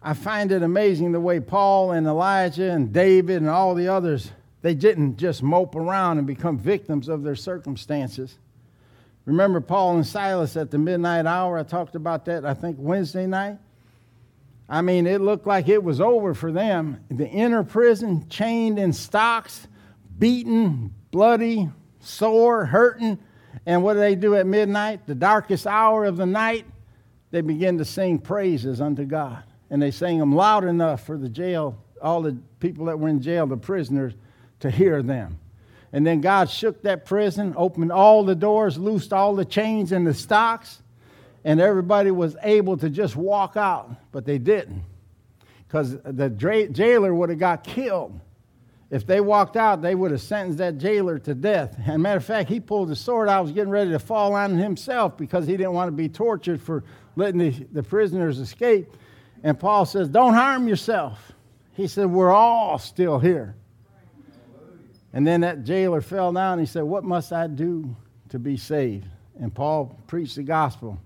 I 0.00 0.14
find 0.14 0.52
it 0.52 0.62
amazing 0.62 1.10
the 1.10 1.20
way 1.20 1.40
Paul 1.40 1.90
and 1.90 2.06
Elijah 2.06 2.70
and 2.70 2.92
David 2.92 3.38
and 3.38 3.48
all 3.48 3.74
the 3.74 3.88
others, 3.88 4.30
they 4.62 4.74
didn't 4.74 5.16
just 5.16 5.42
mope 5.42 5.74
around 5.74 6.18
and 6.18 6.26
become 6.26 6.56
victims 6.56 7.08
of 7.08 7.24
their 7.24 7.34
circumstances. 7.34 8.38
Remember 9.24 9.60
Paul 9.60 9.96
and 9.96 10.06
Silas 10.06 10.56
at 10.56 10.70
the 10.70 10.78
midnight 10.78 11.26
hour? 11.26 11.58
I 11.58 11.64
talked 11.64 11.96
about 11.96 12.24
that, 12.26 12.46
I 12.46 12.54
think, 12.54 12.76
Wednesday 12.78 13.26
night. 13.26 13.58
I 14.68 14.82
mean, 14.82 15.06
it 15.06 15.20
looked 15.20 15.46
like 15.46 15.68
it 15.68 15.82
was 15.82 16.00
over 16.00 16.32
for 16.32 16.52
them. 16.52 17.00
The 17.10 17.28
inner 17.28 17.64
prison, 17.64 18.28
chained 18.28 18.78
in 18.78 18.92
stocks, 18.92 19.66
beaten, 20.18 20.94
bloody, 21.10 21.70
sore, 22.00 22.66
hurting. 22.66 23.18
And 23.66 23.82
what 23.82 23.94
do 23.94 24.00
they 24.00 24.14
do 24.14 24.36
at 24.36 24.46
midnight? 24.46 25.06
The 25.06 25.14
darkest 25.14 25.66
hour 25.66 26.04
of 26.04 26.16
the 26.16 26.26
night, 26.26 26.64
they 27.30 27.40
begin 27.40 27.78
to 27.78 27.84
sing 27.84 28.18
praises 28.18 28.80
unto 28.80 29.04
God. 29.04 29.42
And 29.70 29.82
they 29.82 29.90
sing 29.90 30.18
them 30.18 30.34
loud 30.34 30.64
enough 30.64 31.04
for 31.04 31.18
the 31.18 31.28
jail, 31.28 31.76
all 32.00 32.22
the 32.22 32.36
people 32.60 32.86
that 32.86 32.98
were 32.98 33.08
in 33.08 33.20
jail, 33.20 33.46
the 33.46 33.56
prisoners, 33.56 34.14
to 34.60 34.70
hear 34.70 35.02
them. 35.02 35.38
And 35.92 36.06
then 36.06 36.20
God 36.20 36.50
shook 36.50 36.82
that 36.82 37.04
prison, 37.06 37.54
opened 37.56 37.92
all 37.92 38.24
the 38.24 38.34
doors, 38.34 38.78
loosed 38.78 39.12
all 39.12 39.34
the 39.34 39.44
chains 39.44 39.92
and 39.92 40.06
the 40.06 40.14
stocks, 40.14 40.82
and 41.44 41.60
everybody 41.60 42.10
was 42.10 42.36
able 42.42 42.76
to 42.78 42.90
just 42.90 43.16
walk 43.16 43.56
out. 43.56 43.90
But 44.12 44.24
they 44.24 44.38
didn't, 44.38 44.82
because 45.66 45.96
the 46.02 46.28
jailer 46.30 47.14
would 47.14 47.30
have 47.30 47.38
got 47.38 47.64
killed 47.64 48.20
if 48.90 49.06
they 49.06 49.20
walked 49.20 49.56
out, 49.56 49.82
they 49.82 49.94
would 49.94 50.12
have 50.12 50.22
sentenced 50.22 50.58
that 50.58 50.78
jailer 50.78 51.18
to 51.20 51.34
death. 51.34 51.78
And 51.86 52.02
matter 52.02 52.16
of 52.16 52.24
fact, 52.24 52.48
he 52.48 52.58
pulled 52.58 52.88
the 52.88 52.96
sword 52.96 53.28
out, 53.28 53.42
was 53.42 53.52
getting 53.52 53.70
ready 53.70 53.90
to 53.90 53.98
fall 53.98 54.34
on 54.34 54.56
himself 54.56 55.16
because 55.18 55.46
he 55.46 55.56
didn't 55.56 55.74
want 55.74 55.88
to 55.88 55.92
be 55.92 56.08
tortured 56.08 56.62
for 56.62 56.84
letting 57.14 57.38
the, 57.38 57.50
the 57.72 57.82
prisoners 57.82 58.38
escape. 58.38 58.96
And 59.42 59.58
Paul 59.58 59.84
says, 59.84 60.08
Don't 60.08 60.32
harm 60.32 60.66
yourself. 60.68 61.32
He 61.74 61.86
said, 61.86 62.06
We're 62.06 62.32
all 62.32 62.78
still 62.78 63.18
here. 63.18 63.54
And 65.12 65.26
then 65.26 65.42
that 65.42 65.64
jailer 65.64 66.00
fell 66.00 66.32
down 66.32 66.54
and 66.54 66.60
he 66.60 66.66
said, 66.66 66.82
What 66.82 67.04
must 67.04 67.32
I 67.32 67.46
do 67.46 67.94
to 68.30 68.38
be 68.38 68.56
saved? 68.56 69.06
And 69.38 69.54
Paul 69.54 69.98
preached 70.06 70.36
the 70.36 70.42
gospel. 70.42 70.98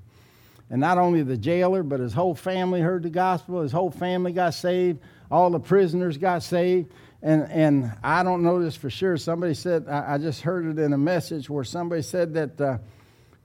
And 0.70 0.80
not 0.80 0.98
only 0.98 1.22
the 1.22 1.36
jailer, 1.36 1.82
but 1.82 2.00
his 2.00 2.14
whole 2.14 2.34
family 2.34 2.80
heard 2.80 3.02
the 3.02 3.10
gospel. 3.10 3.60
His 3.60 3.72
whole 3.72 3.90
family 3.90 4.32
got 4.32 4.54
saved. 4.54 5.00
All 5.30 5.50
the 5.50 5.60
prisoners 5.60 6.16
got 6.16 6.42
saved. 6.42 6.92
And, 7.22 7.48
and 7.50 7.92
I 8.02 8.24
don't 8.24 8.42
know 8.42 8.60
this 8.60 8.74
for 8.74 8.90
sure. 8.90 9.16
Somebody 9.16 9.54
said, 9.54 9.86
I, 9.88 10.14
I 10.14 10.18
just 10.18 10.42
heard 10.42 10.66
it 10.66 10.82
in 10.82 10.92
a 10.92 10.98
message 10.98 11.48
where 11.48 11.62
somebody 11.62 12.02
said 12.02 12.34
that 12.34 12.60
uh, 12.60 12.78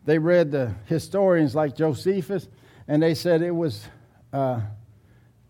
they 0.03 0.17
read 0.17 0.51
the 0.51 0.73
historians 0.85 1.53
like 1.53 1.75
Josephus, 1.75 2.47
and 2.87 3.03
they 3.03 3.13
said 3.13 3.41
it 3.43 3.51
was 3.51 3.85
uh, 4.33 4.61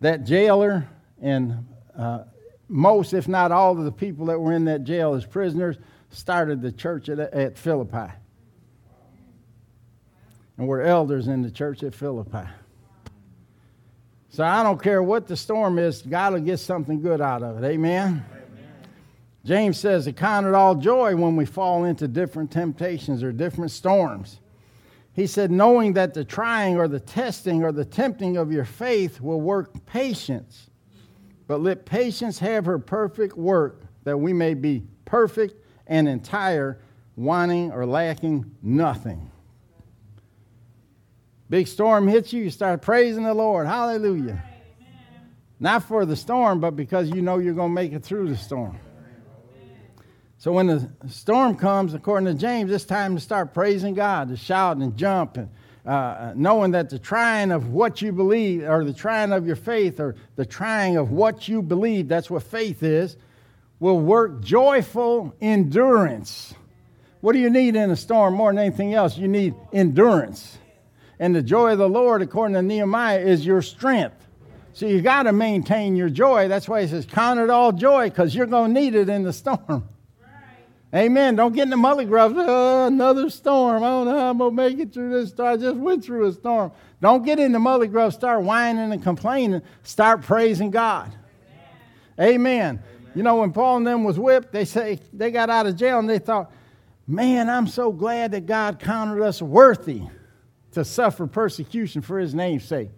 that 0.01 0.25
jailer 0.25 0.87
and 1.21 1.65
uh, 1.97 2.23
most, 2.67 3.13
if 3.13 3.29
not 3.29 3.51
all, 3.51 3.77
of 3.77 3.85
the 3.85 3.91
people 3.91 4.25
that 4.25 4.39
were 4.39 4.51
in 4.51 4.65
that 4.65 4.83
jail 4.83 5.13
as 5.13 5.25
prisoners 5.25 5.77
started 6.09 6.61
the 6.61 6.71
church 6.71 7.07
at, 7.07 7.19
at 7.19 7.57
Philippi. 7.57 8.11
And 10.57 10.67
were 10.67 10.81
elders 10.81 11.27
in 11.27 11.43
the 11.43 11.51
church 11.51 11.83
at 11.83 11.95
Philippi. 11.95 12.47
So 14.37 14.43
I 14.43 14.61
don't 14.61 14.79
care 14.79 15.01
what 15.01 15.25
the 15.25 15.35
storm 15.35 15.79
is, 15.79 16.03
God 16.03 16.33
will 16.33 16.41
get 16.41 16.59
something 16.59 17.01
good 17.01 17.21
out 17.21 17.41
of 17.41 17.57
it. 17.57 17.67
Amen? 17.67 18.23
Amen. 18.31 18.67
James 19.43 19.79
says, 19.79 20.07
Count 20.15 20.45
it 20.45 20.53
all 20.53 20.75
joy 20.75 21.15
when 21.15 21.35
we 21.35 21.43
fall 21.43 21.85
into 21.85 22.07
different 22.07 22.51
temptations 22.51 23.23
or 23.23 23.31
different 23.31 23.71
storms. 23.71 24.39
He 25.13 25.25
said, 25.25 25.49
knowing 25.49 25.93
that 25.93 26.13
the 26.13 26.23
trying 26.23 26.77
or 26.77 26.87
the 26.87 26.99
testing 26.99 27.63
or 27.63 27.71
the 27.71 27.83
tempting 27.83 28.37
of 28.37 28.51
your 28.51 28.63
faith 28.63 29.19
will 29.19 29.41
work 29.41 29.83
patience. 29.87 30.69
But 31.47 31.61
let 31.61 31.87
patience 31.87 32.37
have 32.37 32.65
her 32.65 32.77
perfect 32.77 33.35
work, 33.35 33.85
that 34.03 34.19
we 34.19 34.33
may 34.33 34.53
be 34.53 34.83
perfect 35.05 35.55
and 35.87 36.07
entire, 36.07 36.79
wanting 37.15 37.71
or 37.71 37.87
lacking 37.87 38.55
nothing. 38.61 39.31
Big 41.49 41.67
storm 41.67 42.07
hits 42.07 42.33
you, 42.33 42.43
you 42.43 42.49
start 42.49 42.81
praising 42.81 43.23
the 43.23 43.33
Lord. 43.33 43.67
Hallelujah. 43.67 44.43
Not 45.59 45.83
for 45.83 46.05
the 46.05 46.15
storm, 46.15 46.59
but 46.59 46.75
because 46.75 47.09
you 47.09 47.21
know 47.21 47.37
you're 47.37 47.53
going 47.53 47.69
to 47.69 47.75
make 47.75 47.93
it 47.93 48.03
through 48.03 48.29
the 48.29 48.37
storm. 48.37 48.77
So 50.39 50.51
when 50.51 50.67
the 50.67 50.89
storm 51.07 51.55
comes, 51.55 51.93
according 51.93 52.27
to 52.27 52.39
James, 52.39 52.71
it's 52.71 52.85
time 52.85 53.15
to 53.15 53.21
start 53.21 53.53
praising 53.53 53.95
God, 53.95 54.29
to 54.29 54.37
shout 54.37 54.77
and 54.77 54.95
jump, 54.95 55.37
and 55.37 55.49
uh, 55.83 56.33
knowing 56.35 56.71
that 56.71 56.89
the 56.89 56.99
trying 56.99 57.51
of 57.51 57.69
what 57.69 58.01
you 58.01 58.11
believe, 58.11 58.63
or 58.63 58.83
the 58.83 58.93
trying 58.93 59.31
of 59.31 59.47
your 59.47 59.55
faith, 59.55 59.99
or 59.99 60.15
the 60.35 60.45
trying 60.45 60.97
of 60.97 61.11
what 61.11 61.47
you 61.47 61.61
believe, 61.61 62.07
that's 62.07 62.29
what 62.29 62.43
faith 62.43 62.83
is, 62.83 63.17
will 63.79 63.99
work 63.99 64.41
joyful 64.41 65.33
endurance. 65.41 66.53
What 67.21 67.33
do 67.33 67.39
you 67.39 67.49
need 67.49 67.75
in 67.75 67.89
a 67.89 67.95
storm 67.95 68.35
more 68.35 68.51
than 68.51 68.59
anything 68.59 68.93
else? 68.93 69.17
You 69.17 69.27
need 69.27 69.55
endurance. 69.73 70.57
And 71.19 71.35
the 71.35 71.41
joy 71.41 71.71
of 71.71 71.79
the 71.79 71.89
Lord, 71.89 72.21
according 72.21 72.55
to 72.55 72.61
Nehemiah, 72.61 73.19
is 73.19 73.45
your 73.45 73.61
strength. 73.61 74.27
So 74.73 74.85
you 74.85 75.01
got 75.01 75.23
to 75.23 75.33
maintain 75.33 75.95
your 75.95 76.09
joy. 76.09 76.47
That's 76.47 76.69
why 76.69 76.83
he 76.83 76.87
says, 76.87 77.07
Count 77.07 77.39
it 77.39 77.49
all 77.49 77.71
joy, 77.71 78.09
because 78.09 78.35
you're 78.35 78.45
going 78.45 78.73
to 78.73 78.79
need 78.79 78.93
it 78.93 79.09
in 79.09 79.23
the 79.23 79.33
storm. 79.33 79.59
Right. 80.21 81.05
Amen. 81.05 81.35
Don't 81.35 81.53
get 81.53 81.63
in 81.63 81.71
the 81.71 81.75
mully 81.75 82.07
grubs. 82.07 82.35
Oh, 82.37 82.85
another 82.85 83.31
storm. 83.31 83.81
I 83.81 83.87
don't 83.87 84.05
know 84.05 84.19
how 84.19 84.29
I'm 84.29 84.37
going 84.37 84.51
to 84.51 84.55
make 84.55 84.77
it 84.77 84.93
through 84.93 85.09
this 85.19 85.29
storm. 85.29 85.53
I 85.53 85.57
just 85.57 85.77
went 85.77 86.05
through 86.05 86.27
a 86.27 86.31
storm. 86.31 86.71
Don't 87.01 87.25
get 87.25 87.39
in 87.39 87.53
the 87.53 87.59
mully 87.59 87.89
grubs. 87.89 88.13
Start 88.13 88.43
whining 88.43 88.91
and 88.91 89.01
complaining. 89.01 89.63
Start 89.81 90.21
praising 90.21 90.69
God. 90.69 91.15
Amen. 92.19 92.35
Amen. 92.35 92.65
Amen. 92.65 92.83
You 93.15 93.23
know, 93.23 93.37
when 93.37 93.51
Paul 93.51 93.77
and 93.77 93.87
them 93.87 94.03
was 94.03 94.19
whipped, 94.19 94.51
they 94.51 94.65
say 94.65 94.99
they 95.11 95.31
got 95.31 95.49
out 95.49 95.65
of 95.65 95.75
jail 95.75 95.97
and 95.97 96.07
they 96.07 96.19
thought, 96.19 96.51
man, 97.07 97.49
I'm 97.49 97.65
so 97.65 97.91
glad 97.91 98.33
that 98.33 98.45
God 98.45 98.79
counted 98.79 99.23
us 99.23 99.41
worthy 99.41 100.03
to 100.77 100.85
suffer 100.85 101.25
persecution 101.25 102.03
for 102.03 102.19
his 102.19 102.35
name's 102.35 102.63
sake. 102.63 102.91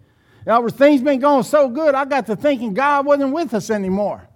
Now, 0.46 0.66
things 0.68 1.00
been 1.00 1.18
going 1.18 1.44
so 1.44 1.70
good, 1.70 1.94
I 1.94 2.04
got 2.04 2.26
to 2.26 2.36
thinking 2.36 2.74
God 2.74 3.06
wasn't 3.06 3.32
with 3.32 3.54
us 3.54 3.70
anymore. 3.70 4.28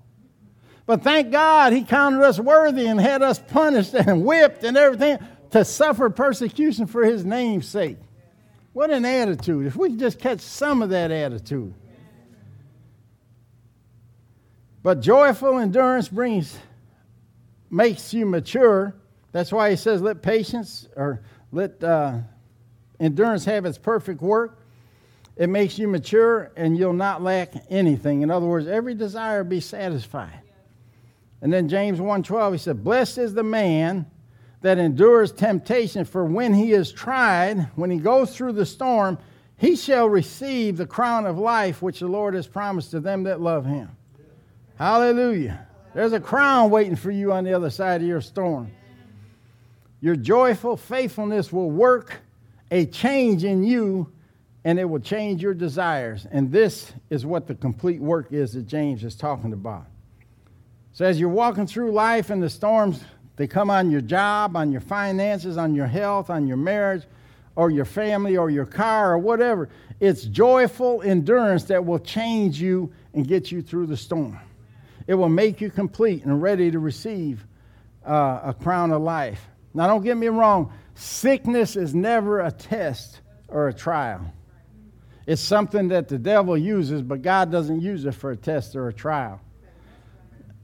But 0.86 1.02
thank 1.02 1.30
God 1.30 1.74
he 1.74 1.82
counted 1.82 2.22
us 2.22 2.40
worthy 2.40 2.86
and 2.86 2.98
had 2.98 3.22
us 3.22 3.38
punished 3.38 3.92
and 3.92 4.24
whipped 4.24 4.64
and 4.64 4.76
everything 4.76 5.18
to 5.50 5.62
suffer 5.64 6.08
persecution 6.08 6.86
for 6.86 7.04
his 7.04 7.24
name's 7.24 7.68
sake. 7.68 7.98
What 8.72 8.90
an 8.90 9.04
attitude. 9.04 9.66
If 9.66 9.76
we 9.76 9.90
could 9.90 9.98
just 9.98 10.18
catch 10.18 10.40
some 10.40 10.80
of 10.80 10.88
that 10.90 11.10
attitude. 11.10 11.74
But 14.82 15.00
joyful 15.00 15.58
endurance 15.58 16.08
brings 16.08 16.58
makes 17.70 18.14
you 18.14 18.24
mature. 18.24 18.94
That's 19.32 19.52
why 19.52 19.68
he 19.68 19.76
says, 19.76 20.00
let 20.00 20.22
patience 20.22 20.88
or 20.96 21.22
let 21.52 21.82
uh, 21.84 22.18
endurance 23.04 23.44
have 23.44 23.64
its 23.64 23.78
perfect 23.78 24.22
work, 24.22 24.58
it 25.36 25.48
makes 25.48 25.78
you 25.78 25.88
mature 25.88 26.52
and 26.56 26.78
you'll 26.78 26.92
not 26.92 27.22
lack 27.22 27.52
anything. 27.70 28.22
In 28.22 28.30
other 28.30 28.46
words, 28.46 28.66
every 28.66 28.94
desire 28.94 29.44
be 29.44 29.60
satisfied. 29.60 30.40
And 31.42 31.52
then 31.52 31.68
James 31.68 32.00
1:12 32.00 32.52
he 32.52 32.58
said, 32.58 32.82
"Blessed 32.82 33.18
is 33.18 33.34
the 33.34 33.42
man 33.42 34.06
that 34.62 34.78
endures 34.78 35.30
temptation, 35.30 36.04
for 36.06 36.24
when 36.24 36.54
he 36.54 36.72
is 36.72 36.90
tried, 36.90 37.68
when 37.74 37.90
he 37.90 37.98
goes 37.98 38.34
through 38.34 38.52
the 38.52 38.64
storm, 38.64 39.18
he 39.56 39.76
shall 39.76 40.08
receive 40.08 40.78
the 40.78 40.86
crown 40.86 41.26
of 41.26 41.38
life 41.38 41.82
which 41.82 42.00
the 42.00 42.06
Lord 42.06 42.32
has 42.34 42.46
promised 42.46 42.92
to 42.92 43.00
them 43.00 43.24
that 43.24 43.42
love 43.42 43.66
him." 43.66 43.90
Hallelujah. 44.76 45.66
There's 45.92 46.14
a 46.14 46.20
crown 46.20 46.70
waiting 46.70 46.96
for 46.96 47.10
you 47.10 47.32
on 47.32 47.44
the 47.44 47.52
other 47.52 47.70
side 47.70 48.00
of 48.00 48.06
your 48.06 48.20
storm. 48.20 48.70
Your 50.00 50.16
joyful 50.16 50.76
faithfulness 50.76 51.52
will 51.52 51.70
work 51.70 52.22
a 52.70 52.86
change 52.86 53.44
in 53.44 53.64
you 53.64 54.12
and 54.64 54.78
it 54.78 54.84
will 54.84 55.00
change 55.00 55.42
your 55.42 55.54
desires. 55.54 56.26
And 56.30 56.50
this 56.50 56.92
is 57.10 57.26
what 57.26 57.46
the 57.46 57.54
complete 57.54 58.00
work 58.00 58.32
is 58.32 58.54
that 58.54 58.66
James 58.66 59.04
is 59.04 59.14
talking 59.14 59.52
about. 59.52 59.86
So, 60.92 61.04
as 61.04 61.18
you're 61.18 61.28
walking 61.28 61.66
through 61.66 61.92
life 61.92 62.30
and 62.30 62.42
the 62.42 62.48
storms, 62.48 63.04
they 63.36 63.46
come 63.46 63.68
on 63.68 63.90
your 63.90 64.00
job, 64.00 64.56
on 64.56 64.70
your 64.70 64.80
finances, 64.80 65.56
on 65.56 65.74
your 65.74 65.86
health, 65.86 66.30
on 66.30 66.46
your 66.46 66.56
marriage, 66.56 67.02
or 67.56 67.70
your 67.70 67.84
family 67.84 68.36
or 68.36 68.50
your 68.50 68.66
car 68.66 69.12
or 69.12 69.18
whatever. 69.18 69.68
It's 70.00 70.24
joyful 70.24 71.02
endurance 71.02 71.64
that 71.64 71.84
will 71.84 71.98
change 71.98 72.60
you 72.60 72.92
and 73.12 73.26
get 73.26 73.52
you 73.52 73.62
through 73.62 73.86
the 73.86 73.96
storm. 73.96 74.38
It 75.06 75.14
will 75.14 75.28
make 75.28 75.60
you 75.60 75.70
complete 75.70 76.24
and 76.24 76.40
ready 76.40 76.70
to 76.70 76.78
receive 76.78 77.44
uh, 78.06 78.40
a 78.44 78.54
crown 78.54 78.90
of 78.90 79.02
life. 79.02 79.46
Now, 79.72 79.86
don't 79.86 80.02
get 80.02 80.16
me 80.16 80.28
wrong, 80.28 80.72
sickness 80.94 81.76
is 81.76 81.94
never 81.94 82.40
a 82.40 82.50
test 82.50 83.20
or 83.48 83.68
a 83.68 83.72
trial. 83.72 84.32
It's 85.26 85.42
something 85.42 85.88
that 85.88 86.08
the 86.08 86.18
devil 86.18 86.56
uses, 86.56 87.02
but 87.02 87.22
God 87.22 87.50
doesn't 87.50 87.80
use 87.80 88.04
it 88.04 88.12
for 88.12 88.30
a 88.30 88.36
test 88.36 88.76
or 88.76 88.88
a 88.88 88.92
trial. 88.92 89.40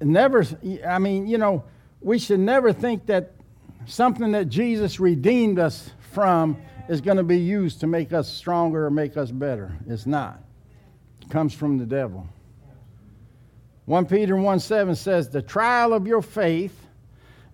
Never, 0.01 0.45
I 0.87 0.99
mean, 0.99 1.27
you 1.27 1.39
know, 1.39 1.65
we 2.01 2.19
should 2.19 2.41
never 2.41 2.73
think 2.73 3.07
that 3.07 3.33
something 3.87 4.33
that 4.33 4.49
Jesus 4.49 5.01
redeemed 5.01 5.59
us 5.59 5.91
from 6.13 6.61
is 6.89 7.01
going 7.01 7.17
to 7.17 7.23
be 7.23 7.39
used 7.39 7.81
to 7.81 7.87
make 7.87 8.13
us 8.13 8.31
stronger 8.31 8.87
or 8.87 8.91
make 8.91 9.17
us 9.17 9.31
better. 9.31 9.77
It's 9.87 10.07
not. 10.07 10.43
It 11.23 11.31
comes 11.31 11.55
from 11.55 11.79
the 11.79 11.87
devil. 11.87 12.27
1 13.87 14.07
Peter 14.07 14.37
1 14.37 14.61
7 14.61 14.95
says, 14.95 15.29
The 15.29 15.43
trial 15.43 15.93
of 15.93 16.07
your 16.07 16.23
faith, 16.23 16.75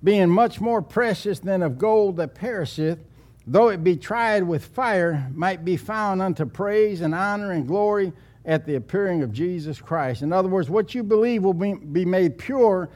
being 0.03 0.29
much 0.29 0.61
more 0.61 0.83
precious 0.83 1.39
than 1.39 1.63
of 1.63 1.79
gold 1.79 2.17
that 2.17 2.35
perisheth, 2.35 2.99
though 3.47 3.69
it 3.69 3.83
be 3.83 3.97
tried 3.97 4.43
with 4.43 4.65
fire, 4.65 5.31
might 5.35 5.65
be 5.65 5.77
found 5.77 6.21
unto 6.21 6.45
praise 6.45 7.01
and 7.01 7.15
honor 7.15 7.53
and 7.53 7.67
glory 7.67 8.13
at 8.45 8.65
the 8.65 8.77
appearing 8.77 9.23
of 9.23 9.33
Jesus 9.33 9.81
Christ. 9.81 10.23
In 10.23 10.33
other 10.33 10.49
words, 10.49 10.71
what 10.71 10.95
you 10.95 11.03
believe 11.03 11.43
will 11.43 11.55
be, 11.55 11.75
be 11.75 12.05
made 12.05 12.39
pure. 12.39 12.89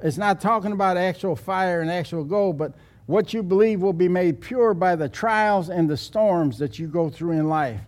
It's 0.00 0.18
not 0.18 0.40
talking 0.40 0.72
about 0.72 0.96
actual 0.96 1.34
fire 1.34 1.80
and 1.80 1.90
actual 1.90 2.24
gold, 2.24 2.58
but 2.58 2.74
what 3.06 3.32
you 3.32 3.42
believe 3.42 3.80
will 3.80 3.94
be 3.94 4.08
made 4.08 4.40
pure 4.40 4.74
by 4.74 4.94
the 4.94 5.08
trials 5.08 5.70
and 5.70 5.88
the 5.88 5.96
storms 5.96 6.58
that 6.58 6.78
you 6.78 6.86
go 6.86 7.08
through 7.08 7.32
in 7.32 7.48
life. 7.48 7.80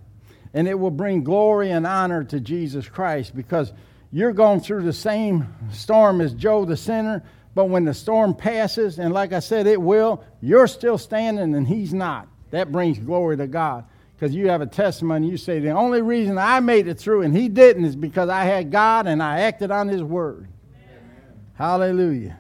And 0.55 0.67
it 0.67 0.79
will 0.79 0.91
bring 0.91 1.23
glory 1.23 1.71
and 1.71 1.87
honor 1.87 2.25
to 2.25 2.41
Jesus 2.41 2.89
Christ 2.89 3.37
because 3.37 3.73
you're 4.11 4.33
going 4.33 4.61
through 4.61 4.83
the 4.83 4.93
same 4.93 5.47
storm 5.73 6.23
as 6.23 6.33
Joe 6.33 6.65
the 6.65 6.77
sinner, 6.77 7.23
but 7.55 7.67
when 7.67 7.85
the 7.85 7.95
storm 7.95 8.35
passes, 8.35 8.99
and 8.99 9.13
like 9.13 9.33
I 9.33 9.41
said, 9.41 9.67
it 9.67 9.81
will, 9.81 10.25
you're 10.41 10.67
still 10.67 10.99
standing 10.99 11.55
and 11.55 11.67
he's 11.67 11.93
not. 11.93 12.29
That 12.51 12.71
brings 12.71 12.99
glory 12.99 13.37
to 13.39 13.47
God 13.47 13.85
because 14.15 14.35
you 14.35 14.49
have 14.49 14.61
a 14.61 14.67
testimony. 14.67 15.29
You 15.29 15.37
say, 15.37 15.59
The 15.59 15.71
only 15.71 16.03
reason 16.03 16.39
I 16.39 16.61
made 16.61 16.87
it 16.87 16.99
through 16.99 17.23
and 17.23 17.37
he 17.37 17.49
didn't 17.49 17.85
is 17.85 17.97
because 17.97 18.29
I 18.29 18.45
had 18.45 18.71
God 18.71 19.07
and 19.07 19.23
I 19.23 19.41
acted 19.41 19.71
on 19.71 19.89
his 19.89 20.03
word. 20.03 20.49
Amen. 20.75 21.41
Hallelujah. 21.55 22.39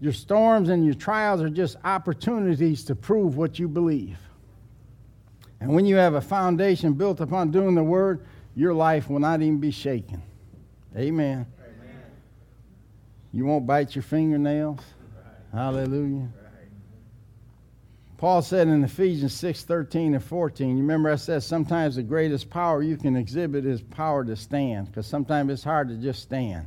Your 0.00 0.12
storms 0.12 0.68
and 0.68 0.84
your 0.84 0.94
trials 0.94 1.40
are 1.40 1.48
just 1.48 1.76
opportunities 1.84 2.84
to 2.84 2.94
prove 2.94 3.36
what 3.36 3.58
you 3.58 3.68
believe. 3.68 4.18
And 5.60 5.74
when 5.74 5.86
you 5.86 5.96
have 5.96 6.14
a 6.14 6.20
foundation 6.20 6.92
built 6.92 7.20
upon 7.20 7.50
doing 7.50 7.74
the 7.74 7.82
word, 7.82 8.24
your 8.54 8.74
life 8.74 9.10
will 9.10 9.18
not 9.18 9.42
even 9.42 9.58
be 9.58 9.72
shaken. 9.72 10.22
Amen. 10.96 11.46
You 13.32 13.44
won't 13.44 13.66
bite 13.66 13.94
your 13.94 14.02
fingernails. 14.02 14.80
Hallelujah. 15.52 16.28
Paul 18.16 18.42
said 18.42 18.66
in 18.66 18.82
Ephesians 18.82 19.32
6 19.34 19.62
13 19.62 20.14
and 20.14 20.24
14, 20.24 20.70
you 20.70 20.82
remember 20.82 21.10
I 21.10 21.16
said 21.16 21.42
sometimes 21.42 21.94
the 21.94 22.02
greatest 22.02 22.50
power 22.50 22.82
you 22.82 22.96
can 22.96 23.16
exhibit 23.16 23.64
is 23.64 23.80
power 23.80 24.24
to 24.24 24.34
stand, 24.34 24.88
because 24.88 25.06
sometimes 25.06 25.52
it's 25.52 25.62
hard 25.62 25.88
to 25.88 25.94
just 25.94 26.22
stand. 26.22 26.66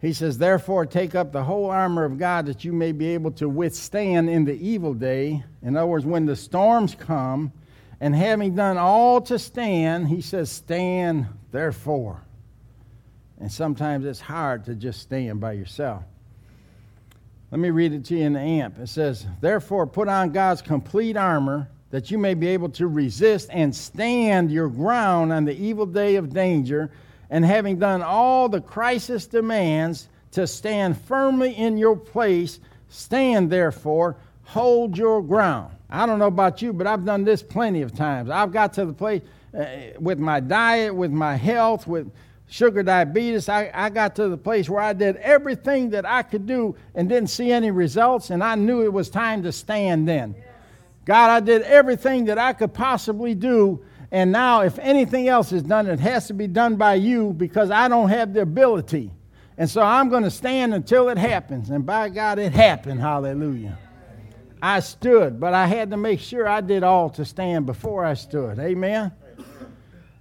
He 0.00 0.12
says, 0.12 0.38
Therefore, 0.38 0.86
take 0.86 1.14
up 1.14 1.32
the 1.32 1.44
whole 1.44 1.70
armor 1.70 2.04
of 2.04 2.18
God 2.18 2.46
that 2.46 2.64
you 2.64 2.72
may 2.72 2.92
be 2.92 3.08
able 3.08 3.32
to 3.32 3.48
withstand 3.48 4.30
in 4.30 4.44
the 4.44 4.54
evil 4.54 4.94
day. 4.94 5.44
In 5.62 5.76
other 5.76 5.86
words, 5.86 6.04
when 6.04 6.26
the 6.26 6.36
storms 6.36 6.94
come, 6.94 7.52
and 8.00 8.14
having 8.14 8.56
done 8.56 8.78
all 8.78 9.20
to 9.22 9.38
stand, 9.38 10.08
he 10.08 10.20
says, 10.20 10.50
Stand 10.50 11.26
therefore. 11.52 12.22
And 13.42 13.50
sometimes 13.50 14.06
it's 14.06 14.20
hard 14.20 14.66
to 14.66 14.74
just 14.76 15.00
stand 15.00 15.40
by 15.40 15.54
yourself. 15.54 16.04
Let 17.50 17.58
me 17.58 17.70
read 17.70 17.92
it 17.92 18.04
to 18.04 18.16
you 18.16 18.24
in 18.24 18.34
the 18.34 18.40
amp. 18.40 18.78
It 18.78 18.86
says, 18.88 19.26
Therefore, 19.40 19.84
put 19.84 20.06
on 20.06 20.30
God's 20.30 20.62
complete 20.62 21.16
armor 21.16 21.68
that 21.90 22.08
you 22.12 22.18
may 22.18 22.34
be 22.34 22.46
able 22.46 22.68
to 22.68 22.86
resist 22.86 23.48
and 23.50 23.74
stand 23.74 24.52
your 24.52 24.68
ground 24.68 25.32
on 25.32 25.44
the 25.44 25.60
evil 25.60 25.86
day 25.86 26.14
of 26.14 26.32
danger, 26.32 26.92
and 27.30 27.44
having 27.44 27.80
done 27.80 28.00
all 28.00 28.48
the 28.48 28.60
crisis 28.60 29.26
demands, 29.26 30.08
to 30.30 30.46
stand 30.46 30.96
firmly 30.96 31.52
in 31.52 31.76
your 31.76 31.96
place, 31.96 32.60
stand 32.90 33.50
therefore, 33.50 34.16
hold 34.44 34.96
your 34.96 35.20
ground. 35.20 35.74
I 35.90 36.06
don't 36.06 36.20
know 36.20 36.28
about 36.28 36.62
you, 36.62 36.72
but 36.72 36.86
I've 36.86 37.04
done 37.04 37.24
this 37.24 37.42
plenty 37.42 37.82
of 37.82 37.92
times. 37.92 38.30
I've 38.30 38.52
got 38.52 38.72
to 38.74 38.86
the 38.86 38.92
place 38.92 39.22
uh, 39.52 39.66
with 39.98 40.20
my 40.20 40.38
diet, 40.38 40.94
with 40.94 41.10
my 41.10 41.34
health, 41.34 41.88
with 41.88 42.08
sugar 42.52 42.82
diabetes. 42.82 43.48
I, 43.48 43.70
I 43.72 43.88
got 43.88 44.14
to 44.16 44.28
the 44.28 44.36
place 44.36 44.68
where 44.68 44.82
I 44.82 44.92
did 44.92 45.16
everything 45.16 45.88
that 45.90 46.04
I 46.04 46.22
could 46.22 46.46
do 46.46 46.76
and 46.94 47.08
didn't 47.08 47.30
see 47.30 47.50
any 47.50 47.70
results, 47.70 48.28
and 48.28 48.44
I 48.44 48.56
knew 48.56 48.82
it 48.82 48.92
was 48.92 49.08
time 49.08 49.42
to 49.44 49.52
stand 49.52 50.06
then. 50.06 50.34
God, 51.06 51.30
I 51.30 51.40
did 51.40 51.62
everything 51.62 52.26
that 52.26 52.38
I 52.38 52.52
could 52.52 52.74
possibly 52.74 53.34
do, 53.34 53.82
and 54.10 54.30
now 54.30 54.60
if 54.60 54.78
anything 54.78 55.28
else 55.28 55.50
is 55.52 55.62
done, 55.62 55.86
it 55.86 55.98
has 56.00 56.26
to 56.26 56.34
be 56.34 56.46
done 56.46 56.76
by 56.76 56.94
you 56.94 57.32
because 57.32 57.70
I 57.70 57.88
don't 57.88 58.10
have 58.10 58.34
the 58.34 58.42
ability. 58.42 59.10
And 59.56 59.68
so 59.68 59.80
I'm 59.80 60.10
going 60.10 60.24
to 60.24 60.30
stand 60.30 60.74
until 60.74 61.08
it 61.08 61.16
happens. 61.16 61.70
And 61.70 61.86
by 61.86 62.10
God, 62.10 62.38
it 62.38 62.52
happened. 62.52 63.00
Hallelujah. 63.00 63.78
I 64.60 64.80
stood, 64.80 65.40
but 65.40 65.54
I 65.54 65.66
had 65.66 65.90
to 65.90 65.96
make 65.96 66.20
sure 66.20 66.46
I 66.46 66.60
did 66.60 66.82
all 66.82 67.08
to 67.10 67.24
stand 67.24 67.64
before 67.64 68.04
I 68.04 68.14
stood. 68.14 68.58
Amen? 68.58 69.12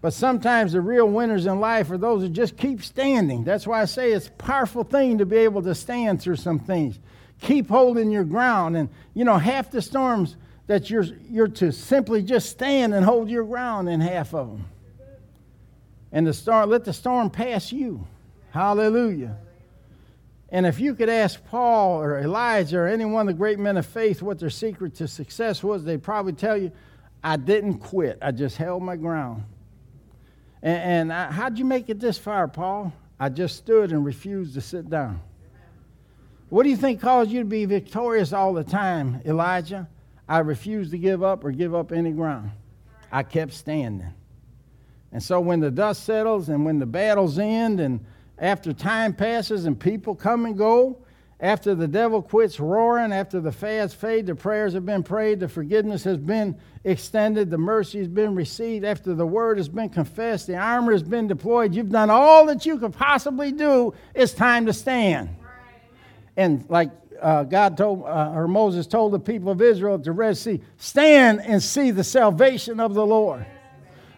But 0.01 0.13
sometimes 0.13 0.73
the 0.73 0.81
real 0.81 1.07
winners 1.07 1.45
in 1.45 1.59
life 1.59 1.91
are 1.91 1.97
those 1.97 2.23
who 2.23 2.29
just 2.29 2.57
keep 2.57 2.83
standing. 2.83 3.43
That's 3.43 3.67
why 3.67 3.81
I 3.81 3.85
say 3.85 4.11
it's 4.11 4.27
a 4.27 4.31
powerful 4.31 4.83
thing 4.83 5.19
to 5.19 5.25
be 5.27 5.37
able 5.37 5.61
to 5.61 5.75
stand 5.75 6.21
through 6.21 6.37
some 6.37 6.57
things. 6.57 6.97
Keep 7.39 7.69
holding 7.69 8.09
your 8.09 8.23
ground. 8.23 8.75
And, 8.75 8.89
you 9.13 9.23
know, 9.25 9.37
half 9.37 9.69
the 9.69 9.81
storms 9.81 10.37
that 10.65 10.89
you're, 10.89 11.05
you're 11.29 11.47
to 11.49 11.71
simply 11.71 12.23
just 12.23 12.49
stand 12.49 12.95
and 12.95 13.05
hold 13.05 13.29
your 13.29 13.43
ground 13.43 13.89
in 13.89 14.01
half 14.01 14.33
of 14.33 14.47
them. 14.47 14.65
And 16.11 16.25
the 16.25 16.33
storm, 16.33 16.69
let 16.69 16.83
the 16.83 16.93
storm 16.93 17.29
pass 17.29 17.71
you. 17.71 18.07
Hallelujah. 18.51 19.37
And 20.49 20.65
if 20.65 20.79
you 20.79 20.95
could 20.95 21.09
ask 21.09 21.43
Paul 21.45 22.01
or 22.01 22.19
Elijah 22.19 22.79
or 22.79 22.87
any 22.87 23.05
one 23.05 23.21
of 23.21 23.35
the 23.35 23.37
great 23.37 23.59
men 23.59 23.77
of 23.77 23.85
faith 23.85 24.21
what 24.21 24.39
their 24.39 24.49
secret 24.49 24.95
to 24.95 25.07
success 25.07 25.63
was, 25.63 25.83
they'd 25.83 26.03
probably 26.03 26.33
tell 26.33 26.57
you, 26.57 26.71
I 27.23 27.37
didn't 27.37 27.75
quit. 27.75 28.17
I 28.21 28.31
just 28.31 28.57
held 28.57 28.83
my 28.83 28.95
ground. 28.95 29.43
And, 30.61 30.77
and 30.77 31.13
I, 31.13 31.31
how'd 31.31 31.57
you 31.57 31.65
make 31.65 31.89
it 31.89 31.99
this 31.99 32.17
far, 32.17 32.47
Paul? 32.47 32.93
I 33.19 33.29
just 33.29 33.55
stood 33.57 33.91
and 33.91 34.05
refused 34.05 34.53
to 34.55 34.61
sit 34.61 34.89
down. 34.89 35.21
What 36.49 36.63
do 36.63 36.69
you 36.69 36.77
think 36.77 36.99
caused 36.99 37.31
you 37.31 37.39
to 37.39 37.45
be 37.45 37.65
victorious 37.65 38.33
all 38.33 38.53
the 38.53 38.63
time, 38.63 39.21
Elijah? 39.25 39.87
I 40.27 40.39
refused 40.39 40.91
to 40.91 40.97
give 40.97 41.23
up 41.23 41.43
or 41.43 41.51
give 41.51 41.73
up 41.73 41.91
any 41.91 42.11
ground. 42.11 42.51
I 43.11 43.23
kept 43.23 43.53
standing. 43.53 44.13
And 45.11 45.21
so 45.21 45.39
when 45.39 45.59
the 45.59 45.71
dust 45.71 46.03
settles 46.03 46.49
and 46.49 46.65
when 46.65 46.79
the 46.79 46.85
battles 46.85 47.37
end 47.37 47.79
and 47.79 48.05
after 48.37 48.73
time 48.73 49.13
passes 49.13 49.65
and 49.65 49.79
people 49.79 50.15
come 50.15 50.45
and 50.45 50.57
go, 50.57 50.97
after 51.41 51.73
the 51.73 51.87
devil 51.87 52.21
quits 52.21 52.59
roaring, 52.59 53.11
after 53.11 53.39
the 53.39 53.51
fads 53.51 53.95
fade, 53.95 54.27
the 54.27 54.35
prayers 54.35 54.73
have 54.73 54.85
been 54.85 55.01
prayed, 55.01 55.39
the 55.39 55.49
forgiveness 55.49 56.03
has 56.03 56.17
been 56.17 56.55
extended, 56.83 57.49
the 57.49 57.57
mercy 57.57 57.97
has 57.97 58.07
been 58.07 58.35
received, 58.35 58.85
after 58.85 59.15
the 59.15 59.25
word 59.25 59.57
has 59.57 59.67
been 59.67 59.89
confessed, 59.89 60.45
the 60.45 60.55
armor 60.55 60.91
has 60.91 61.01
been 61.01 61.27
deployed, 61.27 61.73
you've 61.73 61.89
done 61.89 62.11
all 62.11 62.45
that 62.45 62.63
you 62.67 62.77
could 62.77 62.93
possibly 62.93 63.51
do, 63.51 63.91
it's 64.13 64.33
time 64.33 64.67
to 64.67 64.73
stand. 64.73 65.35
And 66.37 66.63
like 66.69 66.91
uh, 67.19 67.43
God 67.43 67.75
told, 67.75 68.03
uh, 68.03 68.33
or 68.35 68.47
Moses 68.47 68.85
told 68.85 69.11
the 69.11 69.19
people 69.19 69.51
of 69.51 69.63
Israel 69.63 69.95
at 69.95 70.03
the 70.03 70.11
Red 70.11 70.37
Sea, 70.37 70.61
stand 70.77 71.41
and 71.41 71.61
see 71.61 71.89
the 71.89 72.03
salvation 72.03 72.79
of 72.79 72.93
the 72.93 73.05
Lord. 73.05 73.47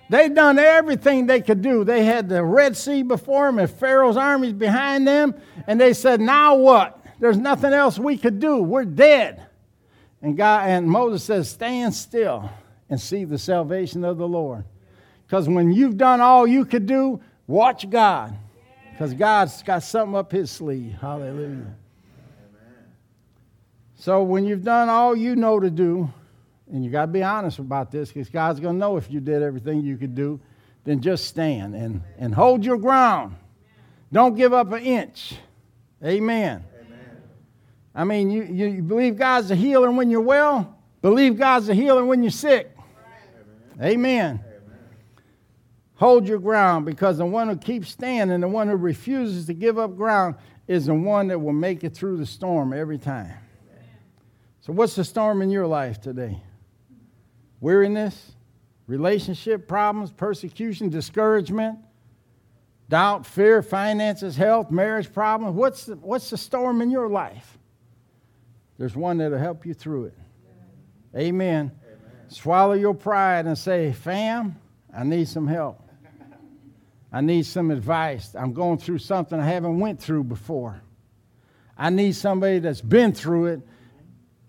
They'd 0.09 0.35
done 0.35 0.59
everything 0.59 1.25
they 1.25 1.41
could 1.41 1.61
do. 1.61 1.85
They 1.85 2.03
had 2.03 2.27
the 2.27 2.43
Red 2.43 2.75
Sea 2.75 3.01
before 3.01 3.47
them 3.47 3.59
and 3.59 3.69
Pharaoh's 3.69 4.17
armies 4.17 4.53
behind 4.53 5.07
them. 5.07 5.33
And 5.65 5.79
they 5.79 5.93
said, 5.93 6.19
Now 6.19 6.55
what? 6.55 7.02
There's 7.23 7.37
nothing 7.37 7.71
else 7.71 7.97
we 7.97 8.17
could 8.17 8.41
do. 8.41 8.61
We're 8.61 8.83
dead. 8.83 9.41
And 10.21 10.35
God 10.35 10.67
and 10.67 10.89
Moses 10.89 11.23
says, 11.23 11.49
Stand 11.49 11.93
still 11.93 12.49
and 12.89 12.99
see 12.99 13.23
the 13.23 13.37
salvation 13.37 14.03
of 14.03 14.17
the 14.17 14.27
Lord. 14.27 14.65
Because 15.25 15.47
when 15.47 15.71
you've 15.71 15.95
done 15.95 16.19
all 16.19 16.45
you 16.45 16.65
could 16.65 16.85
do, 16.85 17.21
watch 17.47 17.89
God. 17.89 18.35
Because 18.91 19.13
God's 19.13 19.63
got 19.63 19.83
something 19.83 20.17
up 20.17 20.33
his 20.33 20.51
sleeve. 20.51 20.97
Hallelujah. 20.99 21.73
So 23.95 24.23
when 24.23 24.43
you've 24.43 24.65
done 24.65 24.89
all 24.89 25.15
you 25.15 25.37
know 25.37 25.61
to 25.61 25.69
do, 25.69 26.11
and 26.73 26.83
you 26.83 26.91
got 26.91 27.05
to 27.05 27.11
be 27.13 27.23
honest 27.23 27.57
about 27.57 27.89
this 27.89 28.11
because 28.11 28.27
God's 28.27 28.59
going 28.59 28.75
to 28.75 28.79
know 28.79 28.97
if 28.97 29.09
you 29.09 29.21
did 29.21 29.41
everything 29.41 29.79
you 29.79 29.95
could 29.95 30.13
do. 30.13 30.41
Then 30.83 30.99
just 30.99 31.27
stand 31.27 31.73
and, 31.73 32.01
and 32.17 32.35
hold 32.35 32.65
your 32.65 32.77
ground. 32.77 33.37
Don't 34.11 34.35
give 34.35 34.51
up 34.51 34.73
an 34.73 34.83
inch. 34.83 35.35
Amen. 36.03 36.65
I 37.95 38.03
mean, 38.03 38.31
you, 38.31 38.43
you 38.43 38.81
believe 38.81 39.17
God's 39.17 39.51
a 39.51 39.55
healer 39.55 39.91
when 39.91 40.09
you're 40.09 40.21
well, 40.21 40.77
believe 41.01 41.37
God's 41.37 41.69
a 41.69 41.75
healer 41.75 42.03
when 42.03 42.23
you're 42.23 42.31
sick. 42.31 42.75
Amen. 43.81 44.39
Amen. 44.39 44.43
Hold 45.95 46.27
your 46.27 46.39
ground 46.39 46.85
because 46.85 47.17
the 47.17 47.25
one 47.25 47.47
who 47.49 47.55
keeps 47.55 47.89
standing, 47.89 48.41
the 48.41 48.47
one 48.47 48.67
who 48.67 48.75
refuses 48.75 49.45
to 49.45 49.53
give 49.53 49.77
up 49.77 49.95
ground, 49.95 50.35
is 50.67 50.87
the 50.87 50.93
one 50.93 51.27
that 51.27 51.39
will 51.39 51.53
make 51.53 51.83
it 51.83 51.93
through 51.93 52.17
the 52.17 52.25
storm 52.25 52.73
every 52.73 52.97
time. 52.97 53.33
So, 54.61 54.71
what's 54.71 54.95
the 54.95 55.03
storm 55.03 55.41
in 55.41 55.49
your 55.49 55.67
life 55.67 55.99
today? 55.99 56.41
Weariness, 57.59 58.31
relationship 58.87 59.67
problems, 59.67 60.11
persecution, 60.11 60.89
discouragement, 60.89 61.79
doubt, 62.89 63.25
fear, 63.25 63.61
finances, 63.61 64.37
health, 64.37 64.71
marriage 64.71 65.11
problems. 65.11 65.55
What's 65.55 65.85
the, 65.85 65.95
what's 65.97 66.29
the 66.29 66.37
storm 66.37 66.81
in 66.81 66.91
your 66.91 67.09
life? 67.09 67.57
There's 68.77 68.95
one 68.95 69.17
that'll 69.17 69.37
help 69.37 69.65
you 69.65 69.73
through 69.73 70.05
it. 70.05 70.17
Amen. 71.15 71.71
Amen. 71.71 71.71
Swallow 72.27 72.73
your 72.73 72.93
pride 72.93 73.45
and 73.45 73.57
say, 73.57 73.93
Fam, 73.93 74.55
I 74.95 75.03
need 75.03 75.27
some 75.27 75.47
help. 75.47 75.79
I 77.11 77.21
need 77.21 77.45
some 77.45 77.69
advice. 77.69 78.35
I'm 78.35 78.53
going 78.53 78.79
through 78.79 78.97
something 78.97 79.39
I 79.39 79.45
haven't 79.45 79.79
went 79.79 80.01
through 80.01 80.23
before. 80.23 80.81
I 81.77 81.91
need 81.91 82.15
somebody 82.15 82.57
that's 82.57 82.81
been 82.81 83.13
through 83.13 83.45
it 83.47 83.61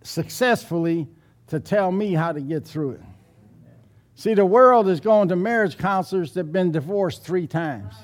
successfully 0.03 1.07
to 1.49 1.61
tell 1.61 1.93
me 1.93 2.15
how 2.15 2.33
to 2.33 2.41
get 2.41 2.65
through 2.65 2.93
it. 2.93 3.03
See, 4.15 4.33
the 4.33 4.47
world 4.47 4.89
is 4.89 5.01
going 5.01 5.29
to 5.29 5.37
marriage 5.37 5.77
counselors 5.77 6.33
that 6.35 6.41
have 6.41 6.53
been 6.53 6.73
divorced 6.73 7.23
three 7.23 7.47
times. 7.47 7.95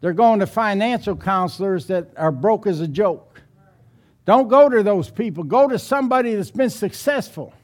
They're 0.00 0.12
going 0.12 0.40
to 0.40 0.46
financial 0.46 1.16
counselors 1.16 1.86
that 1.86 2.10
are 2.16 2.32
broke 2.32 2.66
as 2.66 2.80
a 2.80 2.88
joke. 2.88 3.40
Don't 4.26 4.48
go 4.48 4.68
to 4.68 4.82
those 4.82 5.08
people. 5.08 5.44
Go 5.44 5.68
to 5.68 5.78
somebody 5.78 6.34
that's 6.34 6.50
been 6.50 6.68
successful. 6.68 7.54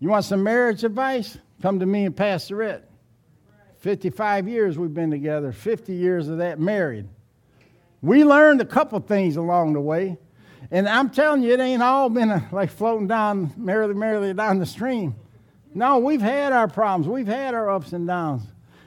You 0.00 0.08
want 0.08 0.24
some 0.24 0.42
marriage 0.42 0.84
advice? 0.84 1.38
Come 1.62 1.78
to 1.80 1.86
me 1.86 2.06
and 2.06 2.16
Pastor 2.16 2.62
Ed. 2.62 2.82
55 3.78 4.48
years 4.48 4.78
we've 4.78 4.92
been 4.92 5.10
together, 5.10 5.52
50 5.52 5.94
years 5.94 6.28
of 6.28 6.38
that 6.38 6.58
married. 6.58 7.06
We 8.00 8.24
learned 8.24 8.62
a 8.62 8.64
couple 8.64 8.98
things 9.00 9.36
along 9.36 9.74
the 9.74 9.80
way. 9.80 10.16
And 10.70 10.88
I'm 10.88 11.10
telling 11.10 11.42
you, 11.42 11.52
it 11.52 11.60
ain't 11.60 11.82
all 11.82 12.08
been 12.08 12.30
a, 12.30 12.48
like 12.52 12.70
floating 12.70 13.06
down 13.06 13.52
merrily, 13.56 13.94
merrily 13.94 14.32
down 14.34 14.58
the 14.58 14.66
stream. 14.66 15.14
No, 15.74 15.98
we've 15.98 16.22
had 16.22 16.52
our 16.52 16.68
problems. 16.68 17.06
We've 17.06 17.26
had 17.26 17.54
our 17.54 17.70
ups 17.70 17.92
and 17.92 18.06
downs. 18.06 18.42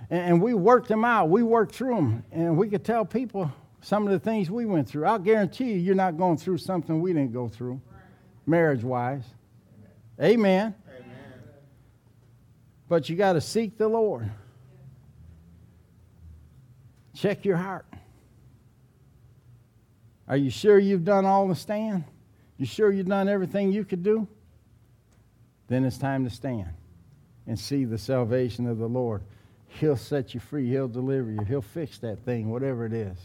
And, 0.10 0.22
and 0.22 0.42
we 0.42 0.56
worked 0.56 0.88
them 0.88 1.06
out. 1.06 1.30
We 1.30 1.44
worked 1.44 1.76
through 1.76 1.96
them. 1.96 2.24
And 2.32 2.58
we 2.58 2.68
could 2.68 2.84
tell 2.84 3.06
people 3.06 3.52
some 3.82 4.05
of 4.05 4.11
the 4.11 4.19
things 4.19 4.51
we 4.51 4.65
went 4.65 4.88
through. 4.88 5.05
I'll 5.05 5.19
guarantee 5.19 5.71
you, 5.71 5.77
you're 5.77 5.95
not 5.95 6.17
going 6.17 6.38
through 6.38 6.57
something 6.57 7.01
we 7.01 7.13
didn't 7.13 7.34
go 7.34 7.47
through, 7.47 7.82
marriage 8.45 8.84
wise. 8.84 9.23
Amen. 10.21 10.75
Amen. 10.88 11.13
But 12.89 13.07
you 13.07 13.15
got 13.15 13.34
to 13.34 13.41
seek 13.41 13.77
the 13.77 13.88
Lord. 13.88 14.30
Check 17.15 17.45
your 17.45 17.57
heart. 17.57 17.86
Are 20.27 20.38
you 20.38 20.49
sure 20.49 20.77
you've 20.77 21.05
done 21.05 21.25
all 21.25 21.47
the 21.47 21.55
stand? 21.55 22.03
You 22.57 22.65
sure 22.65 22.91
you've 22.91 23.07
done 23.07 23.30
everything 23.30 23.71
you 23.71 23.86
could 23.86 24.03
do? 24.03 24.27
Then 25.67 25.86
it's 25.86 25.97
time 25.97 26.23
to 26.25 26.30
stand 26.30 26.69
and 27.47 27.57
see 27.57 27.86
the 27.86 27.97
salvation 27.97 28.67
of 28.67 28.77
the 28.77 28.88
Lord. 28.88 29.23
He'll 29.67 29.95
set 29.97 30.34
you 30.34 30.39
free. 30.39 30.67
He'll 30.69 30.88
deliver 30.88 31.32
you. 31.32 31.39
He'll 31.47 31.61
fix 31.61 31.99
that 31.99 32.19
thing, 32.25 32.49
whatever 32.49 32.86
it 32.86 32.93
is. 32.93 33.17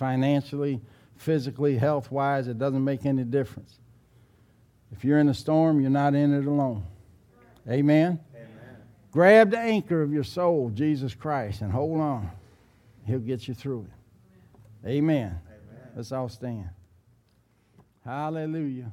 Financially, 0.00 0.80
physically, 1.18 1.76
health 1.76 2.10
wise, 2.10 2.48
it 2.48 2.58
doesn't 2.58 2.82
make 2.82 3.04
any 3.04 3.22
difference. 3.22 3.78
If 4.92 5.04
you're 5.04 5.18
in 5.18 5.28
a 5.28 5.34
storm, 5.34 5.78
you're 5.78 5.90
not 5.90 6.14
in 6.14 6.32
it 6.32 6.46
alone. 6.46 6.84
Amen? 7.68 8.18
Amen. 8.34 8.48
Grab 9.12 9.50
the 9.50 9.58
anchor 9.58 10.00
of 10.00 10.10
your 10.10 10.24
soul, 10.24 10.70
Jesus 10.70 11.14
Christ, 11.14 11.60
and 11.60 11.70
hold 11.70 12.00
on. 12.00 12.30
He'll 13.04 13.18
get 13.18 13.46
you 13.46 13.52
through 13.52 13.88
it. 13.90 14.88
Amen. 14.88 15.38
Amen. 15.46 15.88
Let's 15.94 16.12
all 16.12 16.30
stand. 16.30 16.70
Hallelujah. 18.02 18.92